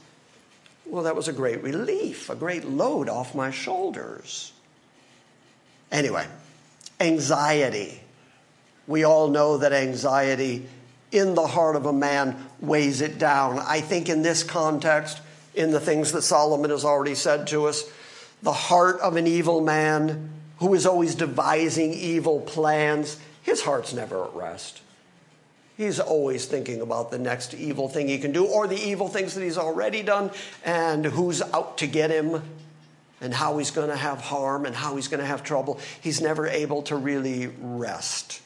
Well, 0.86 1.04
that 1.04 1.16
was 1.16 1.28
a 1.28 1.34
great 1.34 1.62
relief, 1.64 2.30
a 2.30 2.36
great 2.36 2.66
load 2.66 3.10
off 3.10 3.36
my 3.36 3.52
shoulders. 3.52 4.52
Anyway, 5.92 6.26
Anxiety. 7.00 8.02
We 8.86 9.06
all 9.06 9.30
know 9.30 9.58
that 9.60 9.72
anxiety 9.72 10.68
in 11.12 11.34
the 11.34 11.48
heart 11.48 11.76
of 11.76 11.86
a 11.86 11.94
man 11.94 12.49
weighs 12.62 13.02
it 13.02 13.18
down. 13.18 13.60
I 13.60 13.82
think 13.82 14.10
in 14.10 14.22
this 14.22 14.44
context, 14.44 15.22
in 15.56 15.72
the 15.72 15.80
things 15.80 16.12
that 16.12 16.22
Solomon 16.22 16.72
has 16.72 16.86
already 16.86 17.16
said 17.16 17.48
to 17.48 17.66
us, 17.66 17.90
the 18.42 18.54
heart 18.54 19.00
of 19.02 19.16
an 19.16 19.28
evil 19.28 19.62
man 19.62 20.30
who 20.60 20.74
is 20.74 20.86
always 20.86 21.16
devising 21.16 21.94
evil 21.94 22.42
plans, 22.42 23.18
his 23.42 23.62
heart's 23.62 23.94
never 23.94 24.26
at 24.26 24.34
rest. 24.34 24.82
He's 25.78 26.00
always 26.00 26.46
thinking 26.46 26.82
about 26.82 27.10
the 27.10 27.18
next 27.18 27.54
evil 27.54 27.88
thing 27.88 28.10
he 28.10 28.18
can 28.18 28.34
do 28.34 28.46
or 28.46 28.68
the 28.68 28.76
evil 28.76 29.08
things 29.08 29.34
that 29.36 29.44
he's 29.44 29.58
already 29.58 30.04
done 30.04 30.32
and 30.66 31.06
who's 31.06 31.42
out 31.42 31.78
to 31.78 31.88
get 31.88 32.12
him 32.12 32.44
and 33.22 33.34
how 33.34 33.58
he's 33.58 33.72
going 33.72 33.90
to 33.90 33.96
have 33.96 34.20
harm 34.20 34.66
and 34.66 34.76
how 34.76 34.98
he's 34.98 35.08
going 35.08 35.22
to 35.22 35.26
have 35.26 35.44
trouble. 35.44 35.80
He's 36.02 36.20
never 36.20 36.48
able 36.48 36.82
to 36.84 36.98
really 36.98 37.48
rest. 37.62 38.42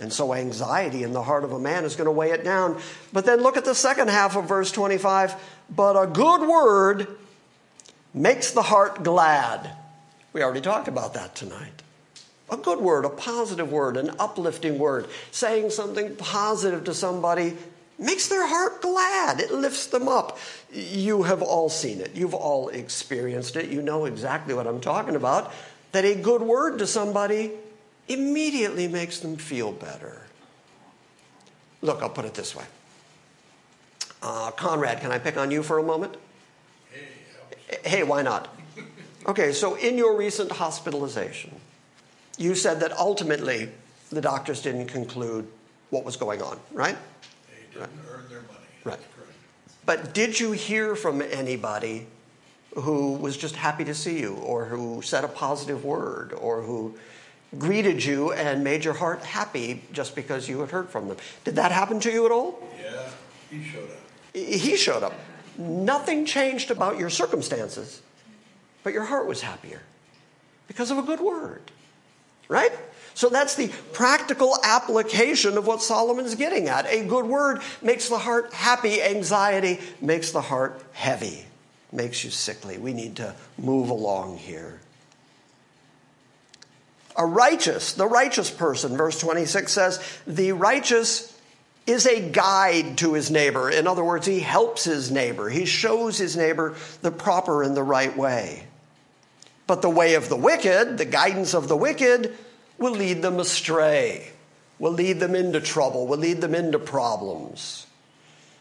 And 0.00 0.12
so 0.12 0.32
anxiety 0.32 1.02
in 1.02 1.12
the 1.12 1.22
heart 1.22 1.44
of 1.44 1.52
a 1.52 1.58
man 1.58 1.84
is 1.84 1.96
going 1.96 2.06
to 2.06 2.12
weigh 2.12 2.30
it 2.30 2.44
down. 2.44 2.80
But 3.12 3.26
then 3.26 3.42
look 3.42 3.56
at 3.56 3.64
the 3.64 3.74
second 3.74 4.08
half 4.08 4.36
of 4.36 4.46
verse 4.46 4.72
25. 4.72 5.34
But 5.74 6.02
a 6.02 6.06
good 6.06 6.48
word 6.48 7.08
makes 8.14 8.52
the 8.52 8.62
heart 8.62 9.02
glad. 9.02 9.70
We 10.32 10.42
already 10.42 10.62
talked 10.62 10.88
about 10.88 11.14
that 11.14 11.34
tonight. 11.34 11.82
A 12.50 12.56
good 12.56 12.78
word, 12.80 13.04
a 13.04 13.10
positive 13.10 13.70
word, 13.70 13.96
an 13.96 14.10
uplifting 14.18 14.78
word, 14.78 15.08
saying 15.30 15.70
something 15.70 16.16
positive 16.16 16.84
to 16.84 16.94
somebody 16.94 17.56
makes 17.98 18.28
their 18.28 18.46
heart 18.46 18.82
glad. 18.82 19.40
It 19.40 19.52
lifts 19.52 19.86
them 19.86 20.08
up. 20.08 20.38
You 20.72 21.22
have 21.22 21.42
all 21.42 21.68
seen 21.68 22.00
it. 22.00 22.14
You've 22.14 22.34
all 22.34 22.68
experienced 22.68 23.56
it. 23.56 23.68
You 23.68 23.82
know 23.82 24.06
exactly 24.06 24.54
what 24.54 24.66
I'm 24.66 24.80
talking 24.80 25.16
about. 25.16 25.52
That 25.92 26.04
a 26.04 26.14
good 26.14 26.42
word 26.42 26.78
to 26.78 26.86
somebody 26.86 27.52
immediately 28.08 28.88
makes 28.88 29.20
them 29.20 29.36
feel 29.36 29.72
better. 29.72 30.22
Look, 31.80 32.02
I'll 32.02 32.10
put 32.10 32.24
it 32.24 32.34
this 32.34 32.54
way. 32.54 32.64
Uh, 34.22 34.50
Conrad, 34.52 35.00
can 35.00 35.10
I 35.10 35.18
pick 35.18 35.36
on 35.36 35.50
you 35.50 35.62
for 35.62 35.78
a 35.78 35.82
moment? 35.82 36.16
Hey, 37.84 38.02
why 38.02 38.22
not? 38.22 38.54
Okay, 39.26 39.52
so 39.52 39.74
in 39.76 39.96
your 39.98 40.16
recent 40.16 40.52
hospitalization, 40.52 41.54
you 42.38 42.54
said 42.54 42.80
that 42.80 42.92
ultimately 42.92 43.70
the 44.10 44.20
doctors 44.20 44.62
didn't 44.62 44.86
conclude 44.86 45.46
what 45.90 46.04
was 46.04 46.16
going 46.16 46.42
on, 46.42 46.58
right? 46.72 46.96
They 47.48 47.80
didn't 47.80 47.90
earn 48.10 48.28
their 48.28 48.42
money. 48.42 48.66
Right. 48.84 48.98
But 49.86 50.14
did 50.14 50.38
you 50.38 50.52
hear 50.52 50.94
from 50.94 51.22
anybody 51.22 52.06
who 52.74 53.14
was 53.14 53.36
just 53.36 53.56
happy 53.56 53.84
to 53.84 53.94
see 53.94 54.20
you, 54.20 54.34
or 54.34 54.64
who 54.66 55.02
said 55.02 55.24
a 55.24 55.28
positive 55.28 55.84
word, 55.84 56.32
or 56.32 56.62
who 56.62 56.96
greeted 57.58 58.04
you 58.04 58.32
and 58.32 58.64
made 58.64 58.84
your 58.84 58.94
heart 58.94 59.22
happy 59.22 59.82
just 59.92 60.14
because 60.14 60.48
you 60.48 60.60
had 60.60 60.70
heard 60.70 60.88
from 60.88 61.08
them? 61.08 61.16
Did 61.44 61.56
that 61.56 61.72
happen 61.72 62.00
to 62.00 62.10
you 62.10 62.26
at 62.26 62.32
all? 62.32 62.62
Yeah, 62.80 63.08
he 63.50 63.62
showed 63.64 63.90
up. 63.90 63.98
He 64.32 64.76
showed 64.76 65.02
up. 65.02 65.14
Nothing 65.58 66.24
changed 66.24 66.70
about 66.70 66.98
your 66.98 67.10
circumstances, 67.10 68.00
but 68.82 68.92
your 68.92 69.04
heart 69.04 69.26
was 69.26 69.42
happier 69.42 69.82
because 70.66 70.90
of 70.90 70.98
a 70.98 71.02
good 71.02 71.20
word. 71.20 71.62
Right? 72.48 72.72
So 73.14 73.28
that's 73.28 73.54
the 73.56 73.68
practical 73.92 74.56
application 74.64 75.58
of 75.58 75.66
what 75.66 75.82
Solomon's 75.82 76.34
getting 76.34 76.68
at. 76.68 76.86
A 76.86 77.04
good 77.04 77.26
word 77.26 77.60
makes 77.82 78.08
the 78.08 78.18
heart 78.18 78.52
happy, 78.52 79.02
anxiety 79.02 79.80
makes 80.00 80.32
the 80.32 80.40
heart 80.40 80.82
heavy, 80.92 81.44
makes 81.92 82.24
you 82.24 82.30
sickly. 82.30 82.78
We 82.78 82.94
need 82.94 83.16
to 83.16 83.34
move 83.58 83.90
along 83.90 84.38
here. 84.38 84.80
A 87.16 87.26
righteous, 87.26 87.92
the 87.92 88.06
righteous 88.06 88.50
person, 88.50 88.96
verse 88.96 89.20
26 89.20 89.70
says, 89.70 90.18
the 90.26 90.52
righteous 90.52 91.38
is 91.86 92.06
a 92.06 92.30
guide 92.30 92.98
to 92.98 93.14
his 93.14 93.30
neighbor. 93.30 93.68
In 93.68 93.86
other 93.86 94.04
words, 94.04 94.26
he 94.26 94.40
helps 94.40 94.84
his 94.84 95.10
neighbor. 95.10 95.48
He 95.48 95.64
shows 95.64 96.16
his 96.16 96.36
neighbor 96.36 96.74
the 97.02 97.10
proper 97.10 97.62
and 97.62 97.76
the 97.76 97.82
right 97.82 98.16
way. 98.16 98.66
But 99.66 99.82
the 99.82 99.90
way 99.90 100.14
of 100.14 100.28
the 100.28 100.36
wicked, 100.36 100.98
the 100.98 101.04
guidance 101.04 101.54
of 101.54 101.68
the 101.68 101.76
wicked, 101.76 102.36
will 102.78 102.92
lead 102.92 103.22
them 103.22 103.38
astray, 103.38 104.30
will 104.78 104.92
lead 104.92 105.20
them 105.20 105.34
into 105.34 105.60
trouble, 105.60 106.06
will 106.06 106.18
lead 106.18 106.40
them 106.40 106.54
into 106.54 106.78
problems. 106.78 107.86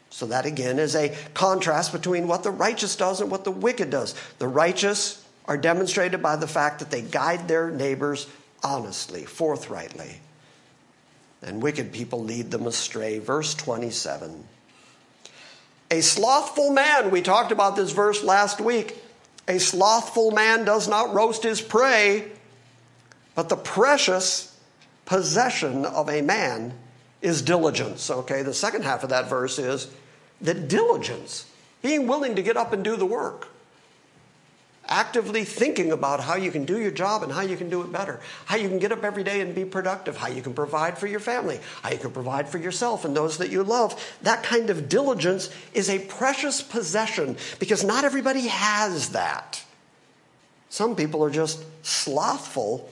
So, 0.09 0.25
that 0.27 0.45
again 0.45 0.77
is 0.77 0.95
a 0.95 1.15
contrast 1.33 1.93
between 1.93 2.27
what 2.27 2.43
the 2.43 2.51
righteous 2.51 2.97
does 2.97 3.21
and 3.21 3.31
what 3.31 3.45
the 3.45 3.51
wicked 3.51 3.89
does. 3.89 4.13
The 4.39 4.47
righteous 4.47 5.23
are 5.45 5.57
demonstrated 5.57 6.21
by 6.21 6.35
the 6.35 6.47
fact 6.47 6.79
that 6.79 6.91
they 6.91 7.01
guide 7.01 7.47
their 7.47 7.71
neighbors 7.71 8.27
honestly, 8.63 9.25
forthrightly 9.25 10.21
and 11.41 11.61
wicked 11.61 11.91
people 11.91 12.23
lead 12.23 12.51
them 12.51 12.67
astray. 12.67 13.19
Verse 13.19 13.55
27. 13.55 14.43
A 15.89 16.01
slothful 16.01 16.71
man, 16.71 17.11
we 17.11 17.21
talked 17.21 17.51
about 17.51 17.75
this 17.75 17.91
verse 17.91 18.23
last 18.23 18.61
week. 18.61 18.97
A 19.47 19.59
slothful 19.59 20.31
man 20.31 20.63
does 20.63 20.87
not 20.87 21.13
roast 21.13 21.43
his 21.43 21.61
prey, 21.61 22.31
but 23.35 23.49
the 23.49 23.57
precious 23.57 24.57
possession 25.05 25.83
of 25.83 26.09
a 26.09 26.21
man 26.21 26.73
is 27.21 27.41
diligence. 27.41 28.09
Okay, 28.09 28.43
the 28.43 28.53
second 28.53 28.83
half 28.83 29.03
of 29.03 29.09
that 29.09 29.29
verse 29.29 29.59
is 29.59 29.87
that 30.39 30.67
diligence, 30.67 31.45
being 31.81 32.07
willing 32.07 32.35
to 32.35 32.41
get 32.41 32.55
up 32.55 32.71
and 32.71 32.83
do 32.83 32.95
the 32.95 33.05
work 33.05 33.49
actively 34.91 35.45
thinking 35.45 35.91
about 35.91 36.19
how 36.19 36.35
you 36.35 36.51
can 36.51 36.65
do 36.65 36.77
your 36.77 36.91
job 36.91 37.23
and 37.23 37.31
how 37.31 37.41
you 37.41 37.55
can 37.55 37.69
do 37.69 37.81
it 37.81 37.91
better, 37.91 38.19
how 38.45 38.57
you 38.57 38.67
can 38.67 38.77
get 38.77 38.91
up 38.91 39.03
every 39.03 39.23
day 39.23 39.39
and 39.39 39.55
be 39.55 39.65
productive, 39.65 40.17
how 40.17 40.27
you 40.27 40.41
can 40.41 40.53
provide 40.53 40.97
for 40.97 41.07
your 41.07 41.21
family, 41.21 41.59
how 41.81 41.89
you 41.89 41.97
can 41.97 42.11
provide 42.11 42.49
for 42.49 42.57
yourself 42.57 43.05
and 43.05 43.15
those 43.15 43.37
that 43.37 43.49
you 43.49 43.63
love. 43.63 44.17
That 44.21 44.43
kind 44.43 44.69
of 44.69 44.89
diligence 44.89 45.49
is 45.73 45.89
a 45.89 45.99
precious 45.99 46.61
possession 46.61 47.37
because 47.57 47.83
not 47.83 48.03
everybody 48.03 48.47
has 48.47 49.09
that. 49.09 49.63
Some 50.69 50.95
people 50.95 51.23
are 51.23 51.31
just 51.31 51.63
slothful. 51.83 52.89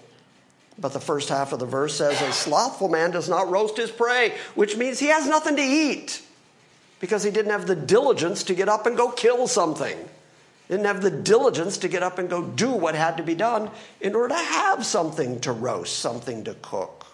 But 0.77 0.93
the 0.93 1.01
first 1.01 1.27
half 1.27 1.51
of 1.51 1.59
the 1.59 1.65
verse 1.65 1.97
says, 1.97 2.21
A 2.21 2.31
slothful 2.31 2.87
man 2.87 3.11
does 3.11 3.27
not 3.27 3.49
roast 3.49 3.75
his 3.75 3.91
prey, 3.91 4.33
which 4.55 4.77
means 4.77 4.97
he 4.97 5.07
has 5.07 5.27
nothing 5.27 5.57
to 5.57 5.61
eat 5.61 6.21
because 7.01 7.21
he 7.21 7.31
didn't 7.31 7.51
have 7.51 7.67
the 7.67 7.75
diligence 7.75 8.43
to 8.43 8.55
get 8.55 8.69
up 8.69 8.85
and 8.85 8.95
go 8.95 9.11
kill 9.11 9.45
something 9.45 9.97
didn't 10.69 10.85
have 10.85 11.01
the 11.01 11.11
diligence 11.11 11.77
to 11.79 11.87
get 11.87 12.03
up 12.03 12.19
and 12.19 12.29
go 12.29 12.43
do 12.43 12.69
what 12.71 12.95
had 12.95 13.17
to 13.17 13.23
be 13.23 13.35
done 13.35 13.71
in 13.99 14.15
order 14.15 14.29
to 14.29 14.39
have 14.39 14.85
something 14.85 15.39
to 15.41 15.51
roast, 15.51 15.97
something 15.97 16.43
to 16.43 16.53
cook. 16.61 17.07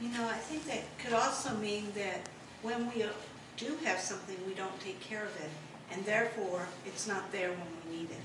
You 0.00 0.08
know, 0.10 0.26
I 0.26 0.38
think 0.38 0.64
that 0.66 0.82
could 0.98 1.12
also 1.12 1.54
mean 1.56 1.88
that 1.96 2.20
when 2.62 2.88
we 2.90 3.04
do 3.56 3.76
have 3.84 3.98
something, 3.98 4.36
we 4.46 4.54
don't 4.54 4.78
take 4.80 5.00
care 5.00 5.24
of 5.24 5.36
it, 5.40 5.50
and 5.92 6.04
therefore 6.04 6.68
it's 6.86 7.06
not 7.06 7.30
there 7.32 7.50
when 7.50 7.66
we 7.84 7.98
need 7.98 8.10
it. 8.10 8.20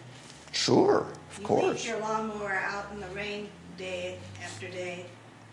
Sure, 0.51 1.07
of 1.31 1.39
you 1.39 1.45
course. 1.45 1.83
leave 1.83 1.85
your 1.85 1.99
lawnmower 1.99 2.53
out 2.53 2.85
in 2.93 3.01
the 3.01 3.07
rain 3.07 3.49
day 3.77 4.17
after 4.43 4.67
day, 4.69 5.05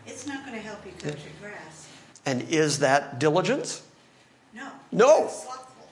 it's 0.07 0.27
not 0.27 0.45
going 0.45 0.57
to 0.57 0.63
help 0.63 0.85
you 0.85 0.93
cut 0.93 1.19
your 1.19 1.33
grass. 1.41 1.89
And 2.27 2.43
is 2.51 2.79
that 2.81 3.19
diligence? 3.19 3.83
No. 4.55 4.71
No. 4.93 5.31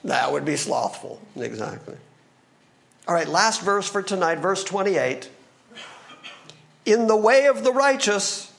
That 0.05 0.31
would 0.31 0.45
be 0.45 0.57
slothful, 0.57 1.21
exactly. 1.37 1.97
All 3.11 3.17
right, 3.17 3.27
last 3.27 3.63
verse 3.63 3.89
for 3.89 4.03
tonight, 4.03 4.39
verse 4.39 4.63
28. 4.63 5.29
In 6.87 7.09
the 7.09 7.17
way 7.17 7.47
of 7.47 7.65
the 7.65 7.73
righteous 7.73 8.53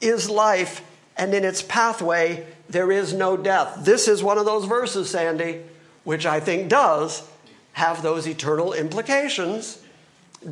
is 0.00 0.28
life, 0.28 0.82
and 1.16 1.32
in 1.32 1.44
its 1.44 1.62
pathway 1.62 2.48
there 2.68 2.90
is 2.90 3.12
no 3.12 3.36
death. 3.36 3.84
This 3.84 4.08
is 4.08 4.24
one 4.24 4.38
of 4.38 4.44
those 4.44 4.64
verses, 4.64 5.10
Sandy, 5.10 5.62
which 6.02 6.26
I 6.26 6.40
think 6.40 6.68
does 6.68 7.30
have 7.74 8.02
those 8.02 8.26
eternal 8.26 8.72
implications, 8.72 9.80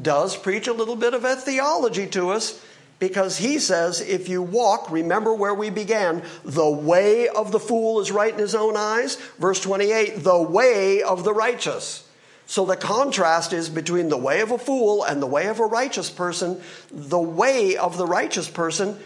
does 0.00 0.36
preach 0.36 0.68
a 0.68 0.72
little 0.72 0.94
bit 0.94 1.12
of 1.12 1.24
a 1.24 1.34
theology 1.34 2.06
to 2.06 2.30
us, 2.30 2.64
because 3.00 3.38
he 3.38 3.58
says, 3.58 4.00
if 4.00 4.28
you 4.28 4.42
walk, 4.42 4.88
remember 4.92 5.34
where 5.34 5.54
we 5.54 5.70
began, 5.70 6.22
the 6.44 6.70
way 6.70 7.26
of 7.26 7.50
the 7.50 7.58
fool 7.58 7.98
is 7.98 8.12
right 8.12 8.32
in 8.32 8.38
his 8.38 8.54
own 8.54 8.76
eyes. 8.76 9.16
Verse 9.40 9.60
28, 9.60 10.22
the 10.22 10.40
way 10.40 11.02
of 11.02 11.24
the 11.24 11.34
righteous. 11.34 12.03
So 12.46 12.64
the 12.66 12.76
contrast 12.76 13.52
is 13.52 13.68
between 13.68 14.08
the 14.08 14.18
way 14.18 14.40
of 14.40 14.50
a 14.50 14.58
fool 14.58 15.02
and 15.02 15.22
the 15.22 15.26
way 15.26 15.46
of 15.46 15.60
a 15.60 15.64
righteous 15.64 16.10
person. 16.10 16.60
The 16.90 17.18
way 17.18 17.76
of 17.76 17.96
the 17.96 18.06
righteous 18.06 18.48
person 18.48 18.98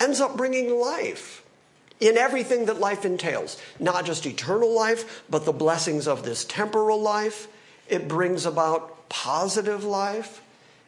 ends 0.00 0.20
up 0.20 0.36
bringing 0.36 0.78
life 0.78 1.44
in 2.00 2.16
everything 2.16 2.66
that 2.66 2.78
life 2.78 3.04
entails, 3.04 3.60
not 3.78 4.06
just 4.06 4.24
eternal 4.24 4.74
life, 4.74 5.24
but 5.28 5.44
the 5.44 5.52
blessings 5.52 6.06
of 6.06 6.22
this 6.22 6.44
temporal 6.44 7.00
life. 7.00 7.48
It 7.88 8.08
brings 8.08 8.46
about 8.46 9.08
positive 9.08 9.84
life. 9.84 10.40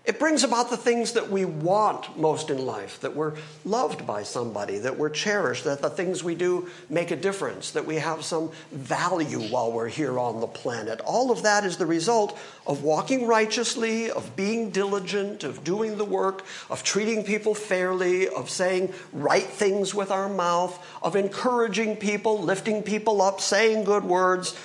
It 0.07 0.19
brings 0.19 0.45
about 0.45 0.71
the 0.71 0.79
things 0.79 1.13
that 1.13 1.31
we 1.31 1.45
want 1.45 2.19
most 2.19 2.49
in 2.49 2.65
life, 2.65 3.01
that 3.01 3.15
we're 3.15 3.35
loved 3.67 4.07
by 4.07 4.23
somebody, 4.23 4.79
that 4.79 4.97
we're 4.97 5.11
cherished, 5.11 5.65
that 5.65 5.83
the 5.83 5.91
things 5.91 6.25
we 6.25 6.35
do 6.35 6.71
make 6.89 7.11
a 7.11 7.17
difference, 7.17 7.73
that 7.73 7.85
we 7.85 7.97
have 7.97 8.25
some 8.25 8.51
value 8.73 9.41
while 9.51 9.71
we're 9.71 9.89
here 9.89 10.19
on 10.19 10.41
the 10.41 10.47
planet. 10.47 11.03
All 11.05 11.31
of 11.31 11.43
that 11.43 11.65
is 11.65 11.77
the 11.77 11.85
result 11.85 12.39
of 12.67 12.83
walking 12.83 13.27
righteously, 13.27 14.11
of 14.11 14.35
being 14.37 14.71
diligent, 14.71 15.45
of 15.45 15.65
doing 15.65 15.99
the 15.99 16.07
work, 16.07 16.47
of 16.71 16.83
treating 16.83 17.23
people 17.23 17.55
fairly, 17.55 18.27
of 18.27 18.49
saying 18.49 18.95
right 19.13 19.45
things 19.45 19.95
with 19.95 20.11
our 20.11 20.31
mouth, 20.31 20.83
of 21.03 21.15
encouraging 21.15 21.97
people, 21.97 22.41
lifting 22.41 22.83
people 22.83 23.21
up, 23.21 23.39
saying 23.39 23.85
good 23.85 24.05
words 24.05 24.59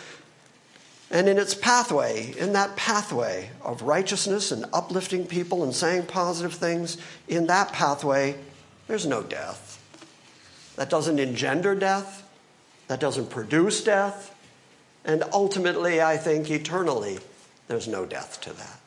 and 1.12 1.30
in 1.30 1.38
its 1.38 1.54
pathway, 1.54 2.34
in 2.38 2.54
that 2.54 2.76
pathway 2.76 3.52
of 3.62 3.82
righteousness 3.84 4.52
and 4.52 4.66
uplifting 4.74 5.26
people 5.26 5.64
and 5.64 5.74
saying 5.74 6.08
positive 6.08 6.54
things, 6.54 6.98
in 7.28 7.48
that 7.48 7.72
pathway, 7.72 8.36
there's 8.88 9.06
no 9.06 9.22
death. 9.22 9.82
That 10.76 10.90
doesn't 10.90 11.20
engender 11.20 11.76
death, 11.76 12.28
that 12.88 13.00
doesn't 13.00 13.30
produce 13.30 13.84
death, 13.84 14.36
and 15.06 15.24
ultimately, 15.32 16.02
I 16.02 16.18
think 16.18 16.50
eternally, 16.50 17.20
there's 17.68 17.88
no 17.88 18.06
death 18.06 18.42
to 18.42 18.54
that. 18.54 18.80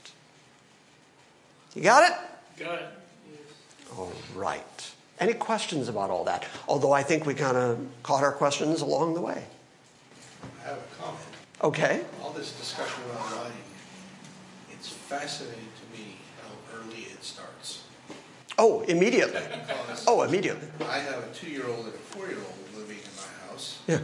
You 1.75 1.83
got 1.83 2.11
it? 2.11 2.19
Got 2.63 2.81
it. 2.81 2.89
All 3.97 4.13
right. 4.35 4.93
Any 5.21 5.35
questions 5.35 5.89
about 5.89 6.11
all 6.11 6.25
that? 6.25 6.45
Although 6.67 6.93
I 6.93 7.03
think 7.03 7.25
we 7.25 7.35
kind 7.35 7.57
of 7.57 7.87
caught 8.03 8.25
our 8.25 8.33
questions 8.33 8.81
along 8.81 9.15
the 9.15 9.21
way. 9.21 9.45
I 10.65 10.69
have 10.69 10.79
a 10.79 11.03
comment. 11.03 11.28
Okay. 11.63 12.03
All 12.23 12.31
this 12.31 12.53
discussion 12.53 13.03
about 13.11 13.37
lying, 13.37 13.53
it's 14.73 14.89
fascinating 14.89 15.59
to 15.81 15.99
me 15.99 16.17
how 16.43 16.79
early 16.79 17.03
it 17.03 17.25
starts. 17.25 17.83
Oh, 18.57 18.83
immediately. 18.83 19.41
Because 19.67 20.05
Oh, 20.07 20.23
immediately. 20.23 20.69
I 20.87 20.99
have 20.99 21.25
a 21.25 21.35
two-year-old 21.35 21.87
and 21.87 21.95
a 21.95 21.99
four-year-old 21.99 22.55
living 22.77 22.99
in 22.99 23.11
my 23.17 23.51
house, 23.51 23.79
Yeah. 23.87 23.97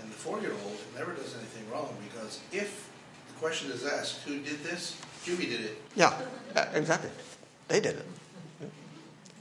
and 0.00 0.10
the 0.10 0.16
four-year-old 0.16 0.78
never 0.96 1.12
does 1.14 1.34
anything 1.36 1.68
wrong 1.70 1.96
because 2.12 2.40
if 2.52 2.88
the 3.28 3.34
question 3.40 3.70
is 3.72 3.84
asked, 3.84 4.22
who 4.24 4.38
did 4.38 4.62
this? 4.62 4.96
Jimmy 5.24 5.46
did 5.46 5.60
it. 5.62 5.82
Yeah, 5.96 6.14
exactly. 6.74 7.10
They 7.68 7.80
did 7.80 7.96
it. 7.96 8.06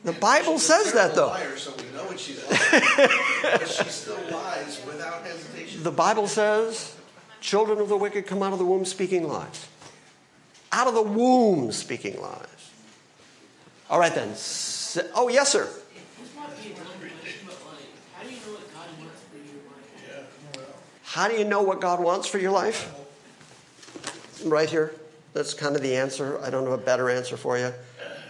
The 0.04 0.14
Bible 0.14 0.58
says 0.60 0.94
that, 0.94 1.16
though. 1.16 1.28
Liar, 1.28 1.58
so 1.58 1.74
we 1.78 1.84
know 1.96 2.06
what 2.06 2.20
she's 2.20 2.38
lying, 2.44 3.10
but 3.42 3.68
she 3.68 3.84
still 3.90 4.18
lies 4.32 4.80
without 4.86 5.24
hesitation. 5.24 5.84
The 5.84 5.92
Bible 5.92 6.28
says, 6.28 6.96
children 7.42 7.80
of 7.80 7.90
the 7.90 7.98
wicked 7.98 8.26
come 8.28 8.44
out 8.44 8.54
of 8.54 8.60
the 8.60 8.66
womb 8.66 8.86
speaking 8.86 9.28
lies. 9.28 9.68
Out 10.72 10.88
of 10.88 10.94
the 10.94 11.02
womb 11.02 11.72
speaking 11.72 12.20
lies. 12.22 12.72
All 13.90 14.00
right, 14.00 14.14
then. 14.14 14.34
Oh, 15.16 15.30
yes, 15.30 15.52
sir. 15.52 15.70
How 21.04 21.28
do 21.28 21.36
you 21.36 21.46
know 21.46 21.64
what 21.64 21.82
God 21.82 22.00
wants 22.00 22.28
for 22.28 22.38
your 22.38 22.52
life? 22.52 22.94
Right 24.44 24.70
here. 24.70 24.94
That's 25.34 25.54
kind 25.54 25.76
of 25.76 25.82
the 25.82 25.96
answer. 25.96 26.40
I 26.44 26.50
don't 26.50 26.64
have 26.64 26.74
a 26.74 26.78
better 26.78 27.10
answer 27.10 27.38
for 27.38 27.58
you. 27.58 27.74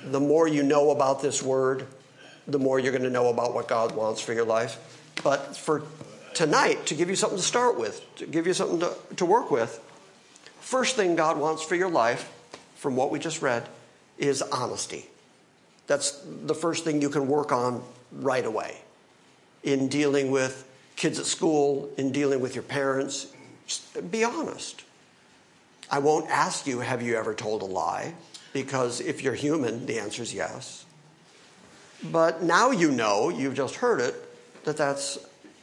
The 0.05 0.19
more 0.19 0.47
you 0.47 0.63
know 0.63 0.91
about 0.91 1.21
this 1.21 1.41
word, 1.41 1.87
the 2.47 2.59
more 2.59 2.79
you're 2.79 2.91
going 2.91 3.03
to 3.03 3.09
know 3.09 3.27
about 3.27 3.53
what 3.53 3.67
God 3.67 3.95
wants 3.95 4.21
for 4.21 4.33
your 4.33 4.45
life. 4.45 4.77
But 5.23 5.57
for 5.57 5.83
tonight, 6.37 6.85
to 6.85 6.93
give 6.93 7.09
you 7.09 7.15
something 7.15 7.39
to 7.39 7.43
start 7.43 7.79
with, 7.79 7.99
to 8.17 8.27
give 8.27 8.45
you 8.45 8.53
something 8.53 8.79
to, 8.79 8.95
to 9.15 9.25
work 9.25 9.49
with, 9.49 9.81
first 10.59 10.95
thing 10.95 11.15
God 11.15 11.39
wants 11.39 11.63
for 11.63 11.73
your 11.73 11.89
life, 11.89 12.31
from 12.75 12.95
what 12.95 13.09
we 13.09 13.17
just 13.17 13.41
read, 13.41 13.67
is 14.19 14.43
honesty. 14.43 15.07
That's 15.87 16.21
the 16.45 16.53
first 16.53 16.83
thing 16.83 17.01
you 17.01 17.09
can 17.09 17.27
work 17.27 17.51
on 17.51 17.83
right 18.11 18.45
away 18.45 18.77
in 19.63 19.87
dealing 19.87 20.29
with 20.29 20.69
kids 20.95 21.17
at 21.17 21.25
school, 21.25 21.89
in 21.97 22.11
dealing 22.11 22.39
with 22.39 22.53
your 22.53 22.63
parents. 22.63 23.33
Just 23.65 24.11
be 24.11 24.23
honest. 24.23 24.83
I 25.89 25.99
won't 25.99 26.29
ask 26.29 26.67
you, 26.67 26.81
have 26.81 27.01
you 27.01 27.15
ever 27.15 27.33
told 27.33 27.63
a 27.63 27.65
lie? 27.65 28.13
Because 28.53 29.01
if 29.01 29.23
you're 29.23 29.33
human, 29.33 29.87
the 29.87 29.99
answer 29.99 30.21
is 30.21 30.35
yes. 30.35 30.85
But 32.03 32.43
now 32.43 32.69
you 32.69 32.91
know, 32.91 33.29
you've 33.29 33.55
just 33.55 33.75
heard 33.75 34.01
it, 34.01 34.15
that 34.65 34.77
that's 34.77 35.17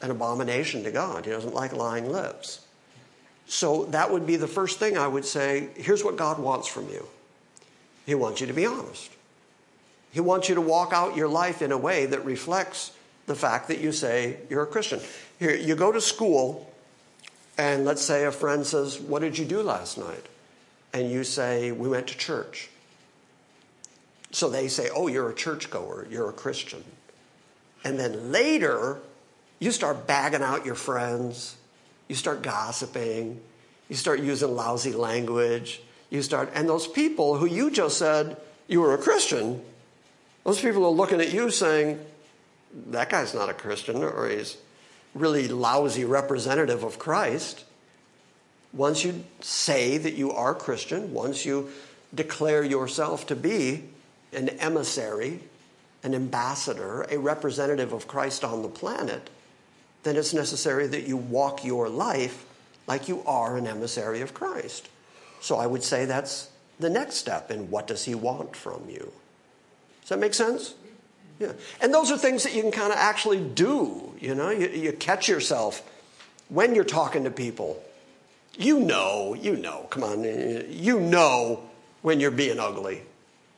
an 0.05 0.11
abomination 0.11 0.85
to 0.85 0.91
God. 0.91 1.25
He 1.25 1.31
doesn't 1.31 1.55
like 1.55 1.73
lying 1.73 2.13
lips. 2.13 2.61
So 3.47 3.87
that 3.87 4.11
would 4.11 4.27
be 4.27 4.37
the 4.37 4.47
first 4.47 4.79
thing 4.79 4.99
I 4.99 5.09
would 5.09 5.25
say 5.25 5.69
here's 5.77 6.05
what 6.05 6.17
God 6.17 6.39
wants 6.39 6.69
from 6.69 6.89
you 6.89 7.07
He 8.07 8.15
wants 8.15 8.41
you 8.41 8.47
to 8.47 8.53
be 8.53 8.67
honest. 8.67 9.11
He 10.13 10.21
wants 10.21 10.49
you 10.49 10.55
to 10.55 10.61
walk 10.61 10.93
out 10.93 11.17
your 11.17 11.27
life 11.27 11.61
in 11.63 11.73
a 11.73 11.79
way 11.79 12.07
that 12.07 12.25
reflects 12.25 12.93
the 13.27 13.35
fact 13.35 13.69
that 13.69 13.81
you 13.81 13.91
say 13.93 14.37
you're 14.49 14.63
a 14.63 14.67
Christian. 14.67 15.01
Here, 15.39 15.55
you 15.55 15.75
go 15.75 15.91
to 15.91 16.01
school, 16.01 16.71
and 17.59 17.85
let's 17.85 18.03
say 18.03 18.25
a 18.25 18.31
friend 18.31 18.65
says, 18.67 19.01
What 19.01 19.23
did 19.23 19.39
you 19.39 19.45
do 19.45 19.63
last 19.63 19.99
night? 19.99 20.25
And 20.93 21.11
you 21.11 21.25
say, 21.25 21.73
We 21.73 21.89
went 21.89 22.07
to 22.09 22.17
church. 22.17 22.69
So 24.33 24.51
they 24.51 24.69
say, 24.69 24.91
Oh, 24.95 25.09
you're 25.09 25.31
a 25.31 25.35
churchgoer, 25.35 26.07
you're 26.11 26.29
a 26.29 26.35
Christian. 26.35 26.85
And 27.85 27.99
then 27.99 28.31
later, 28.31 29.01
you 29.59 29.71
start 29.71 30.07
bagging 30.07 30.43
out 30.43 30.67
your 30.67 30.75
friends, 30.75 31.57
you 32.09 32.15
start 32.15 32.43
gossiping, 32.43 33.41
you 33.89 33.97
start 33.97 34.21
using 34.21 34.55
lousy 34.55 34.93
language, 34.93 35.83
you 36.11 36.23
start, 36.23 36.51
and 36.55 36.69
those 36.69 36.87
people 36.87 37.37
who 37.37 37.47
you 37.47 37.71
just 37.71 37.99
said 37.99 38.37
you 38.69 38.81
were 38.81 38.95
a 38.95 38.99
Christian, 38.99 39.63
those 40.45 40.61
people 40.61 40.85
are 40.85 40.91
looking 40.91 41.21
at 41.21 41.33
you 41.33 41.51
saying, 41.51 41.99
that 42.89 43.09
guy's 43.09 43.35
not 43.35 43.49
a 43.49 43.55
Christian, 43.55 44.03
or 44.03 44.29
he's 44.29 44.57
really 45.15 45.49
lousy 45.49 46.05
representative 46.05 46.83
of 46.83 46.99
Christ. 46.99 47.65
Once 48.73 49.05
you 49.05 49.25
say 49.41 49.97
that 49.99 50.15
you 50.15 50.33
are 50.33 50.55
Christian, 50.55 51.13
once 51.15 51.47
you 51.47 51.71
declare 52.13 52.65
yourself 52.65 53.27
to 53.29 53.37
be 53.37 53.85
an 54.33 54.49
emissary, 54.49 55.41
an 56.03 56.15
ambassador, 56.15 57.03
a 57.11 57.19
representative 57.19 57.93
of 57.93 58.09
Christ 58.09 58.45
on 58.45 58.63
the 58.63 58.69
planet, 58.69 59.31
then 60.05 60.17
it's 60.17 60.33
necessary 60.33 60.87
that 60.87 61.07
you 61.07 61.17
walk 61.17 61.65
your 61.65 61.89
life 61.89 62.47
like 62.87 63.09
you 63.09 63.23
are 63.27 63.57
an 63.57 63.67
emissary 63.67 64.21
of 64.21 64.35
Christ. 64.35 64.89
So 65.41 65.57
I 65.57 65.67
would 65.67 65.83
say 65.83 66.05
that's 66.05 66.51
the 66.79 66.91
next 66.91 67.17
step 67.17 67.51
in 67.51 67.71
what 67.71 67.87
does 67.87 68.05
he 68.05 68.15
want 68.15 68.55
from 68.57 68.89
you? 68.89 69.13
Does 70.03 70.11
that 70.11 70.19
make 70.19 70.35
sense? 70.35 70.75
Yeah. 71.39 71.53
And 71.81 71.93
those 71.93 72.11
are 72.11 72.19
things 72.19 72.45
that 72.45 72.55
you 72.55 72.63
can 72.63 72.71
kind 72.71 72.93
of 72.93 72.99
actually 72.99 73.41
do. 73.41 74.13
You 74.21 74.35
know, 74.35 74.51
you, 74.51 74.69
you 74.69 74.93
catch 74.93 75.29
yourself 75.29 75.83
when 76.49 76.75
you're 76.75 76.85
talking 76.85 77.25
to 77.25 77.31
people. 77.31 77.83
You 78.57 78.79
know, 78.79 79.35
you 79.35 79.57
know, 79.57 79.87
come 79.91 80.05
on, 80.05 80.23
you 80.23 81.01
know 81.01 81.63
when 82.03 82.21
you're 82.21 82.31
being 82.31 82.61
ugly. 82.61 83.03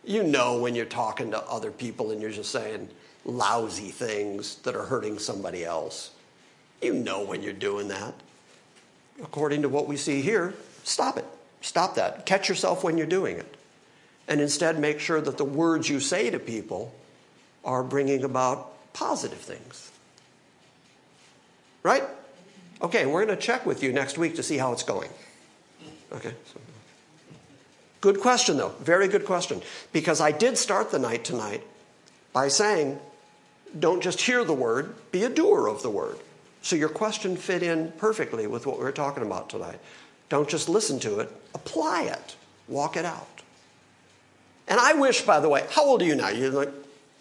You 0.05 0.23
know 0.23 0.59
when 0.59 0.75
you're 0.75 0.87
talking 0.87 1.33
to 1.33 1.43
other 1.43 1.71
people 1.71 2.13
and 2.13 2.23
you're 2.23 2.31
just 2.31 2.53
saying 2.53 2.89
lousy 3.25 3.91
things 3.91 4.57
that 4.59 4.75
are 4.75 4.85
hurting 4.85 5.19
somebody 5.19 5.65
else. 5.65 6.13
You 6.83 6.95
know 6.95 7.25
when 7.25 7.43
you're 7.43 7.53
doing 7.53 7.89
that. 7.89 8.15
According 9.23 9.63
to 9.63 9.69
what 9.69 9.87
we 9.89 9.97
see 9.97 10.21
here, 10.21 10.55
stop 10.85 11.17
it. 11.17 11.25
Stop 11.61 11.95
that. 11.97 12.27
Catch 12.27 12.49
yourself 12.49 12.85
when 12.85 12.99
you're 12.99 13.07
doing 13.07 13.39
it. 13.39 13.57
And 14.29 14.41
instead, 14.41 14.79
make 14.79 15.01
sure 15.01 15.21
that 15.21 15.39
the 15.39 15.45
words 15.45 15.89
you 15.89 16.01
say 16.01 16.31
to 16.31 16.39
people 16.39 16.95
are 17.65 17.83
bringing 17.83 18.25
about 18.25 18.93
positive 18.93 19.39
things. 19.39 19.91
Right? 21.83 22.05
Okay, 22.83 23.07
we're 23.07 23.25
going 23.25 23.37
to 23.37 23.43
check 23.43 23.65
with 23.65 23.83
you 23.83 23.93
next 23.93 24.19
week 24.19 24.37
to 24.37 24.43
see 24.43 24.59
how 24.59 24.73
it's 24.73 24.83
going. 24.83 25.11
Okay. 26.13 26.33
So. 26.53 26.61
Good 28.01 28.21
question, 28.21 28.57
though. 28.57 28.75
Very 28.81 29.09
good 29.09 29.25
question. 29.25 29.63
Because 29.93 30.21
I 30.21 30.31
did 30.31 30.59
start 30.59 30.91
the 30.91 30.99
night 30.99 31.25
tonight 31.25 31.63
by 32.33 32.49
saying, 32.49 32.99
don't 33.79 34.03
just 34.03 34.21
hear 34.21 34.45
the 34.45 34.53
word, 34.53 34.95
be 35.11 35.25
a 35.25 35.31
doer 35.31 35.69
of 35.69 35.83
the 35.83 35.91
word. 35.91 36.19
So 36.67 36.75
your 36.75 36.89
question 36.89 37.37
fit 37.37 37.63
in 37.63 37.93
perfectly 37.93 38.49
with 38.49 38.67
what 38.67 38.77
we 38.79 38.83
were 38.83 38.91
talking 38.91 39.23
about 39.23 39.49
tonight. 39.49 39.79
Don't 40.29 40.49
just 40.49 40.69
listen 40.69 40.99
to 40.99 41.21
it, 41.21 41.31
apply 41.55 42.03
it, 42.03 42.35
walk 42.67 42.97
it 42.97 43.05
out. 43.05 43.43
And 44.67 44.81
I 44.81 44.95
wish, 44.95 45.23
by 45.23 45.39
the 45.39 45.49
way, 45.49 45.65
how 45.71 45.85
old 45.85 46.03
are 46.03 46.05
you 46.05 46.17
now? 46.17 46.31
You're 46.31 46.51
like 46.51 46.73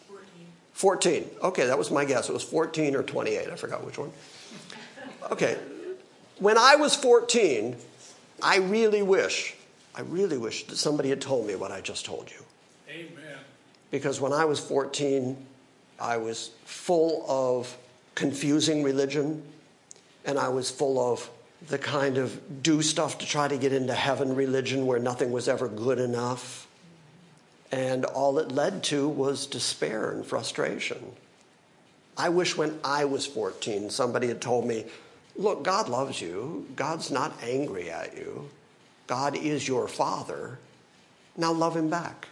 14. 0.08 0.26
14. 0.74 1.30
Okay, 1.44 1.68
that 1.68 1.78
was 1.78 1.92
my 1.92 2.06
guess. 2.06 2.28
It 2.28 2.34
was 2.34 2.42
14 2.42 2.96
or 2.96 3.04
28. 3.04 3.48
I 3.48 3.56
forgot 3.56 3.86
which 3.86 4.00
one. 4.00 4.12
Okay. 5.30 5.60
When 6.40 6.58
I 6.58 6.78
was 6.78 6.96
14, 6.96 7.76
I 8.42 8.58
really 8.58 9.04
wish, 9.04 9.54
I 9.94 10.02
really 10.02 10.40
wish 10.40 10.66
that 10.66 10.78
somebody 10.78 11.10
had 11.10 11.22
told 11.22 11.46
me 11.46 11.54
what 11.54 11.72
I 11.72 11.82
just 11.82 12.04
told 12.04 12.32
you. 12.32 12.44
Amen. 12.90 13.38
Because 13.92 14.20
when 14.20 14.34
I 14.34 14.46
was 14.46 14.60
14, 14.60 15.38
I 16.00 16.18
was 16.18 16.50
full 16.66 17.24
of 17.30 17.78
confusing 18.16 18.82
religion, 18.82 19.44
and 20.24 20.40
I 20.40 20.50
was 20.50 20.72
full 20.72 21.00
of 21.12 21.30
the 21.68 21.78
kind 21.78 22.18
of 22.18 22.64
do 22.64 22.82
stuff 22.82 23.18
to 23.20 23.26
try 23.26 23.48
to 23.48 23.58
get 23.58 23.74
into 23.74 23.94
heaven 23.94 24.36
religion 24.36 24.86
where 24.86 25.00
nothing 25.00 25.32
was 25.32 25.48
ever 25.48 25.68
good 25.68 26.00
enough. 26.00 26.68
And 27.72 28.06
all 28.06 28.40
it 28.40 28.52
led 28.52 28.84
to 28.86 29.08
was 29.08 29.48
despair 29.48 30.12
and 30.12 30.26
frustration. 30.26 31.04
I 32.18 32.30
wish 32.30 32.56
when 32.56 32.80
I 32.84 33.06
was 33.06 33.26
14, 33.26 33.90
somebody 33.90 34.28
had 34.28 34.42
told 34.42 34.66
me, 34.66 34.86
Look, 35.38 35.64
God 35.64 35.90
loves 35.90 36.22
you. 36.22 36.66
God's 36.78 37.12
not 37.12 37.34
angry 37.44 37.90
at 37.92 38.16
you. 38.16 38.50
God 39.08 39.36
is 39.36 39.68
your 39.68 39.88
father. 39.88 40.60
Now 41.36 41.52
love 41.52 41.76
him 41.76 41.90
back. 41.90 42.30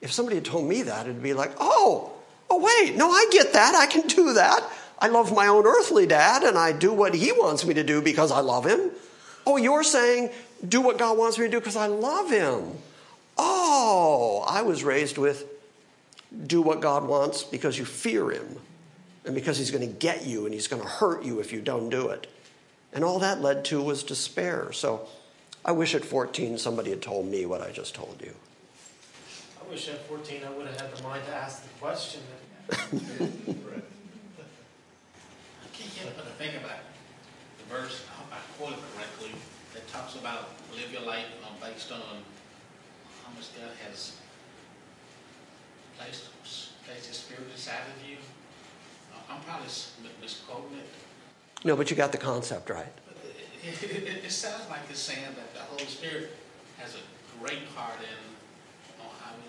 If 0.00 0.12
somebody 0.12 0.36
had 0.36 0.44
told 0.44 0.68
me 0.68 0.82
that, 0.82 1.06
it'd 1.06 1.22
be 1.22 1.34
like, 1.34 1.52
Oh, 1.58 2.12
oh, 2.50 2.58
wait, 2.58 2.96
no, 2.96 3.10
I 3.10 3.26
get 3.30 3.52
that. 3.52 3.74
I 3.74 3.86
can 3.86 4.06
do 4.06 4.34
that. 4.34 4.62
I 4.98 5.08
love 5.08 5.34
my 5.34 5.46
own 5.46 5.66
earthly 5.66 6.06
dad 6.06 6.42
and 6.42 6.56
I 6.56 6.72
do 6.72 6.92
what 6.92 7.14
he 7.14 7.32
wants 7.32 7.66
me 7.66 7.74
to 7.74 7.84
do 7.84 8.00
because 8.00 8.32
I 8.32 8.40
love 8.40 8.64
him. 8.64 8.90
Oh, 9.46 9.56
you're 9.56 9.84
saying 9.84 10.30
do 10.66 10.80
what 10.80 10.98
God 10.98 11.18
wants 11.18 11.38
me 11.38 11.44
to 11.46 11.50
do 11.50 11.60
because 11.60 11.76
I 11.76 11.86
love 11.86 12.30
him. 12.30 12.72
Oh, 13.36 14.44
I 14.48 14.62
was 14.62 14.82
raised 14.82 15.18
with 15.18 15.44
do 16.46 16.62
what 16.62 16.80
God 16.80 17.06
wants 17.06 17.42
because 17.42 17.78
you 17.78 17.84
fear 17.84 18.30
him 18.30 18.56
and 19.24 19.34
because 19.34 19.58
he's 19.58 19.70
going 19.70 19.86
to 19.86 19.94
get 19.94 20.26
you 20.26 20.44
and 20.44 20.54
he's 20.54 20.68
going 20.68 20.82
to 20.82 20.88
hurt 20.88 21.24
you 21.24 21.40
if 21.40 21.52
you 21.52 21.60
don't 21.60 21.90
do 21.90 22.08
it. 22.08 22.26
And 22.92 23.04
all 23.04 23.18
that 23.18 23.42
led 23.42 23.64
to 23.66 23.82
was 23.82 24.02
despair. 24.02 24.72
So 24.72 25.06
I 25.64 25.72
wish 25.72 25.94
at 25.94 26.04
14 26.04 26.56
somebody 26.58 26.90
had 26.90 27.02
told 27.02 27.26
me 27.26 27.44
what 27.44 27.60
I 27.60 27.70
just 27.70 27.94
told 27.94 28.20
you. 28.22 28.34
I 29.66 29.70
wish 29.70 29.88
at 29.88 30.06
14 30.06 30.42
I 30.46 30.50
would 30.56 30.66
have 30.68 30.80
had 30.80 30.96
the 30.96 31.02
mind 31.02 31.24
to 31.26 31.34
ask 31.34 31.62
the 31.64 31.68
question. 31.80 32.20
I 32.70 32.76
can't 35.72 35.90
help 35.98 36.16
but 36.16 36.24
to 36.24 36.30
think 36.38 36.54
about 36.62 36.78
the 37.58 37.74
verse, 37.74 38.04
I 38.08 38.14
hope 38.14 38.32
I 38.32 38.38
quote 38.56 38.74
it 38.74 38.78
correctly, 38.94 39.32
that 39.74 39.88
talks 39.88 40.14
about 40.14 40.50
live 40.72 40.92
your 40.92 41.02
life 41.02 41.26
um, 41.44 41.56
based 41.60 41.90
on 41.90 41.98
how 41.98 43.32
much 43.34 43.50
God 43.58 43.72
has 43.88 44.16
placed, 45.98 46.28
placed 46.84 47.06
His 47.06 47.16
Spirit 47.16 47.48
inside 47.52 47.82
of 47.96 48.08
you. 48.08 48.18
Uh, 49.12 49.32
I'm 49.34 49.40
probably 49.40 49.66
s- 49.66 49.94
misquoting 50.20 50.78
it, 50.78 50.86
No, 51.64 51.74
but 51.74 51.90
you 51.90 51.96
got 51.96 52.12
the 52.12 52.18
concept 52.18 52.70
right. 52.70 52.86
it, 53.64 53.82
it, 53.82 53.90
it, 53.90 54.24
it 54.26 54.32
sounds 54.32 54.70
like 54.70 54.82
it's 54.88 55.00
saying 55.00 55.26
that 55.34 55.52
the 55.54 55.60
Holy 55.60 55.86
Spirit 55.86 56.30
has 56.78 56.94
a 56.94 57.42
great 57.42 57.74
part 57.74 57.98
in 57.98 58.06
on 58.06 58.12
how 58.14 58.30
we 58.30 58.35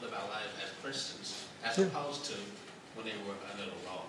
live 0.02 0.14
our 0.14 0.30
lives 0.30 0.54
as 0.64 0.70
Christians, 0.84 1.34
as 1.64 1.78
Yeah. 1.78 1.86
opposed 1.86 2.26
to 2.26 2.34
when 2.95 3.06
they 3.06 3.14
were 3.28 3.36
under 3.52 3.66
the 3.66 3.88
law. 3.88 4.04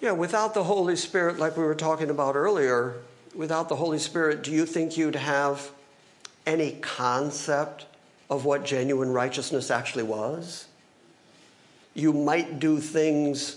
Yeah, 0.00 0.12
without 0.12 0.54
the 0.54 0.64
Holy 0.64 0.96
Spirit, 0.96 1.38
like 1.38 1.56
we 1.56 1.64
were 1.64 1.74
talking 1.74 2.10
about 2.10 2.36
earlier, 2.36 2.96
without 3.34 3.68
the 3.68 3.76
Holy 3.76 3.98
Spirit, 3.98 4.42
do 4.42 4.50
you 4.50 4.66
think 4.66 4.96
you'd 4.96 5.16
have 5.16 5.70
any 6.46 6.72
concept 6.80 7.86
of 8.28 8.44
what 8.44 8.64
genuine 8.64 9.12
righteousness 9.12 9.70
actually 9.70 10.04
was? 10.04 10.66
You 11.94 12.12
might 12.12 12.58
do 12.58 12.80
things 12.80 13.56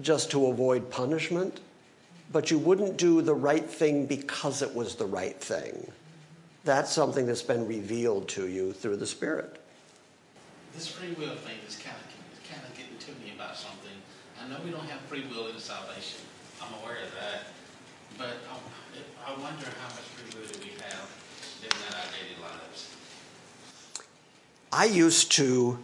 just 0.00 0.30
to 0.30 0.46
avoid 0.46 0.90
punishment, 0.90 1.60
but 2.32 2.50
you 2.50 2.58
wouldn't 2.58 2.96
do 2.96 3.20
the 3.20 3.34
right 3.34 3.68
thing 3.68 4.06
because 4.06 4.62
it 4.62 4.74
was 4.74 4.94
the 4.94 5.04
right 5.04 5.38
thing. 5.38 5.90
That's 6.64 6.92
something 6.92 7.26
that's 7.26 7.42
been 7.42 7.66
revealed 7.66 8.28
to 8.30 8.46
you 8.46 8.72
through 8.72 8.96
the 8.96 9.06
Spirit. 9.06 9.59
This 10.74 10.88
free 10.88 11.12
will 11.12 11.36
thing 11.36 11.56
is 11.66 11.76
kind 11.76 11.96
of 11.96 12.06
kind 12.50 12.62
of 12.66 12.76
getting 12.76 12.98
to 12.98 13.12
me 13.22 13.32
about 13.34 13.56
something. 13.56 13.94
I 14.42 14.48
know 14.48 14.56
we 14.64 14.70
don't 14.70 14.88
have 14.88 15.00
free 15.02 15.24
will 15.30 15.48
in 15.48 15.58
salvation. 15.58 16.20
I'm 16.60 16.72
aware 16.82 16.96
of 17.04 17.12
that, 17.14 17.46
but 18.18 18.36
I, 18.50 19.30
I 19.30 19.38
wonder 19.38 19.66
how 19.66 19.88
much 19.88 20.06
free 20.16 20.40
will 20.40 20.48
do 20.48 20.58
we 20.60 20.72
have 20.82 21.08
in 21.62 21.70
our 21.94 22.04
daily 22.10 22.40
lives. 22.42 22.88
I 24.72 24.84
used 24.86 25.32
to, 25.32 25.78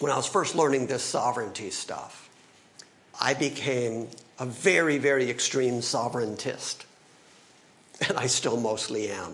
when 0.00 0.12
I 0.12 0.16
was 0.16 0.26
first 0.26 0.54
learning 0.54 0.86
this 0.86 1.02
sovereignty 1.02 1.70
stuff, 1.70 2.28
I 3.20 3.34
became 3.34 4.08
a 4.38 4.46
very, 4.46 4.98
very 4.98 5.30
extreme 5.30 5.80
sovereigntist. 5.80 6.84
And 8.08 8.18
I 8.18 8.26
still 8.26 8.60
mostly 8.60 9.08
am. 9.10 9.32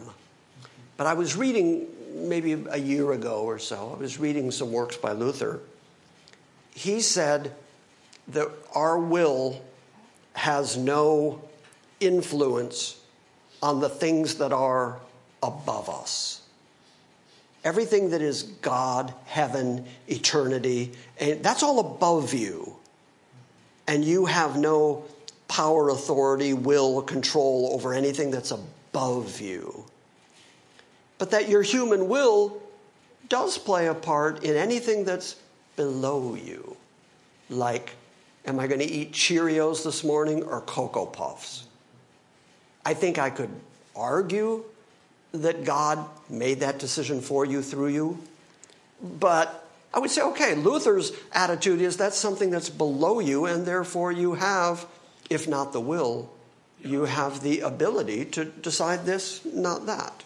But 0.96 1.07
I 1.07 1.14
was 1.14 1.34
reading 1.34 1.86
maybe 2.12 2.52
a 2.70 2.78
year 2.78 3.12
ago 3.12 3.42
or 3.42 3.58
so, 3.58 3.94
I 3.96 4.00
was 4.00 4.18
reading 4.18 4.50
some 4.50 4.72
works 4.72 4.96
by 4.96 5.12
Luther. 5.12 5.61
He 6.74 7.00
said 7.00 7.52
that 8.28 8.48
our 8.74 8.98
will 8.98 9.62
has 10.34 10.76
no 10.76 11.42
influence 11.98 13.00
on 13.62 13.80
the 13.80 13.88
things 13.88 14.36
that 14.36 14.52
are 14.52 15.00
above 15.42 15.88
us 15.88 16.40
everything 17.64 18.11
that 18.11 18.22
is 18.22 18.42
God, 18.42 19.12
heaven, 19.26 19.84
eternity, 20.08 20.92
and 21.18 21.42
that's 21.42 21.62
all 21.62 21.78
above 21.78 22.32
you. 22.34 22.76
And 23.86 24.04
you 24.04 24.26
have 24.26 24.56
no 24.56 25.04
power, 25.48 25.88
authority, 25.88 26.54
will, 26.54 27.02
control 27.02 27.70
over 27.72 27.92
anything 27.92 28.30
that's 28.30 28.52
above 28.52 29.40
you. 29.40 29.84
But 31.20 31.32
that 31.32 31.50
your 31.50 31.60
human 31.60 32.08
will 32.08 32.62
does 33.28 33.58
play 33.58 33.88
a 33.88 33.94
part 33.94 34.42
in 34.42 34.56
anything 34.56 35.04
that's 35.04 35.36
below 35.76 36.34
you. 36.34 36.78
Like, 37.50 37.94
am 38.46 38.58
I 38.58 38.66
going 38.66 38.80
to 38.80 38.90
eat 38.90 39.12
Cheerios 39.12 39.84
this 39.84 40.02
morning 40.02 40.42
or 40.42 40.62
Cocoa 40.62 41.04
Puffs? 41.04 41.66
I 42.86 42.94
think 42.94 43.18
I 43.18 43.28
could 43.28 43.50
argue 43.94 44.64
that 45.32 45.64
God 45.64 46.04
made 46.30 46.60
that 46.60 46.78
decision 46.78 47.20
for 47.20 47.44
you 47.44 47.60
through 47.60 47.88
you. 47.88 48.18
But 49.02 49.68
I 49.92 49.98
would 49.98 50.10
say, 50.10 50.22
okay, 50.22 50.54
Luther's 50.54 51.12
attitude 51.32 51.82
is 51.82 51.98
that's 51.98 52.16
something 52.16 52.48
that's 52.48 52.70
below 52.70 53.20
you, 53.20 53.44
and 53.44 53.66
therefore 53.66 54.10
you 54.10 54.34
have, 54.34 54.86
if 55.28 55.46
not 55.46 55.74
the 55.74 55.80
will, 55.80 56.30
you 56.82 57.04
have 57.04 57.42
the 57.42 57.60
ability 57.60 58.24
to 58.24 58.46
decide 58.46 59.04
this, 59.04 59.44
not 59.44 59.84
that. 59.84 60.24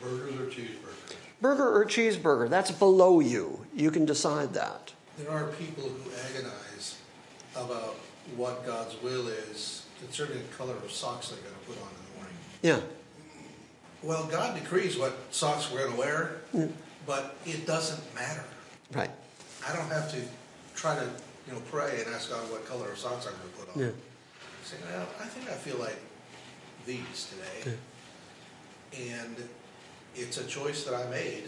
Burgers 0.00 0.40
or 0.40 0.46
cheeseburgers? 0.46 1.16
Burger 1.40 1.68
or 1.68 1.84
cheeseburger, 1.84 2.48
that's 2.48 2.70
below 2.70 3.20
you. 3.20 3.66
You 3.74 3.90
can 3.90 4.04
decide 4.04 4.54
that. 4.54 4.92
There 5.18 5.30
are 5.30 5.48
people 5.48 5.84
who 5.84 6.10
agonize 6.30 6.98
about 7.54 7.96
what 8.36 8.66
God's 8.66 9.00
will 9.02 9.28
is 9.28 9.86
concerning 10.00 10.38
the 10.38 10.56
color 10.56 10.74
of 10.74 10.90
socks 10.90 11.28
they're 11.28 11.38
going 11.38 11.54
to 11.54 11.66
put 11.66 11.76
on 11.82 11.88
in 11.88 11.96
the 12.06 12.18
morning. 12.18 12.36
Yeah. 12.62 12.80
Well, 14.02 14.24
God 14.26 14.58
decrees 14.58 14.98
what 14.98 15.16
socks 15.30 15.70
we're 15.70 15.80
going 15.80 15.92
to 15.92 15.98
wear, 15.98 16.40
mm. 16.54 16.70
but 17.06 17.36
it 17.46 17.66
doesn't 17.66 18.14
matter. 18.14 18.44
Right. 18.92 19.10
I 19.66 19.74
don't 19.74 19.88
have 19.88 20.10
to 20.12 20.20
try 20.74 20.94
to, 20.96 21.04
you 21.46 21.52
know, 21.52 21.60
pray 21.70 22.02
and 22.04 22.14
ask 22.14 22.30
God 22.30 22.50
what 22.50 22.66
color 22.66 22.90
of 22.92 22.98
socks 22.98 23.26
I'm 23.26 23.32
going 23.32 23.52
to 23.52 23.58
put 23.58 23.76
on. 23.76 23.82
Yeah. 23.82 23.90
Say, 24.64 24.76
well, 24.90 25.06
I 25.20 25.24
think 25.24 25.48
I 25.48 25.54
feel 25.54 25.78
like 25.78 25.96
these 26.86 27.30
today. 27.30 27.76
And 28.96 29.36
it's 30.16 30.38
a 30.38 30.44
choice 30.44 30.84
that 30.84 30.94
I 30.94 31.08
made 31.10 31.44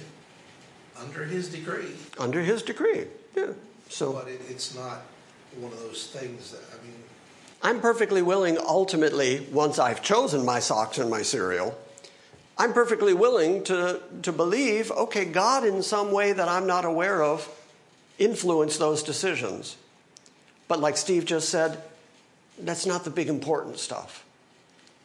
under 1.01 1.25
His 1.25 1.49
decree, 1.49 1.95
Under 2.19 2.43
his 2.43 2.62
decree. 2.62 3.05
Yeah. 3.37 3.53
So 3.89 4.12
but 4.12 4.29
it, 4.29 4.41
it's 4.49 4.75
not 4.75 5.03
one 5.59 5.73
of 5.73 5.79
those 5.81 6.07
things 6.07 6.53
that, 6.53 6.61
I 6.73 6.85
mean, 6.85 6.95
I'm 7.62 7.81
perfectly 7.81 8.23
willing, 8.23 8.59
ultimately, 8.59 9.47
once 9.51 9.79
I've 9.79 10.03
chosen 10.03 10.45
my 10.45 10.61
socks 10.61 10.99
and 10.99 11.11
my 11.11 11.23
cereal, 11.23 11.77
I'm 12.57 12.73
perfectly 12.73 13.14
willing 13.14 13.64
to, 13.64 14.01
to 14.23 14.33
believe, 14.33 14.91
okay, 14.91 15.25
God, 15.25 15.64
in 15.64 15.83
some 15.83 16.12
way 16.12 16.33
that 16.33 16.49
I'm 16.49 16.66
not 16.66 16.85
aware 16.85 17.23
of, 17.23 17.49
influenced 18.19 18.79
those 18.79 19.03
decisions. 19.03 19.77
But 20.66 20.81
like 20.81 20.97
Steve 20.97 21.25
just 21.25 21.49
said, 21.49 21.83
that's 22.59 22.85
not 22.85 23.05
the 23.05 23.11
big 23.11 23.29
important 23.29 23.79
stuff. 23.79 24.25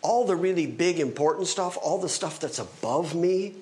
All 0.04 0.26
the 0.26 0.36
really 0.36 0.68
big 0.68 1.00
important 1.00 1.48
stuff, 1.48 1.78
all 1.82 1.98
the 1.98 2.10
stuff 2.10 2.40
that's 2.40 2.60
above 2.60 3.16
me, 3.16 3.56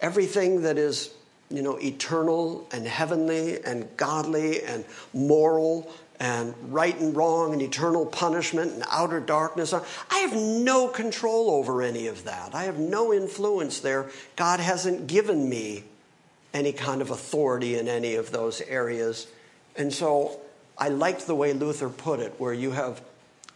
everything 0.00 0.62
that 0.62 0.78
is, 0.78 1.10
you 1.50 1.62
know, 1.62 1.78
eternal 1.78 2.68
and 2.70 2.86
heavenly 2.86 3.60
and 3.64 3.88
godly 3.96 4.62
and 4.62 4.84
moral 5.12 5.90
and 6.20 6.54
right 6.68 6.96
and 7.00 7.16
wrong 7.16 7.52
and 7.52 7.60
eternal 7.60 8.06
punishment 8.06 8.72
and 8.72 8.84
outer 8.90 9.18
darkness. 9.18 9.72
I 9.72 10.18
have 10.18 10.34
no 10.34 10.86
control 10.86 11.50
over 11.50 11.82
any 11.82 12.06
of 12.06 12.24
that. 12.24 12.54
I 12.54 12.64
have 12.64 12.78
no 12.78 13.12
influence 13.12 13.80
there. 13.80 14.10
God 14.36 14.60
hasn't 14.60 15.06
given 15.06 15.48
me 15.48 15.84
any 16.52 16.72
kind 16.72 17.02
of 17.02 17.10
authority 17.10 17.76
in 17.76 17.88
any 17.88 18.14
of 18.14 18.30
those 18.30 18.60
areas. 18.60 19.26
And 19.76 19.92
so 19.92 20.38
I 20.78 20.88
liked 20.88 21.26
the 21.26 21.34
way 21.34 21.52
Luther 21.52 21.88
put 21.88 22.20
it, 22.20 22.34
where 22.38 22.52
you 22.52 22.70
have 22.70 23.00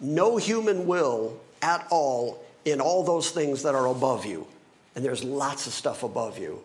no 0.00 0.36
human 0.36 0.86
will 0.86 1.38
at 1.62 1.86
all 1.90 2.42
in 2.64 2.80
all 2.80 3.02
those 3.04 3.30
things 3.30 3.62
that 3.62 3.74
are 3.74 3.86
above 3.86 4.26
you. 4.26 4.46
And 4.94 5.04
there's 5.04 5.24
lots 5.24 5.66
of 5.66 5.72
stuff 5.72 6.02
above 6.02 6.38
you. 6.38 6.62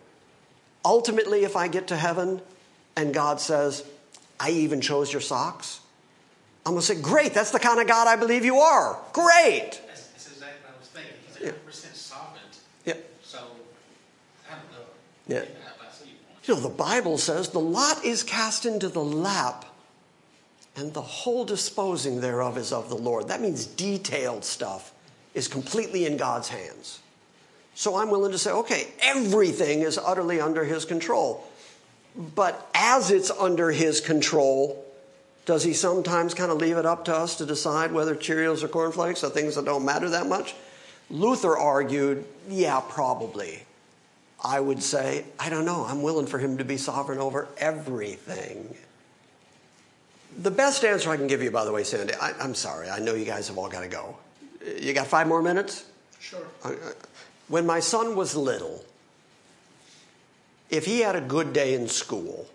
Ultimately, 0.84 1.44
if 1.44 1.56
I 1.56 1.68
get 1.68 1.88
to 1.88 1.96
heaven 1.96 2.40
and 2.96 3.14
God 3.14 3.40
says, 3.40 3.84
I 4.38 4.50
even 4.50 4.80
chose 4.80 5.12
your 5.12 5.22
socks, 5.22 5.80
I'm 6.66 6.72
going 6.72 6.80
to 6.80 6.86
say, 6.86 7.00
Great, 7.00 7.34
that's 7.34 7.50
the 7.50 7.58
kind 7.58 7.80
of 7.80 7.86
God 7.86 8.08
I 8.08 8.16
believe 8.16 8.44
you 8.44 8.56
are. 8.56 8.98
Great. 9.12 9.80
That's, 9.86 10.06
that's 10.08 10.26
exactly 10.32 10.58
what 10.64 10.74
I 10.74 10.78
was 10.78 10.88
thinking. 10.88 11.12
He's 11.28 11.46
Yeah. 11.46 11.52
100% 11.52 11.94
sovereign. 11.94 12.42
Yeah. 12.84 12.94
So, 13.22 13.38
I 14.50 14.54
don't 14.54 14.72
know. 14.72 14.86
Yeah. 15.28 15.38
I, 15.38 15.86
I 15.86 15.92
see 15.92 16.06
your 16.06 16.18
point. 16.26 16.48
You 16.48 16.54
know, 16.54 16.60
the 16.60 16.68
Bible 16.74 17.18
says 17.18 17.50
the 17.50 17.60
lot 17.60 18.04
is 18.04 18.22
cast 18.22 18.66
into 18.66 18.88
the 18.88 19.04
lap, 19.04 19.64
and 20.76 20.92
the 20.92 21.02
whole 21.02 21.44
disposing 21.44 22.20
thereof 22.20 22.58
is 22.58 22.72
of 22.72 22.88
the 22.88 22.96
Lord. 22.96 23.28
That 23.28 23.40
means 23.40 23.66
detailed 23.66 24.44
stuff 24.44 24.92
is 25.34 25.48
completely 25.48 26.06
in 26.06 26.16
God's 26.16 26.48
hands. 26.48 27.00
So 27.74 27.96
I'm 27.96 28.10
willing 28.10 28.32
to 28.32 28.38
say, 28.38 28.50
okay, 28.50 28.88
everything 29.00 29.80
is 29.80 29.98
utterly 29.98 30.40
under 30.40 30.64
his 30.64 30.84
control. 30.84 31.44
But 32.16 32.68
as 32.74 33.10
it's 33.10 33.30
under 33.30 33.72
his 33.72 34.00
control, 34.00 34.84
does 35.46 35.64
he 35.64 35.72
sometimes 35.72 36.34
kind 36.34 36.50
of 36.50 36.58
leave 36.58 36.76
it 36.76 36.86
up 36.86 37.04
to 37.06 37.14
us 37.14 37.36
to 37.38 37.46
decide 37.46 37.92
whether 37.92 38.14
Cheerios 38.14 38.62
or 38.62 38.68
cornflakes 38.68 39.24
are 39.24 39.30
things 39.30 39.56
that 39.56 39.64
don't 39.64 39.84
matter 39.84 40.08
that 40.10 40.26
much? 40.26 40.54
Luther 41.10 41.56
argued, 41.56 42.24
yeah, 42.48 42.80
probably. 42.88 43.62
I 44.42 44.60
would 44.60 44.82
say, 44.82 45.24
I 45.38 45.50
don't 45.50 45.64
know, 45.64 45.84
I'm 45.84 46.02
willing 46.02 46.26
for 46.26 46.38
him 46.38 46.58
to 46.58 46.64
be 46.64 46.76
sovereign 46.76 47.18
over 47.18 47.48
everything. 47.58 48.76
The 50.38 50.50
best 50.50 50.84
answer 50.84 51.10
I 51.10 51.16
can 51.16 51.26
give 51.26 51.42
you, 51.42 51.50
by 51.50 51.64
the 51.64 51.72
way, 51.72 51.84
Sandy, 51.84 52.14
I, 52.14 52.32
am 52.42 52.54
sorry, 52.54 52.90
I 52.90 52.98
know 52.98 53.14
you 53.14 53.24
guys 53.24 53.48
have 53.48 53.58
all 53.58 53.68
got 53.68 53.80
to 53.80 53.88
go. 53.88 54.16
You 54.80 54.92
got 54.92 55.06
five 55.06 55.28
more 55.28 55.42
minutes? 55.42 55.84
Sure. 56.18 56.46
Uh, 56.64 56.70
uh, 56.70 56.74
when 57.48 57.66
my 57.66 57.80
son 57.80 58.16
was 58.16 58.34
little, 58.34 58.84
if 60.70 60.86
he 60.86 61.00
had 61.00 61.14
a 61.14 61.20
good 61.20 61.52
day 61.52 61.74
in 61.74 61.86
school, 61.86 62.46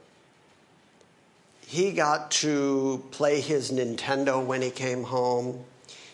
he 1.65 1.91
got 1.91 2.31
to 2.31 3.03
play 3.11 3.41
his 3.41 3.71
Nintendo 3.71 4.43
when 4.43 4.61
he 4.61 4.71
came 4.71 5.03
home. 5.03 5.63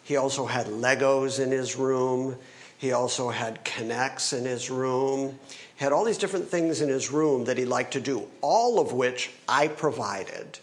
He 0.03 0.17
also 0.17 0.45
had 0.45 0.67
Legos 0.67 1.39
in 1.39 1.49
his 1.49 1.77
room. 1.77 2.35
He 2.77 2.91
also 2.91 3.29
had 3.29 3.63
K'NEX 3.63 4.37
in 4.37 4.43
his 4.43 4.69
room. 4.69 5.39
He 5.77 5.83
had 5.83 5.93
all 5.93 6.03
these 6.03 6.17
different 6.17 6.49
things 6.49 6.81
in 6.81 6.89
his 6.89 7.09
room 7.09 7.45
that 7.45 7.57
he 7.57 7.65
liked 7.65 7.93
to 7.93 8.01
do, 8.01 8.27
all 8.41 8.79
of 8.79 8.91
which 8.91 9.31
I 9.47 9.69
provided, 9.69 10.59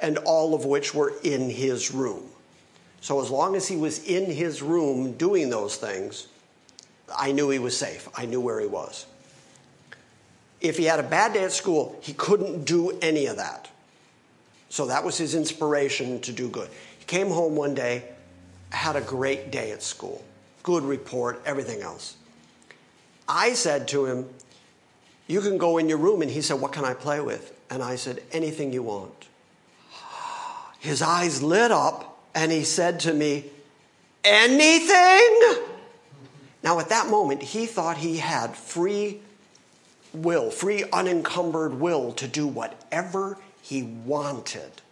and 0.00 0.18
all 0.18 0.54
of 0.54 0.64
which 0.64 0.94
were 0.94 1.12
in 1.22 1.50
his 1.50 1.92
room. 1.92 2.22
So 3.00 3.20
as 3.22 3.30
long 3.30 3.56
as 3.56 3.66
he 3.66 3.76
was 3.76 4.04
in 4.04 4.30
his 4.30 4.62
room 4.62 5.12
doing 5.12 5.50
those 5.50 5.76
things, 5.76 6.26
I 7.14 7.32
knew 7.32 7.50
he 7.50 7.58
was 7.58 7.76
safe. 7.76 8.08
I 8.14 8.26
knew 8.26 8.40
where 8.40 8.60
he 8.60 8.66
was. 8.66 9.06
If 10.60 10.76
he 10.76 10.84
had 10.84 11.00
a 11.00 11.04
bad 11.04 11.32
day 11.32 11.44
at 11.44 11.52
school, 11.52 11.98
he 12.02 12.12
couldn't 12.12 12.64
do 12.64 12.98
any 13.00 13.26
of 13.26 13.36
that. 13.36 13.70
So 14.68 14.86
that 14.86 15.04
was 15.04 15.16
his 15.16 15.34
inspiration 15.34 16.20
to 16.20 16.32
do 16.32 16.48
good. 16.48 16.68
He 16.98 17.04
came 17.06 17.28
home 17.28 17.56
one 17.56 17.74
day, 17.74 18.04
had 18.70 18.96
a 18.96 19.00
great 19.00 19.50
day 19.50 19.72
at 19.72 19.82
school, 19.82 20.22
good 20.62 20.84
report, 20.84 21.42
everything 21.44 21.80
else. 21.80 22.16
I 23.26 23.54
said 23.54 23.88
to 23.88 24.06
him, 24.06 24.28
You 25.26 25.40
can 25.40 25.56
go 25.56 25.78
in 25.78 25.88
your 25.88 25.98
room. 25.98 26.20
And 26.20 26.30
he 26.30 26.42
said, 26.42 26.60
What 26.60 26.72
can 26.72 26.84
I 26.84 26.94
play 26.94 27.20
with? 27.20 27.56
And 27.70 27.82
I 27.82 27.96
said, 27.96 28.22
Anything 28.32 28.72
you 28.72 28.82
want. 28.82 29.28
His 30.80 31.02
eyes 31.02 31.42
lit 31.42 31.70
up 31.70 32.18
and 32.34 32.50
he 32.50 32.64
said 32.64 33.00
to 33.00 33.14
me, 33.14 33.44
Anything? 34.24 35.64
Now, 36.62 36.78
at 36.78 36.88
that 36.88 37.08
moment, 37.08 37.42
he 37.42 37.66
thought 37.66 37.98
he 37.98 38.18
had 38.18 38.56
free 38.56 39.20
will, 40.12 40.50
free 40.50 40.84
unencumbered 40.92 41.74
will 41.74 42.12
to 42.12 42.26
do 42.26 42.46
whatever 42.46 43.38
he 43.62 43.82
wanted. 43.82 44.82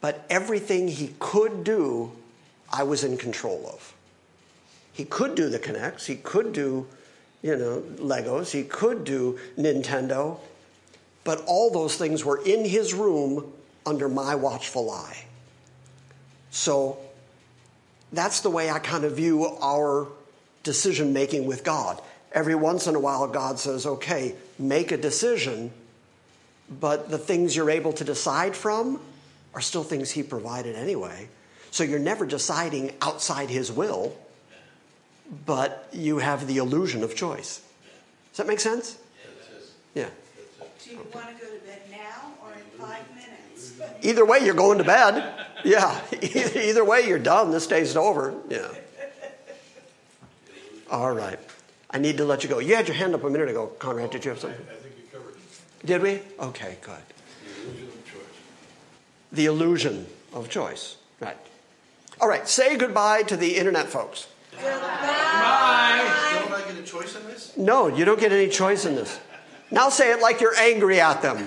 But 0.00 0.24
everything 0.30 0.88
he 0.88 1.14
could 1.18 1.64
do, 1.64 2.12
I 2.72 2.82
was 2.82 3.04
in 3.04 3.16
control 3.16 3.70
of. 3.72 3.94
He 4.92 5.04
could 5.04 5.34
do 5.34 5.48
the 5.48 5.58
K'NEX, 5.58 6.06
he 6.06 6.16
could 6.16 6.52
do, 6.52 6.86
you 7.42 7.56
know, 7.56 7.82
Legos, 7.96 8.52
he 8.52 8.64
could 8.64 9.04
do 9.04 9.38
Nintendo, 9.58 10.38
but 11.24 11.42
all 11.46 11.70
those 11.70 11.96
things 11.96 12.24
were 12.24 12.40
in 12.44 12.64
his 12.64 12.94
room 12.94 13.52
under 13.86 14.08
my 14.08 14.34
watchful 14.34 14.90
eye. 14.90 15.24
So 16.50 16.98
that's 18.12 18.40
the 18.40 18.50
way 18.50 18.70
I 18.70 18.78
kind 18.78 19.04
of 19.04 19.16
view 19.16 19.44
our 19.60 20.06
decision 20.62 21.12
making 21.12 21.46
with 21.46 21.64
God. 21.64 22.00
Every 22.32 22.54
once 22.54 22.86
in 22.86 22.94
a 22.94 23.00
while, 23.00 23.26
God 23.28 23.58
says, 23.58 23.86
okay, 23.86 24.34
make 24.58 24.92
a 24.92 24.96
decision, 24.96 25.72
but 26.80 27.10
the 27.10 27.18
things 27.18 27.54
you're 27.54 27.70
able 27.70 27.92
to 27.94 28.04
decide 28.04 28.56
from 28.56 29.00
are 29.54 29.60
still 29.60 29.84
things 29.84 30.10
He 30.10 30.22
provided 30.22 30.74
anyway. 30.74 31.28
So 31.70 31.84
you're 31.84 31.98
never 31.98 32.24
deciding 32.24 32.92
outside 33.02 33.50
His 33.50 33.70
will, 33.70 34.16
but 35.46 35.88
you 35.92 36.18
have 36.18 36.46
the 36.46 36.58
illusion 36.58 37.02
of 37.02 37.14
choice. 37.14 37.60
Does 38.30 38.38
that 38.38 38.46
make 38.46 38.60
sense? 38.60 38.98
Yeah. 39.94 40.08
Do 40.84 40.90
you 40.90 40.96
want 41.14 41.28
to 41.28 41.44
go 41.44 41.50
to 41.52 41.64
bed 41.64 41.82
now 41.90 42.32
or 42.42 42.52
in 42.52 42.80
five 42.80 43.08
minutes? 43.08 43.13
Either 44.04 44.24
way, 44.24 44.40
you're 44.44 44.54
going 44.54 44.78
to 44.78 44.84
bed. 44.84 45.34
Yeah. 45.64 45.98
Either 46.22 46.84
way, 46.84 47.08
you're 47.08 47.18
done. 47.18 47.50
This 47.50 47.66
day's 47.66 47.96
over. 47.96 48.34
Yeah. 48.48 48.68
All 50.90 51.12
right. 51.12 51.38
I 51.90 51.98
need 51.98 52.18
to 52.18 52.24
let 52.24 52.44
you 52.44 52.50
go. 52.50 52.58
You 52.58 52.76
had 52.76 52.86
your 52.86 52.96
hand 52.96 53.14
up 53.14 53.24
a 53.24 53.30
minute 53.30 53.48
ago, 53.48 53.68
Conrad. 53.78 54.10
Did 54.10 54.24
you 54.24 54.30
have 54.30 54.40
something? 54.40 54.60
I 54.60 54.74
think 54.74 54.94
you 54.98 55.04
covered 55.10 55.34
it. 55.34 55.86
Did 55.86 56.02
we? 56.02 56.20
Okay, 56.38 56.76
good. 56.82 57.00
The 57.02 57.66
illusion 57.66 57.86
of 57.88 58.04
choice. 58.04 58.26
The 59.32 59.46
illusion 59.46 60.06
of 60.34 60.48
choice. 60.50 60.96
Right. 61.20 61.36
All 62.20 62.28
right. 62.28 62.46
Say 62.46 62.76
goodbye 62.76 63.22
to 63.22 63.36
the 63.38 63.56
internet 63.56 63.86
folks. 63.86 64.28
Goodbye. 64.52 64.70
Don't 64.70 66.52
I 66.52 66.62
get 66.68 66.78
a 66.78 66.82
choice 66.82 67.16
in 67.16 67.24
this? 67.24 67.56
No, 67.56 67.88
you 67.88 68.04
don't 68.04 68.20
get 68.20 68.32
any 68.32 68.48
choice 68.48 68.84
in 68.84 68.96
this. 68.96 69.18
Now 69.70 69.88
say 69.88 70.12
it 70.12 70.20
like 70.20 70.42
you're 70.42 70.56
angry 70.56 71.00
at 71.00 71.22
them. 71.22 71.46